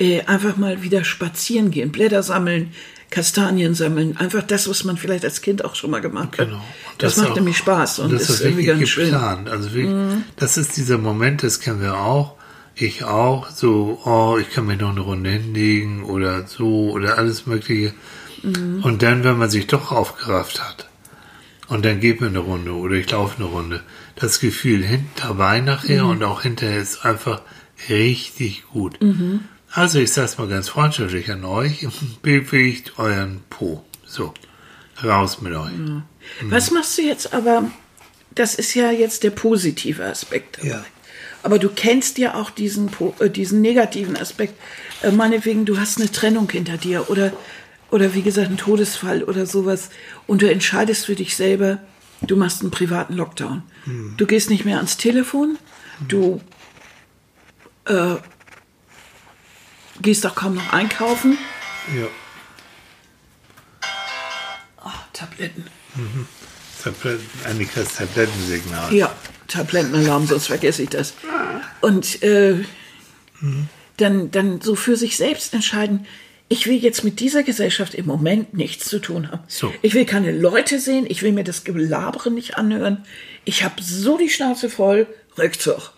äh, 0.00 0.22
einfach 0.22 0.56
mal 0.56 0.82
wieder 0.82 1.04
spazieren 1.04 1.70
gehen, 1.70 1.92
Blätter 1.92 2.22
sammeln, 2.24 2.72
Kastanien 3.10 3.74
sammeln. 3.74 4.16
Einfach 4.16 4.42
das, 4.42 4.68
was 4.68 4.82
man 4.84 4.96
vielleicht 4.96 5.24
als 5.24 5.42
Kind 5.42 5.64
auch 5.64 5.74
schon 5.74 5.90
mal 5.90 6.00
gemacht 6.00 6.38
hat. 6.38 6.46
Genau. 6.48 6.56
Und 6.58 6.64
Das, 7.02 7.16
macht 7.16 7.30
auch- 7.30 7.34
nämlich 7.36 7.56
Spaß 7.58 7.98
und, 8.00 8.12
das 8.12 8.30
ist 8.30 8.40
irgendwie 8.40 8.66
wirklich 8.66 8.78
ganz 8.80 8.88
schön. 8.88 9.06
Mhm. 9.08 9.12
geplant. 9.12 9.48
Also 9.50 9.72
wirklich, 9.74 9.94
das 10.36 10.56
ist 10.56 10.76
dieser 10.76 10.98
Moment, 10.98 11.42
das 11.42 11.60
kennen 11.60 11.80
wir 11.80 11.96
auch. 11.98 12.34
Ich 12.76 13.04
auch. 13.04 13.50
So, 13.50 14.00
oh, 14.04 14.38
ich 14.40 14.48
kann 14.50 14.64
mir 14.66 14.76
noch 14.76 14.90
eine 14.90 15.00
Runde 15.00 15.28
hinlegen 15.30 16.04
oder 16.04 16.46
so 16.46 16.90
oder 16.90 17.18
alles 17.18 17.46
Mögliche. 17.46 17.92
Mhm. 18.42 18.80
Und 18.82 19.02
dann, 19.02 19.22
wenn 19.24 19.36
man 19.36 19.50
sich 19.50 19.66
doch 19.66 19.92
aufgerafft 19.92 20.62
hat 20.62 20.88
und 21.68 21.84
dann 21.84 22.00
geht 22.00 22.20
man 22.20 22.30
eine 22.30 22.38
Runde 22.38 22.72
oder 22.72 22.94
ich 22.94 23.10
laufe 23.10 23.36
eine 23.36 23.46
Runde, 23.46 23.82
das 24.16 24.40
Gefühl 24.40 24.82
hin 24.82 25.06
dabei 25.16 25.60
nachher 25.60 26.04
Mhm. 26.04 26.10
und 26.10 26.24
auch 26.24 26.40
hinterher 26.42 26.80
ist 26.80 27.04
einfach 27.04 27.42
richtig 27.90 28.64
gut. 28.72 29.02
Mhm. 29.02 29.40
Also 29.72 29.98
ich 30.00 30.12
sag's 30.12 30.36
mal 30.38 30.48
ganz 30.48 30.68
freundschaftlich 30.68 31.30
an 31.30 31.44
euch, 31.44 31.86
bewegt 32.22 32.98
euren 32.98 33.42
Po. 33.50 33.84
So, 34.04 34.34
raus 35.04 35.40
mit 35.40 35.52
euch. 35.54 35.72
Mhm. 35.72 36.02
Was 36.44 36.70
machst 36.70 36.98
du 36.98 37.02
jetzt 37.02 37.32
aber? 37.32 37.70
Das 38.34 38.54
ist 38.54 38.74
ja 38.74 38.90
jetzt 38.90 39.22
der 39.24 39.30
positive 39.30 40.04
Aspekt 40.04 40.58
dabei. 40.58 40.68
Ja. 40.68 40.84
Aber 41.42 41.58
du 41.58 41.68
kennst 41.68 42.18
ja 42.18 42.34
auch 42.34 42.50
diesen, 42.50 42.86
po- 42.88 43.14
äh, 43.18 43.30
diesen 43.30 43.60
negativen 43.60 44.16
Aspekt. 44.16 44.54
Äh, 45.02 45.10
meinetwegen, 45.10 45.64
du 45.64 45.78
hast 45.78 45.98
eine 45.98 46.10
Trennung 46.12 46.50
hinter 46.50 46.76
dir 46.76 47.08
oder, 47.10 47.32
oder 47.90 48.14
wie 48.14 48.22
gesagt, 48.22 48.48
einen 48.48 48.56
Todesfall 48.58 49.22
oder 49.24 49.46
sowas. 49.46 49.90
Und 50.26 50.42
du 50.42 50.50
entscheidest 50.50 51.06
für 51.06 51.14
dich 51.14 51.36
selber, 51.36 51.78
du 52.20 52.36
machst 52.36 52.60
einen 52.60 52.70
privaten 52.70 53.14
Lockdown. 53.14 53.62
Du 54.18 54.26
gehst 54.26 54.50
nicht 54.50 54.64
mehr 54.66 54.76
ans 54.76 54.96
Telefon. 54.98 55.56
Du 56.06 56.40
äh, 57.86 58.16
gehst 60.02 60.26
auch 60.26 60.34
kaum 60.34 60.54
noch 60.54 60.72
einkaufen. 60.72 61.38
Ja. 61.96 62.06
Oh, 64.84 64.90
Tabletten. 65.12 65.64
Tabletten, 66.82 67.28
Annikas 67.44 67.96
Tablettensignal. 67.96 68.92
Ja, 68.94 69.14
Tablettenalarm, 69.48 70.26
sonst 70.26 70.46
vergesse 70.46 70.82
ich 70.82 70.88
das. 70.90 71.14
Und 71.80 72.22
äh, 72.22 72.64
dann, 73.96 74.30
dann 74.30 74.60
so 74.60 74.74
für 74.74 74.96
sich 74.96 75.16
selbst 75.16 75.52
entscheiden, 75.54 76.06
ich 76.48 76.66
will 76.66 76.76
jetzt 76.76 77.04
mit 77.04 77.20
dieser 77.20 77.42
Gesellschaft 77.44 77.94
im 77.94 78.06
Moment 78.06 78.54
nichts 78.54 78.88
zu 78.88 78.98
tun 78.98 79.30
haben. 79.30 79.42
So. 79.46 79.72
Ich 79.82 79.94
will 79.94 80.04
keine 80.04 80.32
Leute 80.32 80.80
sehen, 80.80 81.06
ich 81.08 81.22
will 81.22 81.32
mir 81.32 81.44
das 81.44 81.62
Gelabere 81.62 82.30
nicht 82.30 82.56
anhören. 82.56 83.04
Ich 83.44 83.62
habe 83.62 83.80
so 83.82 84.18
die 84.18 84.30
Schnauze 84.30 84.68
voll, 84.68 85.06
Rückzug. 85.38 85.92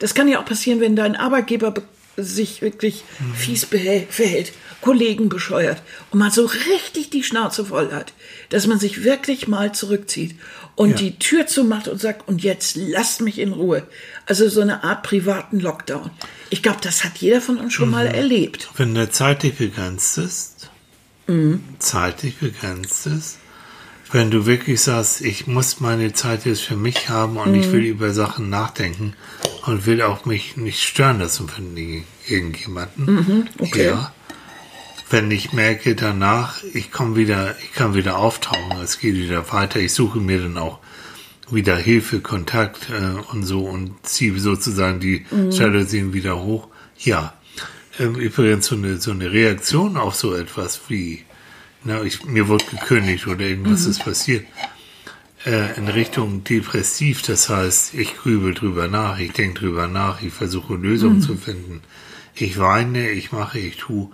Das 0.00 0.14
kann 0.14 0.26
ja 0.26 0.40
auch 0.40 0.44
passieren, 0.44 0.80
wenn 0.80 0.96
dein 0.96 1.14
Arbeitgeber 1.14 1.70
be- 1.70 1.82
sich 2.16 2.62
wirklich 2.62 3.04
fies 3.36 3.66
behält, 3.66 4.12
verhält, 4.12 4.52
Kollegen 4.80 5.28
bescheuert 5.28 5.80
und 6.10 6.18
man 6.18 6.30
so 6.30 6.44
richtig 6.44 7.10
die 7.10 7.22
Schnauze 7.22 7.64
voll 7.64 7.90
hat, 7.92 8.12
dass 8.50 8.66
man 8.66 8.78
sich 8.78 9.02
wirklich 9.04 9.48
mal 9.48 9.72
zurückzieht 9.72 10.36
und 10.76 10.90
Ja. 10.90 10.96
die 10.96 11.18
Tür 11.18 11.46
zumacht 11.46 11.88
und 11.88 12.00
sagt, 12.00 12.28
und 12.28 12.42
jetzt 12.42 12.76
lasst 12.76 13.20
mich 13.22 13.38
in 13.38 13.52
Ruhe. 13.52 13.86
Also 14.26 14.48
so 14.48 14.60
eine 14.60 14.84
Art 14.84 15.02
privaten 15.02 15.58
Lockdown. 15.60 16.10
Ich 16.50 16.62
glaube, 16.62 16.80
das 16.82 17.02
hat 17.04 17.16
jeder 17.18 17.40
von 17.40 17.56
uns 17.58 17.72
schon 17.72 17.90
mal 17.90 18.06
erlebt. 18.06 18.68
Wenn 18.76 18.94
der 18.94 19.10
zeitlich 19.10 19.54
begrenzt 19.54 20.18
ist, 20.18 20.70
Mhm. 21.26 21.64
zeitlich 21.78 22.36
begrenzt 22.36 23.06
ist, 23.06 23.38
wenn 24.12 24.30
du 24.30 24.46
wirklich 24.46 24.80
sagst, 24.80 25.20
ich 25.22 25.46
muss 25.46 25.80
meine 25.80 26.12
Zeit 26.12 26.44
jetzt 26.44 26.62
für 26.62 26.76
mich 26.76 27.08
haben 27.08 27.36
und 27.36 27.50
Mhm. 27.52 27.60
ich 27.60 27.72
will 27.72 27.84
über 27.84 28.12
Sachen 28.12 28.48
nachdenken 28.50 29.14
und 29.66 29.86
will 29.86 30.02
auch 30.02 30.24
mich 30.24 30.56
nicht 30.56 30.82
stören 30.82 31.18
lassen 31.20 31.48
von 31.48 31.76
irgendjemanden. 32.28 33.04
Mhm, 33.06 33.48
okay. 33.58 33.86
Ja. 33.86 34.12
Wenn 35.10 35.30
ich 35.30 35.52
merke 35.52 35.94
danach, 35.94 36.62
ich 36.72 36.90
komme 36.90 37.16
wieder, 37.16 37.56
ich 37.62 37.72
kann 37.72 37.94
wieder 37.94 38.18
auftauchen, 38.18 38.80
es 38.82 38.98
geht 38.98 39.14
wieder 39.16 39.52
weiter, 39.52 39.78
ich 39.80 39.92
suche 39.92 40.18
mir 40.18 40.40
dann 40.40 40.56
auch 40.58 40.78
wieder 41.50 41.76
Hilfe, 41.76 42.20
Kontakt 42.20 42.88
äh, 42.90 43.20
und 43.32 43.44
so 43.44 43.60
und 43.66 43.94
ziehe 44.06 44.38
sozusagen 44.40 45.00
die 45.00 45.26
Mhm. 45.30 45.50
Jalousien 45.50 46.12
wieder 46.14 46.42
hoch. 46.42 46.68
Ja. 46.98 47.34
Ähm, 47.98 48.16
übrigens 48.16 48.66
so 48.66 48.74
eine, 48.76 48.96
so 48.96 49.10
eine 49.12 49.30
Reaktion 49.30 49.96
auf 49.96 50.14
so 50.14 50.34
etwas 50.34 50.80
wie, 50.88 51.24
na, 51.84 52.02
ich, 52.02 52.24
mir 52.24 52.48
wurde 52.48 52.64
gekündigt 52.66 53.26
oder 53.26 53.40
irgendwas 53.46 53.84
Mhm. 53.84 53.90
ist 53.90 54.04
passiert, 54.04 54.44
äh, 55.46 55.76
in 55.76 55.88
Richtung 55.88 56.42
depressiv, 56.44 57.22
das 57.22 57.48
heißt, 57.48 57.94
ich 57.94 58.16
grübel 58.16 58.54
drüber 58.54 58.88
nach, 58.88 59.18
ich 59.18 59.32
denke 59.32 59.60
drüber 59.60 59.86
nach, 59.88 60.22
ich 60.22 60.32
versuche 60.32 60.74
Lösungen 60.74 61.16
Mhm. 61.18 61.22
zu 61.22 61.36
finden, 61.36 61.82
ich 62.34 62.58
weine, 62.58 63.10
ich 63.10 63.30
mache, 63.32 63.58
ich 63.58 63.76
tue, 63.76 64.10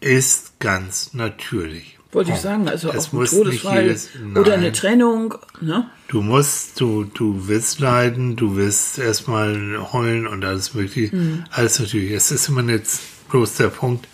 ist 0.00 0.58
ganz 0.60 1.14
natürlich. 1.14 1.98
Wollte 2.12 2.30
ich 2.30 2.36
sagen, 2.38 2.68
also 2.68 2.92
Das 2.92 3.08
auch 3.08 3.14
ein 3.20 3.26
Todesfall 3.26 3.82
jedes- 3.82 4.10
oder 4.36 4.54
eine. 4.54 4.70
Trennung. 4.70 5.34
Ne? 5.60 5.90
Du 6.06 6.22
musst, 6.22 6.80
du, 6.80 7.02
du 7.04 7.48
wirst 7.48 7.80
leiden, 7.80 8.36
du 8.36 8.54
wirst 8.56 8.98
erstmal 9.00 9.88
heulen 9.92 10.28
und 10.28 10.44
alles 10.44 10.74
mögliche. 10.74 11.14
Mhm. 11.16 11.44
Alles 11.50 11.80
natürlich. 11.80 12.12
Es 12.12 12.30
ist 12.30 12.48
immer 12.48 12.62
jetzt 12.70 13.00
bloß 13.30 13.56
der 13.56 13.66
Punkt, 13.68 14.06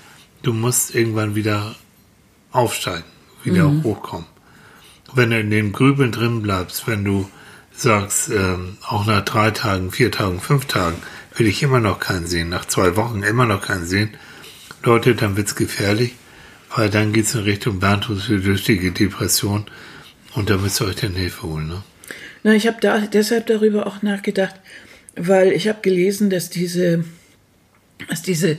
du 0.42 0.54
musst 0.54 0.94
irgendwann 0.94 1.34
wieder 1.34 1.74
aufsteigen, 2.52 3.04
wieder 3.44 3.68
Mhm. 3.68 3.84
hochkommen. 3.84 4.26
Wenn 5.14 5.30
du 5.30 5.40
in 5.40 5.50
den 5.50 5.72
Grübeln 5.72 6.12
drin 6.12 6.42
bleibst, 6.42 6.86
wenn 6.86 7.04
du 7.04 7.28
sagst, 7.72 8.28
ähm, 8.30 8.76
auch 8.86 9.06
nach 9.06 9.24
drei 9.24 9.50
Tagen, 9.50 9.90
vier 9.90 10.10
Tagen, 10.12 10.40
fünf 10.40 10.66
Tagen 10.66 10.96
will 11.36 11.46
ich 11.46 11.62
immer 11.62 11.80
noch 11.80 11.98
keinen 11.98 12.26
sehen, 12.26 12.48
nach 12.48 12.64
zwei 12.66 12.96
Wochen 12.96 13.22
immer 13.22 13.46
noch 13.46 13.62
keinen 13.62 13.86
sehen, 13.86 14.10
Leute, 14.82 15.14
dann 15.14 15.36
wird's 15.36 15.56
gefährlich, 15.56 16.14
weil 16.74 16.90
dann 16.90 17.12
geht's 17.12 17.34
in 17.34 17.42
Richtung 17.42 17.80
berntussüchtige 17.80 18.92
Depression 18.92 19.66
und 20.34 20.50
da 20.50 20.56
müsst 20.56 20.80
ihr 20.80 20.86
euch 20.86 20.96
dann 20.96 21.14
Hilfe 21.14 21.42
holen. 21.42 21.68
Ne? 21.68 21.82
Na, 22.42 22.54
ich 22.54 22.66
habe 22.66 22.78
da 22.80 22.98
deshalb 23.00 23.46
darüber 23.46 23.86
auch 23.86 24.02
nachgedacht, 24.02 24.54
weil 25.16 25.52
ich 25.52 25.68
habe 25.68 25.80
gelesen, 25.82 26.30
dass 26.30 26.50
diese, 26.50 27.04
dass 28.08 28.22
diese 28.22 28.58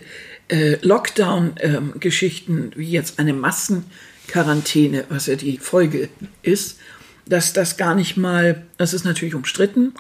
äh, 0.51 0.77
Lockdown-Geschichten, 0.81 2.71
wie 2.75 2.91
jetzt 2.91 3.19
eine 3.19 3.33
Massenquarantäne, 3.33 5.05
was 5.09 5.27
ja 5.27 5.35
die 5.35 5.57
Folge 5.57 6.09
ist, 6.41 6.77
dass 7.25 7.53
das 7.53 7.77
gar 7.77 7.95
nicht 7.95 8.17
mal, 8.17 8.63
das 8.77 8.93
ist 8.93 9.05
natürlich 9.05 9.35
umstritten, 9.35 9.93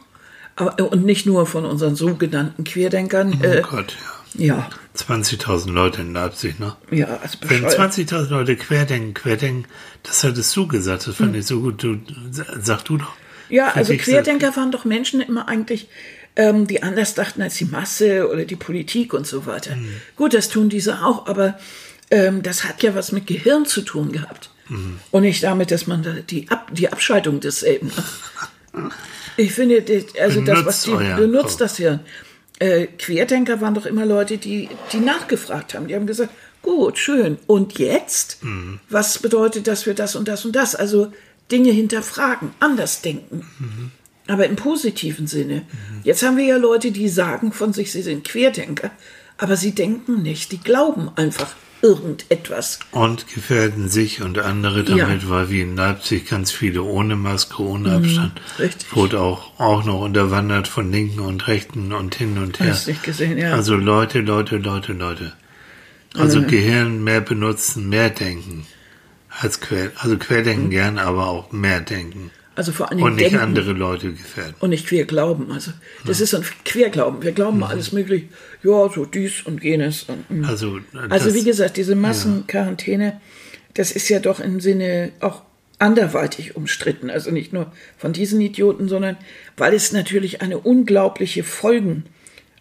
aber, 0.55 0.91
und 0.91 1.05
nicht 1.05 1.25
nur 1.25 1.45
von 1.47 1.65
unseren 1.65 1.95
sogenannten 1.95 2.63
Querdenkern. 2.63 3.39
Oh 3.41 3.45
Äh, 3.45 3.61
Gott, 3.61 3.95
ja. 4.33 4.45
ja, 4.45 4.69
20.000 4.97 5.71
Leute 5.71 6.01
in 6.01 6.13
Leipzig, 6.13 6.59
ne? 6.59 6.75
ja, 6.91 7.19
also 7.21 7.37
Wenn 7.41 7.63
bescheuert. 7.63 7.93
20.000 7.93 8.29
Leute 8.29 8.55
querdenken, 8.57 9.13
querdenken, 9.13 9.65
das 10.03 10.23
hattest 10.23 10.55
du 10.55 10.67
gesagt, 10.67 11.07
das 11.07 11.15
fand 11.15 11.35
ich 11.35 11.45
so 11.45 11.61
gut. 11.61 11.81
Du, 11.81 11.97
sag 12.59 12.83
du 12.85 12.97
doch. 12.97 13.13
Ja, 13.49 13.69
also 13.73 13.93
Querdenker 13.95 14.55
waren 14.55 14.71
doch 14.71 14.85
Menschen 14.85 15.19
immer 15.21 15.47
eigentlich, 15.49 15.89
ähm, 16.35 16.67
die 16.67 16.83
anders 16.83 17.13
dachten 17.13 17.41
als 17.41 17.55
die 17.55 17.65
Masse 17.65 18.29
oder 18.29 18.45
die 18.45 18.55
Politik 18.55 19.13
und 19.13 19.27
so 19.27 19.45
weiter. 19.45 19.75
Mhm. 19.75 19.95
Gut, 20.15 20.33
das 20.33 20.49
tun 20.49 20.69
diese 20.69 21.03
auch, 21.03 21.27
aber 21.27 21.59
ähm, 22.09 22.43
das 22.43 22.63
hat 22.63 22.83
ja 22.83 22.95
was 22.95 23.11
mit 23.11 23.27
Gehirn 23.27 23.65
zu 23.65 23.81
tun 23.81 24.11
gehabt. 24.11 24.49
Mhm. 24.69 24.99
Und 25.11 25.23
nicht 25.23 25.43
damit, 25.43 25.71
dass 25.71 25.87
man 25.87 26.03
da 26.03 26.13
die, 26.13 26.49
Ab 26.49 26.69
die 26.73 26.91
Abschaltung 26.91 27.39
desselben. 27.39 27.91
Ich 29.37 29.53
finde, 29.53 29.83
also 30.21 30.41
das, 30.41 30.65
was 30.65 30.83
Benutzt 30.85 31.05
die 31.05 31.21
benutzt 31.21 31.43
Kopf. 31.49 31.57
das 31.59 31.77
Hirn. 31.77 31.99
äh, 32.59 32.87
Querdenker 32.87 33.61
waren 33.61 33.73
doch 33.73 33.85
immer 33.85 34.05
Leute, 34.05 34.37
die, 34.37 34.69
die 34.91 34.99
nachgefragt 34.99 35.73
haben. 35.73 35.87
Die 35.87 35.95
haben 35.95 36.05
gesagt, 36.05 36.31
gut, 36.61 36.97
schön. 36.97 37.37
Und 37.47 37.79
jetzt? 37.79 38.39
Was 38.89 39.19
bedeutet 39.19 39.67
das 39.67 39.83
für 39.83 39.93
das 39.93 40.15
und 40.15 40.27
das 40.27 40.45
und 40.45 40.55
das? 40.55 40.75
Also 40.75 41.11
Dinge 41.49 41.71
hinterfragen, 41.71 42.51
anders 42.59 43.01
denken. 43.01 43.45
Aber 44.27 44.45
im 44.45 44.55
positiven 44.55 45.27
Sinne. 45.27 45.63
Jetzt 46.03 46.23
haben 46.23 46.37
wir 46.37 46.45
ja 46.45 46.57
Leute, 46.57 46.91
die 46.91 47.09
sagen 47.09 47.51
von 47.51 47.73
sich, 47.73 47.91
sie 47.91 48.01
sind 48.03 48.23
Querdenker, 48.23 48.91
aber 49.37 49.55
sie 49.57 49.73
denken 49.73 50.21
nicht, 50.21 50.51
die 50.51 50.59
glauben 50.59 51.09
einfach 51.15 51.55
irgendetwas. 51.81 52.77
Und 52.91 53.27
gefährden 53.33 53.89
sich 53.89 54.21
und 54.21 54.37
andere 54.37 54.83
damit, 54.83 55.23
Ja. 55.23 55.29
weil 55.29 55.49
wie 55.49 55.61
in 55.61 55.75
Leipzig 55.75 56.29
ganz 56.29 56.51
viele 56.51 56.83
ohne 56.83 57.15
Maske, 57.15 57.63
ohne 57.63 57.95
Abstand, 57.95 58.35
Mhm, 58.35 58.63
richtig. 58.63 58.95
wurde 58.95 59.19
auch, 59.19 59.59
auch 59.59 59.83
noch 59.83 60.01
unterwandert 60.01 60.67
von 60.67 60.91
Linken 60.91 61.21
und 61.21 61.47
Rechten 61.47 61.91
und 61.91 62.13
hin 62.13 62.37
und 62.37 62.59
her. 62.59 62.69
Hast 62.73 62.87
nicht 62.87 63.01
gesehen, 63.01 63.39
ja. 63.39 63.53
Also 63.53 63.75
Leute, 63.75 64.19
Leute, 64.19 64.57
Leute, 64.57 64.93
Leute. 64.93 65.33
Also 66.13 66.39
Ja. 66.41 66.47
Gehirn 66.47 67.03
mehr 67.03 67.21
benutzen, 67.21 67.89
mehr 67.89 68.11
denken. 68.11 68.67
Als 69.39 69.59
Quer, 69.61 69.91
also 69.97 70.17
Querdenken 70.17 70.69
gern, 70.69 70.99
aber 70.99 71.27
auch 71.27 71.51
mehr 71.51 71.79
denken. 71.81 72.29
Also 72.61 72.73
vor 72.73 72.89
Dingen 72.89 73.01
Und 73.01 73.15
nicht 73.15 73.25
denken 73.31 73.39
andere 73.39 73.71
Leute 73.73 74.11
gefährden. 74.11 74.53
und 74.59 74.69
nicht 74.69 74.85
quer 74.85 75.05
glauben. 75.05 75.51
Also 75.51 75.71
das 76.05 76.21
ist 76.21 76.29
so 76.29 76.37
ein 76.37 76.45
Querglauben. 76.63 77.23
Wir 77.23 77.31
glauben 77.31 77.63
alles 77.63 77.91
mögliche. 77.91 78.27
Ja, 78.61 78.87
so 78.87 79.03
dies 79.05 79.41
und 79.45 79.63
jenes. 79.63 80.03
Und, 80.03 80.29
mm. 80.29 80.45
Also, 80.45 80.79
Also 81.09 81.25
das- 81.25 81.33
wie 81.33 81.43
gesagt, 81.43 81.77
diese 81.77 81.95
Massenquarantäne, 81.95 83.19
das 83.73 83.91
ist 83.91 84.09
ja 84.09 84.19
doch 84.19 84.39
im 84.39 84.59
Sinne 84.59 85.11
auch 85.21 85.41
anderweitig 85.79 86.55
umstritten. 86.55 87.09
Also 87.09 87.31
nicht 87.31 87.51
nur 87.51 87.71
von 87.97 88.13
diesen 88.13 88.39
Idioten, 88.39 88.87
sondern 88.87 89.17
weil 89.57 89.73
es 89.73 89.91
natürlich 89.91 90.43
eine 90.43 90.59
unglaubliche 90.59 91.43
Folgen, 91.43 92.03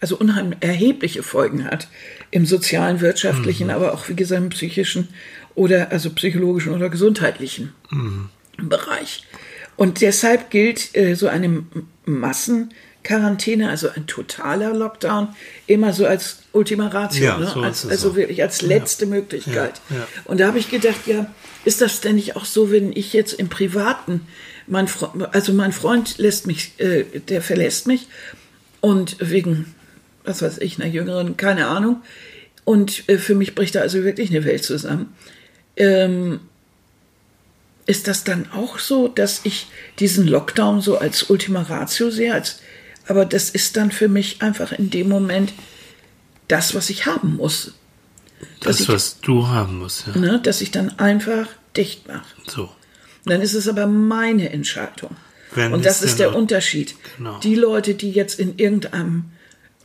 also 0.01 0.17
unheimlich 0.17 0.61
erhebliche 0.63 1.23
Folgen 1.23 1.67
hat 1.67 1.89
im 2.31 2.47
sozialen, 2.47 3.03
wirtschaftlichen, 3.03 3.69
aber 3.69 3.93
auch 3.93 4.09
wie 4.09 4.17
gesagt 4.17 4.43
im 4.43 4.49
psychischen 4.49 5.09
oder 5.55 5.93
also 5.93 6.09
psychologischen 6.09 6.73
oder 6.73 6.89
gesundheitlichen 6.89 7.75
Bereich. 8.57 9.27
Und 9.81 10.03
deshalb 10.03 10.51
gilt 10.51 10.95
äh, 10.95 11.15
so 11.15 11.27
eine 11.27 11.65
Massenquarantäne, 12.05 13.71
also 13.71 13.89
ein 13.89 14.07
totaler 14.07 14.75
Lockdown, 14.75 15.29
immer 15.67 15.95
so 15.95 16.05
als 16.05 16.41
Ultima 16.53 16.89
Ratio, 16.89 17.25
Ja, 17.25 17.39
ne? 17.39 17.47
so 17.47 17.63
als, 17.63 17.87
also 17.87 18.15
wirklich 18.15 18.43
als 18.43 18.61
letzte 18.61 19.07
Möglichkeit. 19.07 19.81
Ja, 19.89 19.97
ja. 19.97 20.09
Und 20.27 20.39
da 20.39 20.49
habe 20.49 20.59
ich 20.59 20.71
gedacht, 20.71 21.07
ja, 21.07 21.33
ist 21.65 21.81
das 21.81 22.03
denn 22.03 22.17
nicht 22.17 22.37
auch 22.37 22.45
so, 22.45 22.71
wenn 22.71 22.93
ich 22.93 23.15
jetzt 23.15 23.33
im 23.33 23.49
Privaten, 23.49 24.21
mein 24.67 24.87
Freund, 24.87 25.35
also 25.35 25.55
mein 25.55 25.73
Freund 25.73 26.19
lässt 26.19 26.47
mich, 26.47 26.79
äh, 26.79 27.05
der 27.29 27.41
verlässt 27.41 27.87
mich 27.87 28.09
und 28.83 29.17
wegen, 29.19 29.75
was 30.25 30.43
weiß 30.43 30.59
ich, 30.59 30.79
einer 30.79 30.93
Jüngeren, 30.93 31.39
keine 31.39 31.69
Ahnung. 31.69 32.03
Und 32.67 33.09
äh, 33.09 33.17
für 33.17 33.35
mich 33.35 33.55
bricht 33.55 33.77
da 33.77 33.81
also 33.81 34.05
wirklich 34.05 34.29
eine 34.29 34.45
Welt 34.45 34.63
zusammen. 34.63 35.17
Ähm, 35.79 36.41
ist 37.87 38.09
das 38.09 38.25
dann 38.25 38.51
auch 38.53 38.79
so, 38.79 39.09
dass 39.09 39.41
ich 39.45 39.69
diesen 39.99 40.27
Lockdown 40.27 40.81
so 40.81 40.99
als 40.99 41.25
Ultima 41.31 41.63
Ratio 41.63 42.11
sehe? 42.11 42.35
Als, 42.35 42.61
aber 43.07 43.25
das 43.25 43.51
ist 43.51 43.77
dann 43.77 43.91
für 43.91 44.09
mich 44.09 44.43
einfach 44.43 44.73
in 44.73 44.91
dem 44.91 45.09
Moment 45.09 45.53
das, 46.49 46.75
was 46.75 46.91
ich 46.91 47.07
haben 47.07 47.37
muss. 47.37 47.75
Das, 48.61 48.81
ich, 48.81 48.89
was 48.89 49.21
du 49.21 49.49
haben 49.49 49.79
musst, 49.79 50.07
ja. 50.07 50.19
ne, 50.19 50.41
dass 50.43 50.61
ich 50.61 50.71
dann 50.71 50.99
einfach 50.99 51.47
dicht 51.77 52.09
mache. 52.09 52.25
So. 52.47 52.65
Und 53.25 53.33
dann 53.33 53.43
ist 53.43 53.55
es 53.55 53.69
aber 53.69 53.87
meine 53.87 54.51
Entscheidung. 54.51 55.17
Wenn 55.55 55.73
Und 55.73 55.85
das 55.85 56.03
ist 56.03 56.19
der 56.19 56.35
Unterschied. 56.35 56.95
Genau. 57.17 57.39
Die 57.41 57.55
Leute, 57.55 57.95
die 57.95 58.13
jetzt 58.13 58.39
in 58.39 58.59
irgendeinem 58.59 59.25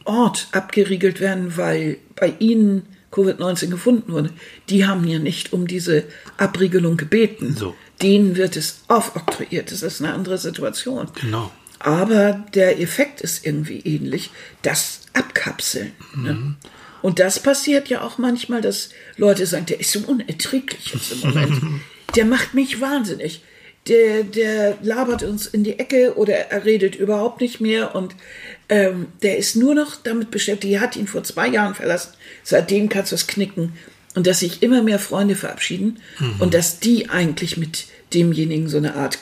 Ort 0.03 0.47
abgeriegelt 0.51 1.19
werden, 1.19 1.57
weil 1.57 1.97
bei 2.15 2.35
ihnen 2.39 2.83
Covid-19 3.11 3.67
gefunden 3.69 4.11
wurde, 4.11 4.29
die 4.69 4.85
haben 4.85 5.07
ja 5.07 5.19
nicht 5.19 5.53
um 5.53 5.67
diese 5.67 6.03
Abriegelung 6.37 6.97
gebeten. 6.97 7.55
So. 7.57 7.75
Denen 8.01 8.35
wird 8.35 8.55
es 8.57 8.79
aufoktroyiert. 8.87 9.71
Das 9.71 9.83
ist 9.83 10.01
eine 10.01 10.13
andere 10.13 10.37
Situation. 10.37 11.07
Genau. 11.19 11.51
Aber 11.79 12.43
der 12.53 12.79
Effekt 12.79 13.21
ist 13.21 13.45
irgendwie 13.45 13.79
ähnlich. 13.79 14.31
Das 14.61 15.01
Abkapseln. 15.13 15.91
Ne? 16.15 16.33
Mhm. 16.33 16.55
Und 17.01 17.19
das 17.19 17.39
passiert 17.39 17.87
ja 17.89 18.01
auch 18.01 18.17
manchmal, 18.17 18.61
dass 18.61 18.89
Leute 19.17 19.45
sagen, 19.45 19.67
der 19.67 19.79
ist 19.79 19.91
so 19.91 19.99
unerträglich 20.07 20.93
jetzt 20.93 21.11
im 21.11 21.19
Moment. 21.19 21.61
Der 22.15 22.25
macht 22.25 22.53
mich 22.53 22.79
wahnsinnig. 22.79 23.41
Der, 23.87 24.23
der 24.23 24.77
labert 24.81 25.21
uns 25.21 25.47
in 25.47 25.65
die 25.65 25.77
Ecke 25.77 26.15
oder 26.15 26.33
er 26.33 26.63
redet 26.63 26.95
überhaupt 26.95 27.41
nicht 27.41 27.59
mehr 27.59 27.93
und 27.93 28.15
ähm, 28.69 29.07
der 29.21 29.37
ist 29.37 29.55
nur 29.55 29.75
noch 29.75 29.97
damit 29.97 30.31
beschäftigt. 30.31 30.71
Die 30.71 30.79
hat 30.79 30.95
ihn 30.95 31.07
vor 31.07 31.23
zwei 31.23 31.47
Jahren 31.47 31.75
verlassen. 31.75 32.13
Seitdem 32.41 32.87
kannst 32.89 33.11
du 33.11 33.15
es 33.15 33.27
knicken. 33.27 33.73
Und 34.15 34.27
dass 34.27 34.39
sich 34.39 34.63
immer 34.63 34.81
mehr 34.81 34.99
Freunde 34.99 35.35
verabschieden 35.35 35.99
und 36.39 36.53
dass 36.53 36.79
die 36.79 37.09
eigentlich 37.09 37.57
mit 37.57 37.85
demjenigen 38.13 38.69
so 38.69 38.77
eine 38.77 38.95
Art 38.95 39.19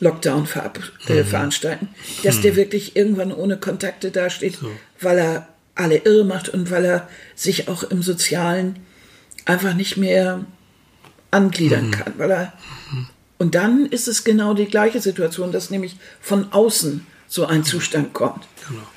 Lockdown 0.00 0.46
verab 0.46 0.80
äh, 1.08 1.24
veranstalten, 1.24 1.88
dass 2.22 2.40
der 2.40 2.56
wirklich 2.56 2.96
irgendwann 2.96 3.32
ohne 3.32 3.56
Kontakte 3.56 4.10
dasteht, 4.10 4.58
weil 5.00 5.18
er 5.18 5.48
alle 5.74 5.98
irre 5.98 6.24
macht 6.24 6.48
und 6.48 6.70
weil 6.70 6.84
er 6.84 7.08
sich 7.36 7.68
auch 7.68 7.84
im 7.84 8.02
Sozialen 8.02 8.76
einfach 9.44 9.74
nicht 9.74 9.96
mehr 9.96 10.44
angliedern 11.30 11.90
kann, 11.90 12.14
weil 12.16 12.30
er 12.30 12.52
und 13.38 13.54
dann 13.54 13.86
ist 13.86 14.08
es 14.08 14.24
genau 14.24 14.52
die 14.52 14.66
gleiche 14.66 15.00
Situation, 15.00 15.52
dass 15.52 15.70
nämlich 15.70 15.96
von 16.20 16.52
außen 16.52 17.06
so 17.28 17.46
ein 17.46 17.64
Zustand 17.64 18.12
kommt. 18.12 18.44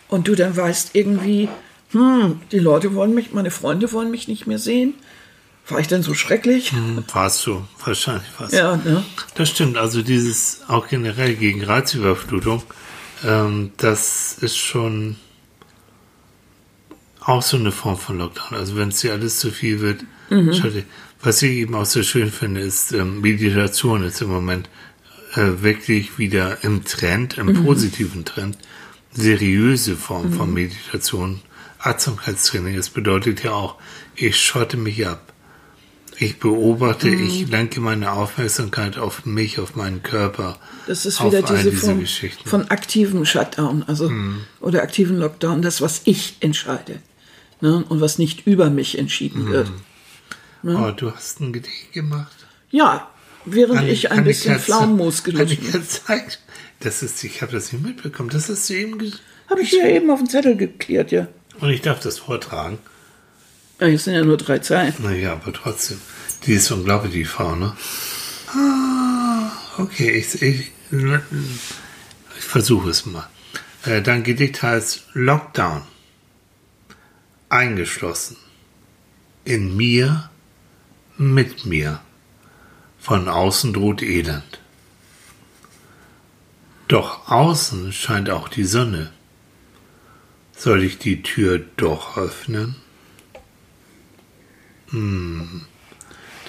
Und 0.07 0.27
du 0.27 0.35
dann 0.35 0.57
weißt 0.57 0.91
irgendwie, 0.93 1.47
hm, 1.91 2.39
die 2.51 2.59
Leute 2.59 2.93
wollen 2.95 3.13
mich, 3.13 3.33
meine 3.33 3.51
Freunde 3.51 3.91
wollen 3.91 4.11
mich 4.11 4.27
nicht 4.27 4.47
mehr 4.47 4.59
sehen. 4.59 4.93
War 5.67 5.79
ich 5.79 5.87
denn 5.87 6.03
so 6.03 6.13
schrecklich? 6.13 6.71
Hm, 6.71 7.03
Warst 7.13 7.45
du, 7.45 7.63
wahrscheinlich 7.85 8.27
warst 8.39 8.53
du. 8.53 8.57
Ja, 8.57 8.75
ne? 8.77 9.03
Das 9.35 9.49
stimmt, 9.49 9.77
also 9.77 10.01
dieses 10.01 10.61
auch 10.67 10.87
generell 10.87 11.35
gegen 11.35 11.63
Reizüberflutung, 11.63 12.63
ähm, 13.23 13.71
das 13.77 14.37
ist 14.41 14.57
schon 14.57 15.17
auch 17.23 17.41
so 17.43 17.57
eine 17.57 17.71
Form 17.71 17.97
von 17.97 18.17
Lockdown. 18.17 18.57
Also 18.57 18.75
wenn 18.75 18.89
es 18.89 19.01
dir 19.01 19.13
alles 19.13 19.37
zu 19.39 19.51
viel 19.51 19.79
wird, 19.79 20.03
schalte- 20.53 20.83
was 21.23 21.41
ich 21.43 21.51
eben 21.51 21.75
auch 21.75 21.85
so 21.85 22.01
schön 22.01 22.31
finde, 22.31 22.61
ist 22.61 22.93
ähm, 22.93 23.21
Meditation 23.21 24.03
ist 24.03 24.21
im 24.21 24.29
Moment 24.29 24.67
äh, 25.35 25.61
wirklich 25.61 26.17
wieder 26.17 26.63
im 26.63 26.83
Trend, 26.83 27.37
im 27.37 27.63
positiven 27.63 28.25
Trend, 28.25 28.57
seriöse 29.11 29.95
Form 29.95 30.33
von 30.33 30.51
Meditation, 30.51 31.41
Achtsamkeitstraining. 31.81 32.75
Das 32.75 32.89
bedeutet 32.89 33.43
ja 33.43 33.51
auch, 33.51 33.75
ich 34.15 34.37
schotte 34.37 34.77
mich 34.77 35.05
ab. 35.07 35.33
Ich 36.17 36.37
beobachte, 36.37 37.09
ich 37.09 37.47
lenke 37.49 37.79
meine 37.81 38.11
Aufmerksamkeit 38.11 38.99
auf 38.99 39.25
mich, 39.25 39.57
auf 39.59 39.75
meinen 39.75 40.03
Körper. 40.03 40.59
Das 40.85 41.07
ist 41.07 41.23
wieder 41.23 41.41
diese 41.41 41.71
Form 41.71 41.99
Geschichten. 42.01 42.47
von 42.47 42.69
aktivem 42.69 43.25
Shutdown, 43.25 43.83
also 43.87 44.11
oder 44.59 44.83
aktiven 44.83 45.17
Lockdown, 45.17 45.63
das, 45.63 45.81
was 45.81 46.01
ich 46.05 46.37
entscheide. 46.41 47.01
Ne? 47.59 47.83
Und 47.89 48.01
was 48.01 48.19
nicht 48.19 48.45
über 48.45 48.69
mich 48.69 48.99
entschieden 48.99 49.47
wird. 49.49 49.71
Oh, 50.63 50.91
du 50.95 51.11
hast 51.11 51.39
ein 51.39 51.53
Gedicht 51.53 51.91
gemacht. 51.93 52.35
Ja, 52.69 53.09
während 53.45 53.79
Anni- 53.79 53.89
ich 53.89 54.11
ein 54.11 54.19
Annika 54.19 54.27
bisschen 54.27 54.53
hat- 54.53 54.61
Pflaumenmus 54.61 55.23
gelutscht 55.23 55.57
habe. 55.57 55.65
Annika 55.73 55.87
zeigt. 55.87 56.39
Das 56.81 57.01
ist, 57.01 57.23
ich 57.23 57.41
habe 57.41 57.51
das 57.51 57.71
nicht 57.73 57.83
mitbekommen. 57.83 58.29
Das 58.29 58.47
hast 58.47 58.69
du 58.69 58.73
eben 58.75 59.11
Habe 59.49 59.61
ich 59.61 59.69
hier 59.71 59.85
eben 59.89 60.11
auf 60.11 60.19
den 60.19 60.29
Zettel 60.29 60.55
geklärt, 60.55 61.11
ja. 61.11 61.27
Und 61.59 61.69
ich 61.69 61.81
darf 61.81 61.99
das 61.99 62.19
vortragen. 62.19 62.79
ja. 63.79 63.87
Jetzt 63.87 64.05
sind 64.05 64.13
ja 64.15 64.23
nur 64.23 64.37
drei 64.37 64.59
Zeilen. 64.59 64.93
Naja, 64.99 65.33
aber 65.33 65.53
trotzdem. 65.53 65.99
Die 66.45 66.53
ist 66.53 66.71
unglaublich, 66.71 67.13
die 67.13 67.25
Frau, 67.25 67.55
ne? 67.55 67.75
Ah, 68.47 69.51
okay, 69.77 70.09
ich, 70.11 70.41
ich, 70.41 70.71
ich 70.91 72.43
versuche 72.43 72.89
es 72.89 73.05
mal. 73.05 73.27
Äh, 73.85 74.01
Dein 74.01 74.23
Gedicht 74.23 74.61
heißt 74.63 75.03
Lockdown. 75.13 75.83
Eingeschlossen. 77.49 78.37
In 79.45 79.75
mir, 79.75 80.29
mit 81.17 81.65
mir. 81.65 81.99
Von 82.99 83.27
außen 83.27 83.73
droht 83.73 84.01
Elend. 84.01 84.59
Doch 86.87 87.29
außen 87.29 87.93
scheint 87.93 88.29
auch 88.29 88.47
die 88.49 88.65
Sonne. 88.65 89.11
Soll 90.61 90.83
ich 90.83 90.99
die 90.99 91.23
Tür 91.23 91.59
doch 91.75 92.17
öffnen? 92.17 92.75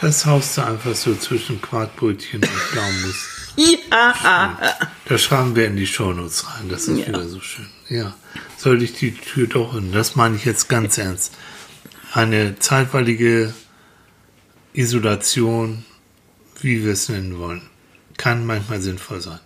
Das 0.03 0.27
haust 0.27 0.59
du 0.59 0.67
einfach 0.67 0.95
so 0.95 1.15
zwischen 1.15 1.63
Quartbrötchen 1.63 2.41
und 2.43 2.47
Pflaumenmus. 2.51 3.29
Ja, 3.91 4.59
Das 5.07 5.23
schreiben 5.23 5.57
wir 5.57 5.67
in 5.67 5.77
die 5.77 5.87
Shownotes 5.87 6.47
rein. 6.47 6.69
Das 6.69 6.89
ist 6.89 6.99
Ja. 7.01 7.07
wieder 7.09 7.27
so 7.27 7.41
schön. 7.41 7.69
Ja. 7.89 8.15
Soll 8.59 8.83
ich 8.83 8.93
die 8.93 9.15
Tür 9.15 9.47
doch 9.47 9.75
öffnen? 9.75 9.93
Das 9.93 10.15
meine 10.15 10.37
ich 10.37 10.45
jetzt 10.45 10.69
ganz 10.69 10.99
ernst. 10.99 11.33
Eine 12.13 12.59
zeitweilige 12.59 13.55
Isolation, 14.75 15.87
wie 16.61 16.85
wir 16.85 16.93
es 16.93 17.09
nennen 17.09 17.39
wollen, 17.39 17.63
kann 18.19 18.45
manchmal 18.45 18.83
sinnvoll 18.83 19.23
sein. 19.23 19.41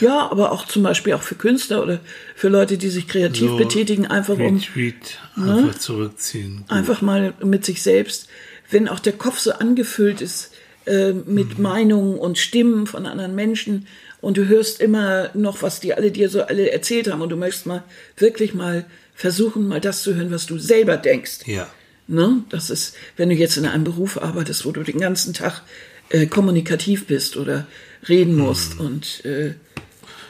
Ja, 0.00 0.30
aber 0.30 0.52
auch 0.52 0.66
zum 0.66 0.82
Beispiel 0.82 1.12
auch 1.14 1.22
für 1.22 1.34
Künstler 1.34 1.82
oder 1.82 2.00
für 2.34 2.48
Leute, 2.48 2.78
die 2.78 2.88
sich 2.88 3.08
kreativ 3.08 3.50
So 3.50 3.56
betätigen, 3.56 4.06
einfach 4.06 4.34
um 4.34 4.56
Retweet 4.56 5.18
einfach 5.36 5.78
zurückziehen. 5.78 6.58
Gut. 6.58 6.70
einfach 6.70 7.02
mal 7.02 7.34
mit 7.42 7.64
sich 7.64 7.82
selbst, 7.82 8.28
wenn 8.70 8.88
auch 8.88 9.00
der 9.00 9.14
Kopf 9.14 9.38
so 9.38 9.52
angefüllt 9.52 10.20
ist 10.20 10.52
äh, 10.86 11.12
mit 11.12 11.58
Meinungen 11.58 12.18
und 12.18 12.38
Stimmen 12.38 12.86
von 12.86 13.06
anderen 13.06 13.34
Menschen 13.34 13.86
und 14.20 14.36
du 14.36 14.46
hörst 14.46 14.80
immer 14.80 15.30
noch, 15.34 15.62
was 15.62 15.80
die 15.80 15.94
alle 15.94 16.10
dir 16.10 16.28
so 16.28 16.42
alle 16.42 16.70
erzählt 16.70 17.10
haben 17.10 17.22
und 17.22 17.28
du 17.30 17.36
möchtest 17.36 17.66
mal 17.66 17.84
wirklich 18.16 18.54
mal 18.54 18.84
versuchen, 19.14 19.68
mal 19.68 19.80
das 19.80 20.02
zu 20.02 20.14
hören, 20.14 20.30
was 20.30 20.46
du 20.46 20.58
selber 20.58 20.96
denkst. 20.96 21.40
Ja. 21.46 21.68
Ne? 22.06 22.42
Das 22.48 22.70
ist, 22.70 22.94
wenn 23.16 23.28
du 23.28 23.34
jetzt 23.34 23.56
in 23.56 23.66
einem 23.66 23.84
Beruf 23.84 24.20
arbeitest, 24.20 24.64
wo 24.64 24.72
du 24.72 24.82
den 24.82 24.98
ganzen 24.98 25.34
Tag 25.34 25.62
äh, 26.10 26.26
kommunikativ 26.26 27.06
bist 27.06 27.36
oder 27.36 27.66
reden 28.08 28.36
musst 28.36 28.78
und 28.78 29.24
äh, 29.24 29.54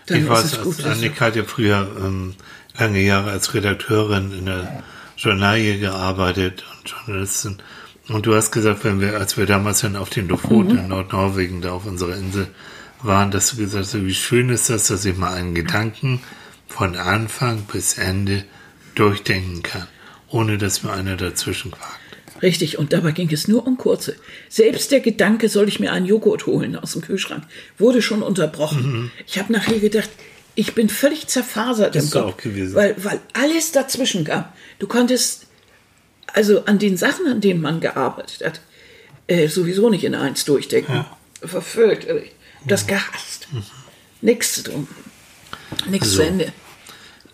dann 0.08 0.18
Ich 0.20 0.28
weiß, 0.28 0.62
gut. 0.62 0.84
Annika 0.84 1.26
hat 1.26 1.36
ja 1.36 1.44
früher 1.44 1.88
ähm, 1.98 2.34
lange 2.78 3.00
Jahre 3.00 3.30
als 3.30 3.54
Redakteurin 3.54 4.32
in 4.32 4.46
der 4.46 4.82
Journalie 5.16 5.78
gearbeitet 5.78 6.64
und 6.78 6.88
Journalistin. 6.90 7.58
Und 8.08 8.24
du 8.26 8.34
hast 8.34 8.50
gesagt, 8.52 8.84
wenn 8.84 9.00
wir, 9.00 9.18
als 9.18 9.36
wir 9.36 9.46
damals 9.46 9.80
dann 9.80 9.96
auf 9.96 10.10
den 10.10 10.28
Lofoten 10.28 10.72
Mhm. 10.72 10.78
in 10.78 10.88
Nordnorwegen 10.88 11.60
da 11.60 11.72
auf 11.72 11.84
unserer 11.86 12.16
Insel 12.16 12.48
waren, 13.02 13.30
dass 13.30 13.50
du 13.50 13.56
gesagt 13.56 13.84
hast, 13.84 13.94
wie 14.04 14.14
schön 14.14 14.48
ist 14.48 14.70
das, 14.70 14.86
dass 14.88 15.04
ich 15.04 15.16
mal 15.16 15.34
einen 15.34 15.54
Gedanken 15.54 16.20
von 16.68 16.96
Anfang 16.96 17.62
bis 17.64 17.98
Ende 17.98 18.44
durchdenken 18.94 19.62
kann, 19.62 19.86
ohne 20.28 20.58
dass 20.58 20.82
mir 20.82 20.92
einer 20.92 21.16
dazwischen 21.16 21.70
quakt. 21.70 21.97
Richtig, 22.42 22.78
und 22.78 22.92
dabei 22.92 23.12
ging 23.12 23.32
es 23.32 23.48
nur 23.48 23.66
um 23.66 23.76
kurze. 23.78 24.16
Selbst 24.48 24.92
der 24.92 25.00
Gedanke, 25.00 25.48
soll 25.48 25.68
ich 25.68 25.80
mir 25.80 25.92
einen 25.92 26.06
Joghurt 26.06 26.46
holen 26.46 26.76
aus 26.76 26.92
dem 26.92 27.02
Kühlschrank, 27.02 27.44
wurde 27.78 28.00
schon 28.02 28.22
unterbrochen. 28.22 29.10
Ich 29.26 29.38
habe 29.38 29.52
nachher 29.52 29.78
gedacht, 29.80 30.10
ich 30.54 30.74
bin 30.74 30.88
völlig 30.88 31.26
zerfasert 31.28 31.94
im 31.96 32.10
du 32.10 32.10
Kopf, 32.10 32.34
auch 32.34 32.36
gewesen. 32.36 32.74
Weil, 32.74 32.96
weil 33.02 33.20
alles 33.32 33.72
dazwischen 33.72 34.24
kam. 34.24 34.44
Du 34.78 34.86
konntest, 34.86 35.46
also 36.32 36.64
an 36.64 36.78
den 36.78 36.96
Sachen, 36.96 37.26
an 37.26 37.40
denen 37.40 37.60
man 37.60 37.80
gearbeitet 37.80 38.44
hat, 38.44 38.60
äh, 39.28 39.48
sowieso 39.48 39.90
nicht 39.90 40.04
in 40.04 40.14
eins 40.14 40.44
durchdenken. 40.44 41.04
Verfüllt. 41.42 42.06
Das 42.66 42.86
gehasst. 42.86 43.48
Nichts 44.20 44.54
zu 44.54 44.62
tun. 44.64 44.88
Nichts 45.88 46.10
So. 46.10 46.16
zu 46.16 46.22
Ende. 46.26 46.52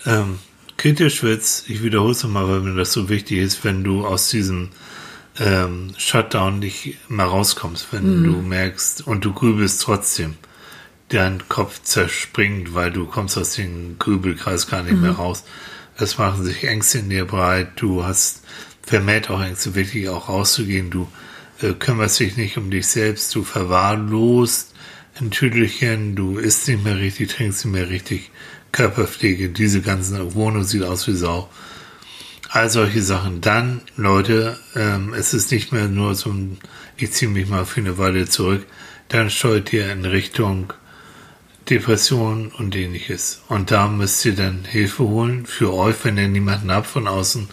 Ähm, 0.07 0.39
kritisch 0.77 1.23
wird's, 1.23 1.65
ich 1.69 1.83
wiederhole 1.83 2.13
es 2.13 2.23
nochmal, 2.23 2.49
weil 2.49 2.61
mir 2.61 2.77
das 2.77 2.93
so 2.93 3.09
wichtig 3.09 3.39
ist, 3.39 3.65
wenn 3.65 3.85
du 3.85 4.07
aus 4.07 4.29
diesem 4.29 4.71
ähm, 5.39 5.95
Shutdown 5.99 6.61
nicht 6.61 6.99
mal 7.09 7.27
rauskommst, 7.27 7.89
wenn 7.93 8.23
du 8.23 8.41
merkst 8.41 9.07
und 9.07 9.25
du 9.25 9.33
grübelst 9.33 9.83
trotzdem, 9.83 10.35
dein 11.09 11.49
Kopf 11.49 11.83
zerspringt, 11.83 12.75
weil 12.75 12.91
du 12.91 13.07
kommst 13.07 13.37
aus 13.37 13.55
dem 13.55 13.99
Grübelkreis 13.99 14.69
gar 14.69 14.83
nicht 14.83 15.01
mehr 15.01 15.13
raus. 15.13 15.45
Es 15.97 16.19
machen 16.19 16.45
sich 16.45 16.65
Ängste 16.65 16.99
in 16.99 17.11
dir 17.11 17.25
breit, 17.25 17.73
du 17.77 18.05
hast 18.05 18.43
vermehrt 18.83 19.31
auch 19.31 19.43
Ängste, 19.43 19.75
wirklich 19.75 20.09
auch 20.09 20.29
rauszugehen, 20.29 20.91
du 20.91 21.09
äh, 21.63 21.73
kümmerst 21.73 22.21
dich 22.21 22.37
nicht 22.37 22.57
um 22.57 22.71
dich 22.71 22.87
selbst, 22.87 23.35
du 23.35 23.45
verwahrlost 23.45 24.75
ein 25.21 25.31
Tüdelchen, 25.31 26.17
du 26.17 26.39
isst 26.39 26.67
nicht 26.69 26.83
mehr 26.83 26.99
richtig, 26.99 27.31
trinkst 27.31 27.65
nicht 27.65 27.75
mehr 27.75 27.89
richtig, 27.89 28.31
Körperpflege, 28.73 29.51
diese 29.51 29.81
ganzen 29.81 30.35
Wohnung 30.35 30.65
sieht 30.65 30.83
aus 30.83 31.07
wie 31.07 31.15
Sau. 31.15 31.49
All 32.55 32.71
solche 32.71 33.03
Sachen. 33.03 33.41
Dann, 33.41 33.81
Leute, 33.97 34.57
ähm, 34.77 35.13
es 35.13 35.35
ist 35.35 35.51
nicht 35.51 35.73
mehr 35.73 35.89
nur 35.89 36.15
so 36.15 36.31
ein, 36.31 36.59
ich 36.97 37.11
ziehe 37.11 37.29
mich 37.29 37.49
mal 37.49 37.67
für 37.67 37.81
eine 37.81 37.99
Weile 37.99 38.29
zurück, 38.29 38.65
dann 39.09 39.29
steuert 39.29 39.73
ihr 39.73 39.91
in 39.91 40.05
Richtung 40.05 40.73
Depression 41.69 42.53
und 42.57 42.77
ähnliches. 42.77 43.43
Und 43.49 43.73
da 43.73 43.89
müsst 43.89 44.25
ihr 44.25 44.37
dann 44.37 44.65
Hilfe 44.65 45.03
holen 45.03 45.47
für 45.47 45.75
euch, 45.75 45.97
wenn 46.05 46.17
ihr 46.17 46.29
niemanden 46.29 46.71
habt 46.71 46.87
von 46.87 47.09
außen. 47.09 47.49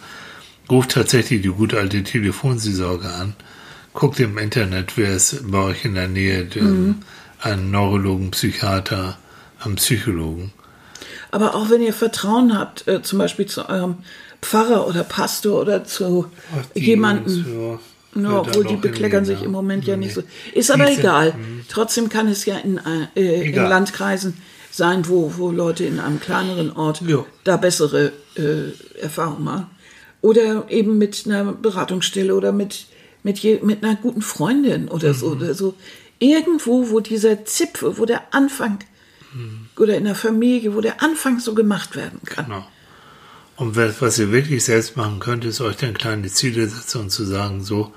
Ruft 0.70 0.92
tatsächlich 0.92 1.42
die 1.42 1.48
gute 1.48 1.80
alte 1.80 2.04
Telefonseelsorge 2.04 3.08
an. 3.08 3.34
Guckt 3.94 4.20
im 4.20 4.38
Internet, 4.38 4.96
wer 4.96 5.16
ist 5.16 5.50
bei 5.50 5.58
euch 5.58 5.84
in 5.84 5.96
der 5.96 6.06
Nähe, 6.06 6.48
mhm. 6.54 7.02
einen 7.40 7.72
Neurologen, 7.72 8.30
Psychiater, 8.30 9.18
einen 9.64 9.74
Psychologen. 9.74 10.52
Aber 11.32 11.56
auch 11.56 11.70
wenn 11.70 11.82
ihr 11.82 11.92
Vertrauen 11.92 12.56
habt, 12.56 12.86
äh, 12.86 13.02
zum 13.02 13.18
Beispiel 13.18 13.46
zu 13.46 13.68
eurem 13.68 13.96
Pfarrer 14.42 14.86
oder 14.88 15.04
Pastor 15.04 15.60
oder 15.62 15.84
zu 15.84 16.26
Jungs, 16.74 17.38
ja, 18.14 18.38
obwohl 18.40 18.64
die 18.64 18.76
bekleckern 18.76 19.24
sich 19.24 19.42
im. 19.42 19.52
Moment 19.52 19.86
ja 19.86 19.96
Nee. 19.96 20.06
nicht 20.06 20.14
so. 20.14 20.22
Ist 20.52 20.70
aber 20.70 20.84
Die 20.86 20.92
sind- 20.94 21.00
egal. 21.04 21.34
Trotzdem 21.68 22.08
kann 22.10 22.28
es 22.28 22.44
ja 22.44 22.58
in, 22.58 22.78
äh, 23.16 23.48
in. 23.48 23.54
Landkreisen 23.54 24.36
sein, 24.70 25.08
wo, 25.08 25.32
wo 25.36 25.50
Leute 25.50 25.84
in 25.84 25.98
einem 26.00 26.20
kleineren 26.20 26.72
Ort 26.72 27.02
Ja. 27.06 27.24
da 27.44 27.56
bessere 27.56 28.12
äh, 28.36 29.00
Erfahrungen 29.00 29.44
machen. 29.44 29.66
Oder 30.20 30.70
eben 30.70 30.98
mit 30.98 31.22
einer 31.26 31.52
Beratungsstelle 31.52 32.34
oder 32.34 32.52
mit, 32.52 32.86
mit, 33.22 33.38
je, 33.38 33.60
mit 33.62 33.82
einer 33.84 33.96
guten 33.96 34.22
Freundin 34.22 34.88
oder 34.88 35.10
Mhm. 35.10 35.14
so. 35.14 35.26
Oder 35.28 35.54
so. 35.54 35.74
Irgendwo, 36.18 36.90
wo 36.90 37.00
dieser 37.00 37.44
Zipfel, 37.44 37.96
wo 37.98 38.04
der 38.06 38.34
Anfang, 38.34 38.78
Mhm. 39.34 39.66
oder 39.78 39.96
in 39.96 40.04
der 40.04 40.14
Familie, 40.14 40.74
wo 40.74 40.80
der 40.80 41.02
Anfang 41.02 41.40
so 41.40 41.54
gemacht 41.54 41.96
werden 41.96 42.20
kann. 42.24 42.44
Genau. 42.46 42.64
Und 43.62 43.76
was, 43.76 44.02
was 44.02 44.18
ihr 44.18 44.32
wirklich 44.32 44.64
selbst 44.64 44.96
machen 44.96 45.20
könnt, 45.20 45.44
ist 45.44 45.60
euch 45.60 45.76
dann 45.76 45.94
kleine 45.94 46.26
Ziele 46.26 46.66
setzen 46.66 47.02
und 47.02 47.10
zu 47.10 47.24
sagen, 47.24 47.62
so, 47.62 47.92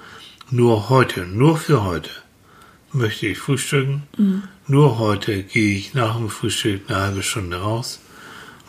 nur 0.51 0.89
heute, 0.89 1.25
nur 1.25 1.57
für 1.57 1.83
heute 1.83 2.11
möchte 2.91 3.25
ich 3.25 3.39
frühstücken. 3.39 4.03
Nur 4.67 4.99
heute 4.99 5.41
gehe 5.41 5.75
ich 5.75 5.95
nach 5.95 6.17
dem 6.17 6.29
Frühstück 6.29 6.81
eine 6.87 6.99
halbe 6.99 7.23
Stunde 7.23 7.57
raus. 7.57 7.99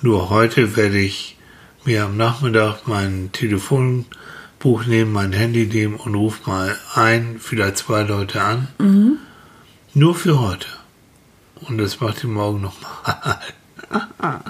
Nur 0.00 0.30
heute 0.30 0.74
werde 0.74 0.98
ich 0.98 1.36
mir 1.84 2.04
am 2.04 2.16
Nachmittag 2.16 2.88
mein 2.88 3.28
Telefonbuch 3.30 4.86
nehmen, 4.86 5.12
mein 5.12 5.34
Handy 5.34 5.66
nehmen 5.66 5.96
und 5.96 6.14
rufe 6.14 6.48
mal 6.48 6.78
ein, 6.94 7.36
vielleicht 7.38 7.76
zwei 7.76 8.04
Leute 8.04 8.40
an. 8.40 8.68
Nur 9.92 10.14
für 10.14 10.40
heute. 10.40 10.68
Und 11.56 11.76
das 11.76 12.00
macht 12.00 12.24
ihr 12.24 12.30
morgen 12.30 12.62
nochmal. 12.62 13.38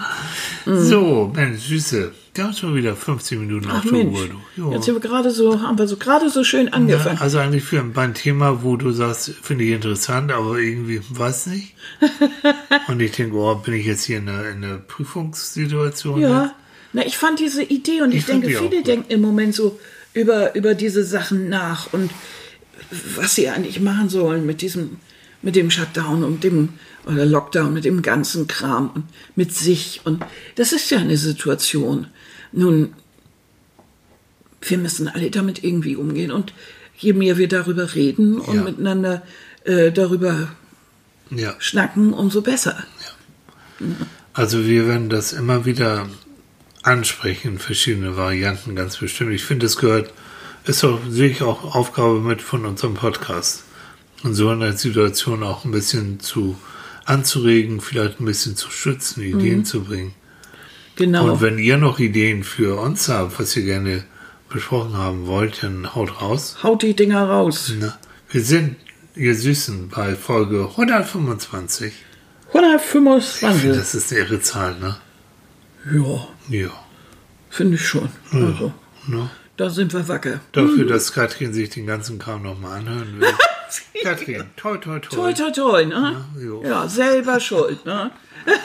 So, 0.64 1.30
Mensch, 1.34 1.62
Süße. 1.62 2.12
Wir 2.36 2.44
haben 2.44 2.52
schon 2.52 2.74
wieder 2.74 2.94
15 2.94 3.40
Minuten 3.40 3.70
auf 3.70 3.78
Ach 3.78 3.82
der 3.84 3.92
Mensch, 3.92 4.18
Uhr. 4.18 4.28
Du. 4.56 4.72
jetzt 4.72 4.84
sind 4.84 4.94
wir 4.94 5.00
gerade 5.00 5.30
so, 5.30 5.62
haben 5.62 5.78
wir 5.78 5.88
so 5.88 5.96
gerade 5.96 6.28
so 6.28 6.44
schön 6.44 6.66
Ja, 6.66 6.72
angefangen. 6.74 7.18
also 7.18 7.38
eigentlich 7.38 7.64
für 7.64 7.80
ein, 7.80 7.96
ein 7.96 8.12
Thema, 8.14 8.62
wo 8.62 8.76
du 8.76 8.92
sagst, 8.92 9.32
finde 9.42 9.64
ich 9.64 9.70
interessant, 9.70 10.30
aber 10.32 10.58
irgendwie 10.58 11.00
weiß 11.08 11.46
nicht. 11.46 11.74
Und 12.88 13.00
ich 13.00 13.12
denke, 13.12 13.36
oh, 13.36 13.54
bin 13.54 13.74
ich 13.74 13.86
jetzt 13.86 14.04
hier 14.04 14.18
in 14.18 14.28
einer, 14.28 14.48
in 14.50 14.64
einer 14.64 14.76
Prüfungssituation? 14.78 16.20
Ja, 16.20 16.54
na, 16.92 17.06
ich 17.06 17.16
fand 17.16 17.40
diese 17.40 17.62
Idee 17.62 18.02
und 18.02 18.10
ich, 18.12 18.18
Ich 18.18 18.26
denke, 18.26 18.48
viele 18.48 18.82
denken 18.82 19.10
im 19.10 19.20
Moment 19.20 19.54
so 19.54 19.78
über, 20.14 20.54
über 20.54 20.74
diese 20.74 21.04
Sachen 21.04 21.48
nach 21.48 21.92
und 21.92 22.10
was 23.16 23.34
sie 23.34 23.48
eigentlich 23.48 23.80
machen 23.80 24.08
sollen 24.08 24.46
mit 24.46 24.62
diesem, 24.62 24.96
mit 25.42 25.56
dem 25.56 25.70
Shutdown 25.70 26.24
und 26.24 26.42
dem 26.44 26.70
oder 27.04 27.26
Lockdown, 27.26 27.72
mit 27.72 27.84
dem 27.84 28.02
ganzen 28.02 28.46
Kram 28.46 28.90
und 28.94 29.04
mit 29.34 29.54
sich. 29.54 30.00
Und 30.04 30.24
das 30.54 30.72
ist 30.72 30.90
ja 30.90 30.98
eine 30.98 31.16
Situation. 31.16 32.06
Nun, 32.56 32.94
wir 34.62 34.78
müssen 34.78 35.08
alle 35.08 35.30
damit 35.30 35.62
irgendwie 35.62 35.94
umgehen. 35.94 36.32
Und 36.32 36.52
je 36.98 37.12
mehr 37.12 37.36
wir 37.36 37.48
darüber 37.48 37.94
reden 37.94 38.40
und 38.40 38.54
Ja. 38.56 38.62
miteinander 38.62 39.22
äh, 39.64 39.92
darüber 39.92 40.48
Ja. 41.30 41.54
schnacken, 41.58 42.12
umso 42.12 42.40
besser. 42.40 42.82
Also 44.32 44.64
wir 44.64 44.86
werden 44.88 45.08
das 45.10 45.32
immer 45.32 45.66
wieder 45.66 46.08
ansprechen, 46.82 47.58
verschiedene 47.58 48.16
Varianten 48.16 48.74
ganz 48.76 48.96
bestimmt. 48.96 49.32
Ich 49.32 49.44
finde, 49.44 49.66
es 49.66 49.76
gehört, 49.76 50.12
ist 50.64 50.82
doch 50.82 51.00
sicher 51.08 51.46
auch 51.46 51.74
Aufgabe 51.74 52.20
mit 52.20 52.40
von 52.42 52.64
unserem 52.64 52.94
Podcast. 52.94 53.64
Und 54.22 54.34
so 54.34 54.50
in 54.50 54.60
der 54.60 54.72
Situation 54.74 55.42
auch 55.42 55.64
ein 55.64 55.72
bisschen 55.72 56.20
zu 56.20 56.56
anzuregen, 57.04 57.80
vielleicht 57.80 58.20
ein 58.20 58.24
bisschen 58.24 58.56
zu 58.56 58.70
schützen, 58.70 59.22
Ideen 59.22 59.64
zu 59.64 59.82
bringen. 59.84 60.14
Genau. 60.96 61.30
Und 61.32 61.40
wenn 61.42 61.58
ihr 61.58 61.76
noch 61.76 61.98
Ideen 61.98 62.42
für 62.42 62.80
uns 62.80 63.08
habt, 63.08 63.38
was 63.38 63.54
ihr 63.56 63.64
gerne 63.64 64.04
besprochen 64.48 64.96
haben 64.96 65.26
wollt, 65.26 65.62
dann 65.62 65.94
haut 65.94 66.20
raus. 66.22 66.56
Haut 66.62 66.82
die 66.82 66.94
Dinger 66.96 67.24
raus. 67.28 67.72
Na, 67.78 67.98
wir 68.30 68.42
sind, 68.42 68.76
ihr 69.14 69.34
Süßen, 69.34 69.88
bei 69.88 70.14
Folge 70.16 70.68
125. 70.70 71.92
125. 72.52 73.70
Das 73.72 73.94
ist 73.94 74.12
eine 74.12 74.20
irre 74.22 74.40
Zahl, 74.40 74.78
ne? 74.78 74.96
Ja, 75.92 76.28
Ja. 76.48 76.70
finde 77.50 77.76
ich 77.76 77.86
schon. 77.86 78.08
Also, 78.32 78.72
Ne? 79.06 79.30
da 79.56 79.68
sind 79.70 79.92
wir 79.92 80.08
wacker. 80.08 80.40
Dafür, 80.52 80.86
dass 80.86 81.12
Katrin 81.12 81.52
sich 81.52 81.70
den 81.70 81.86
ganzen 81.86 82.18
Kram 82.18 82.42
nochmal 82.42 82.78
anhören 82.80 83.20
will. 83.20 83.28
Katrin, 84.02 84.44
toi, 84.56 84.76
toi, 84.78 84.98
toi. 85.00 85.32
Toi, 85.32 85.32
toi, 85.32 85.50
toi, 85.50 85.84
ne? 85.84 86.24
jo. 86.40 86.62
Ja, 86.64 86.88
selber 86.88 87.38
schuld, 87.40 87.84
ne? 87.84 88.10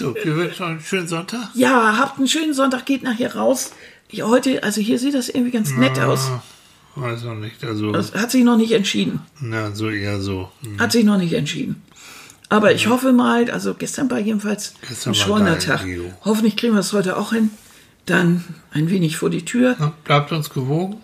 So, 0.00 0.14
wir 0.14 0.34
wünschen 0.34 0.64
einen 0.64 0.80
schönen 0.80 1.06
Sonntag. 1.08 1.50
Ja, 1.52 1.98
habt 1.98 2.16
einen 2.18 2.26
schönen 2.26 2.54
Sonntag, 2.54 2.86
geht 2.86 3.02
nachher 3.02 3.36
raus. 3.36 3.72
Ja, 4.10 4.26
heute, 4.28 4.62
also 4.62 4.80
hier 4.80 4.98
sieht 4.98 5.12
das 5.12 5.28
irgendwie 5.28 5.50
ganz 5.50 5.72
nett 5.72 5.98
aus. 6.00 6.30
Ah, 6.30 6.42
Weiß 6.96 7.24
auch 7.26 7.34
nicht, 7.34 7.62
also, 7.64 7.92
Das 7.92 8.14
hat 8.14 8.30
sich 8.30 8.42
noch 8.42 8.56
nicht 8.56 8.72
entschieden. 8.72 9.20
na, 9.40 9.72
so 9.72 9.90
eher 9.90 10.18
so. 10.20 10.50
Hm. 10.62 10.80
Hat 10.80 10.92
sich 10.92 11.04
noch 11.04 11.18
nicht 11.18 11.34
entschieden. 11.34 11.82
Aber 12.48 12.72
ich 12.72 12.86
hoffe 12.88 13.12
mal, 13.12 13.50
also 13.50 13.74
gestern 13.74 14.10
war 14.10 14.18
jedenfalls 14.18 14.72
Gestern 14.88 15.12
ein 15.14 15.28
war 15.28 15.40
geil, 15.44 15.58
Tag. 15.58 15.84
jo. 15.86 16.10
Hoffentlich 16.24 16.56
kriegen 16.56 16.72
wir 16.72 16.80
es 16.80 16.94
heute 16.94 17.18
auch 17.18 17.32
hin. 17.34 17.50
Dann 18.06 18.42
ein 18.72 18.88
wenig 18.88 19.18
vor 19.18 19.28
die 19.28 19.44
Tür. 19.44 19.92
Bleibt 20.04 20.32
uns 20.32 20.48
gewogen 20.48 20.96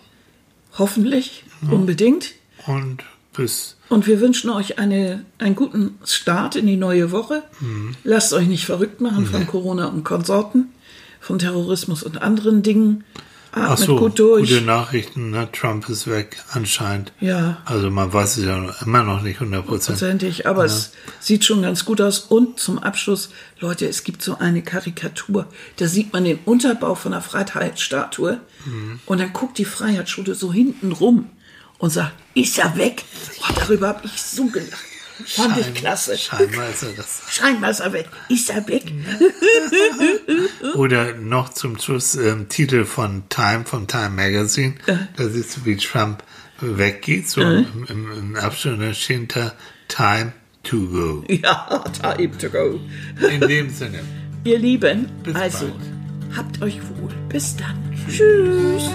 Hoffentlich. 0.77 1.43
Unbedingt. 1.69 2.33
und 2.65 3.03
bis 3.37 3.77
Und 3.87 4.07
wir 4.07 4.19
wünschen 4.19 4.49
euch 4.49 4.79
eine, 4.79 5.23
einen 5.37 5.55
guten 5.55 5.97
Start 6.03 6.55
in 6.55 6.67
die 6.67 6.75
neue 6.75 7.11
Woche. 7.11 7.43
Mhm. 7.61 7.95
Lasst 8.03 8.33
euch 8.33 8.47
nicht 8.47 8.65
verrückt 8.65 8.99
machen 8.99 9.25
von 9.25 9.47
Corona 9.47 9.85
und 9.85 10.03
Konsorten, 10.03 10.69
von 11.21 11.39
Terrorismus 11.39 12.03
und 12.03 12.21
anderen 12.21 12.63
Dingen. 12.63 13.05
Atmet 13.51 13.69
Ach 13.69 13.77
so, 13.77 13.95
gut 13.95 14.19
durch. 14.19 14.49
gute 14.49 14.61
Nachrichten, 14.61 15.31
ne? 15.31 15.47
Trump 15.51 15.87
ist 15.89 16.07
weg, 16.07 16.43
anscheinend. 16.51 17.13
Ja. 17.21 17.61
Also 17.65 17.89
man 17.89 18.11
weiß 18.11 18.37
es 18.37 18.45
ja 18.45 18.75
immer 18.85 19.03
noch 19.03 19.21
nicht 19.21 19.39
100 19.39 19.65
Prozent. 19.65 19.97
Prozentig, 19.97 20.45
aber 20.45 20.65
es 20.65 20.91
sieht 21.19 21.45
schon 21.45 21.61
ganz 21.61 21.85
gut 21.85 22.01
aus. 22.01 22.19
Und 22.19 22.59
zum 22.59 22.77
Abschluss, 22.77 23.29
Leute, 23.59 23.87
es 23.87 24.03
gibt 24.03 24.21
so 24.21 24.37
eine 24.37 24.61
Karikatur. 24.63 25.47
Da 25.77 25.87
sieht 25.87 26.11
man 26.13 26.25
den 26.25 26.39
Unterbau 26.45 26.93
von 26.93 27.13
einer 27.13 27.21
Freiheitsstatue 27.21 28.39
und 29.05 29.19
dann 29.19 29.31
guckt 29.31 29.57
die 29.57 29.65
Freiheitsschule 29.65 30.35
so 30.35 30.51
hinten 30.51 30.91
rum 30.91 31.29
und 31.77 31.89
sagt, 31.89 32.13
ist 32.33 32.57
er 32.59 32.75
weg? 32.77 33.03
Oh, 33.41 33.53
darüber 33.55 33.89
habe 33.89 34.05
ich 34.05 34.21
so 34.21 34.45
gelacht. 34.47 34.85
Fand 35.25 35.57
ich 35.57 35.73
klasse. 35.73 36.17
Scheinbar 36.17 36.69
ist 36.69 36.83
er 36.83 36.91
das. 36.91 37.21
Scheinbar 37.29 37.71
ist 37.71 37.79
er 37.79 37.93
weg. 37.93 38.07
Ist 38.29 38.49
er 38.49 38.67
weg? 38.67 38.91
Oder 40.75 41.15
noch 41.15 41.49
zum 41.49 41.79
Schluss 41.79 42.15
ähm, 42.15 42.49
Titel 42.49 42.85
von 42.85 43.27
Time, 43.29 43.65
von 43.65 43.87
Time 43.87 44.09
Magazine. 44.09 44.75
Da 45.15 45.27
siehst 45.27 45.57
du, 45.57 45.65
wie 45.65 45.77
Trump 45.77 46.23
weggeht. 46.59 47.29
So 47.29 47.41
im, 47.41 47.85
im, 47.89 48.11
im 48.11 48.33
da 48.35 48.93
steht 48.93 49.35
da 49.35 49.53
Time 49.87 50.33
to 50.63 50.77
go. 50.87 51.23
Ja, 51.27 51.83
time 52.01 52.37
to 52.37 52.49
go. 52.49 52.79
In 53.27 53.41
dem 53.41 53.69
Sinne. 53.69 53.99
Ihr 54.43 54.59
Lieben, 54.59 55.09
Bis 55.23 55.35
also 55.35 55.67
bald. 55.67 56.37
habt 56.37 56.61
euch 56.61 56.79
wohl. 56.81 57.13
Bis 57.29 57.55
dann. 57.57 57.75
Tschüss. 58.09 58.89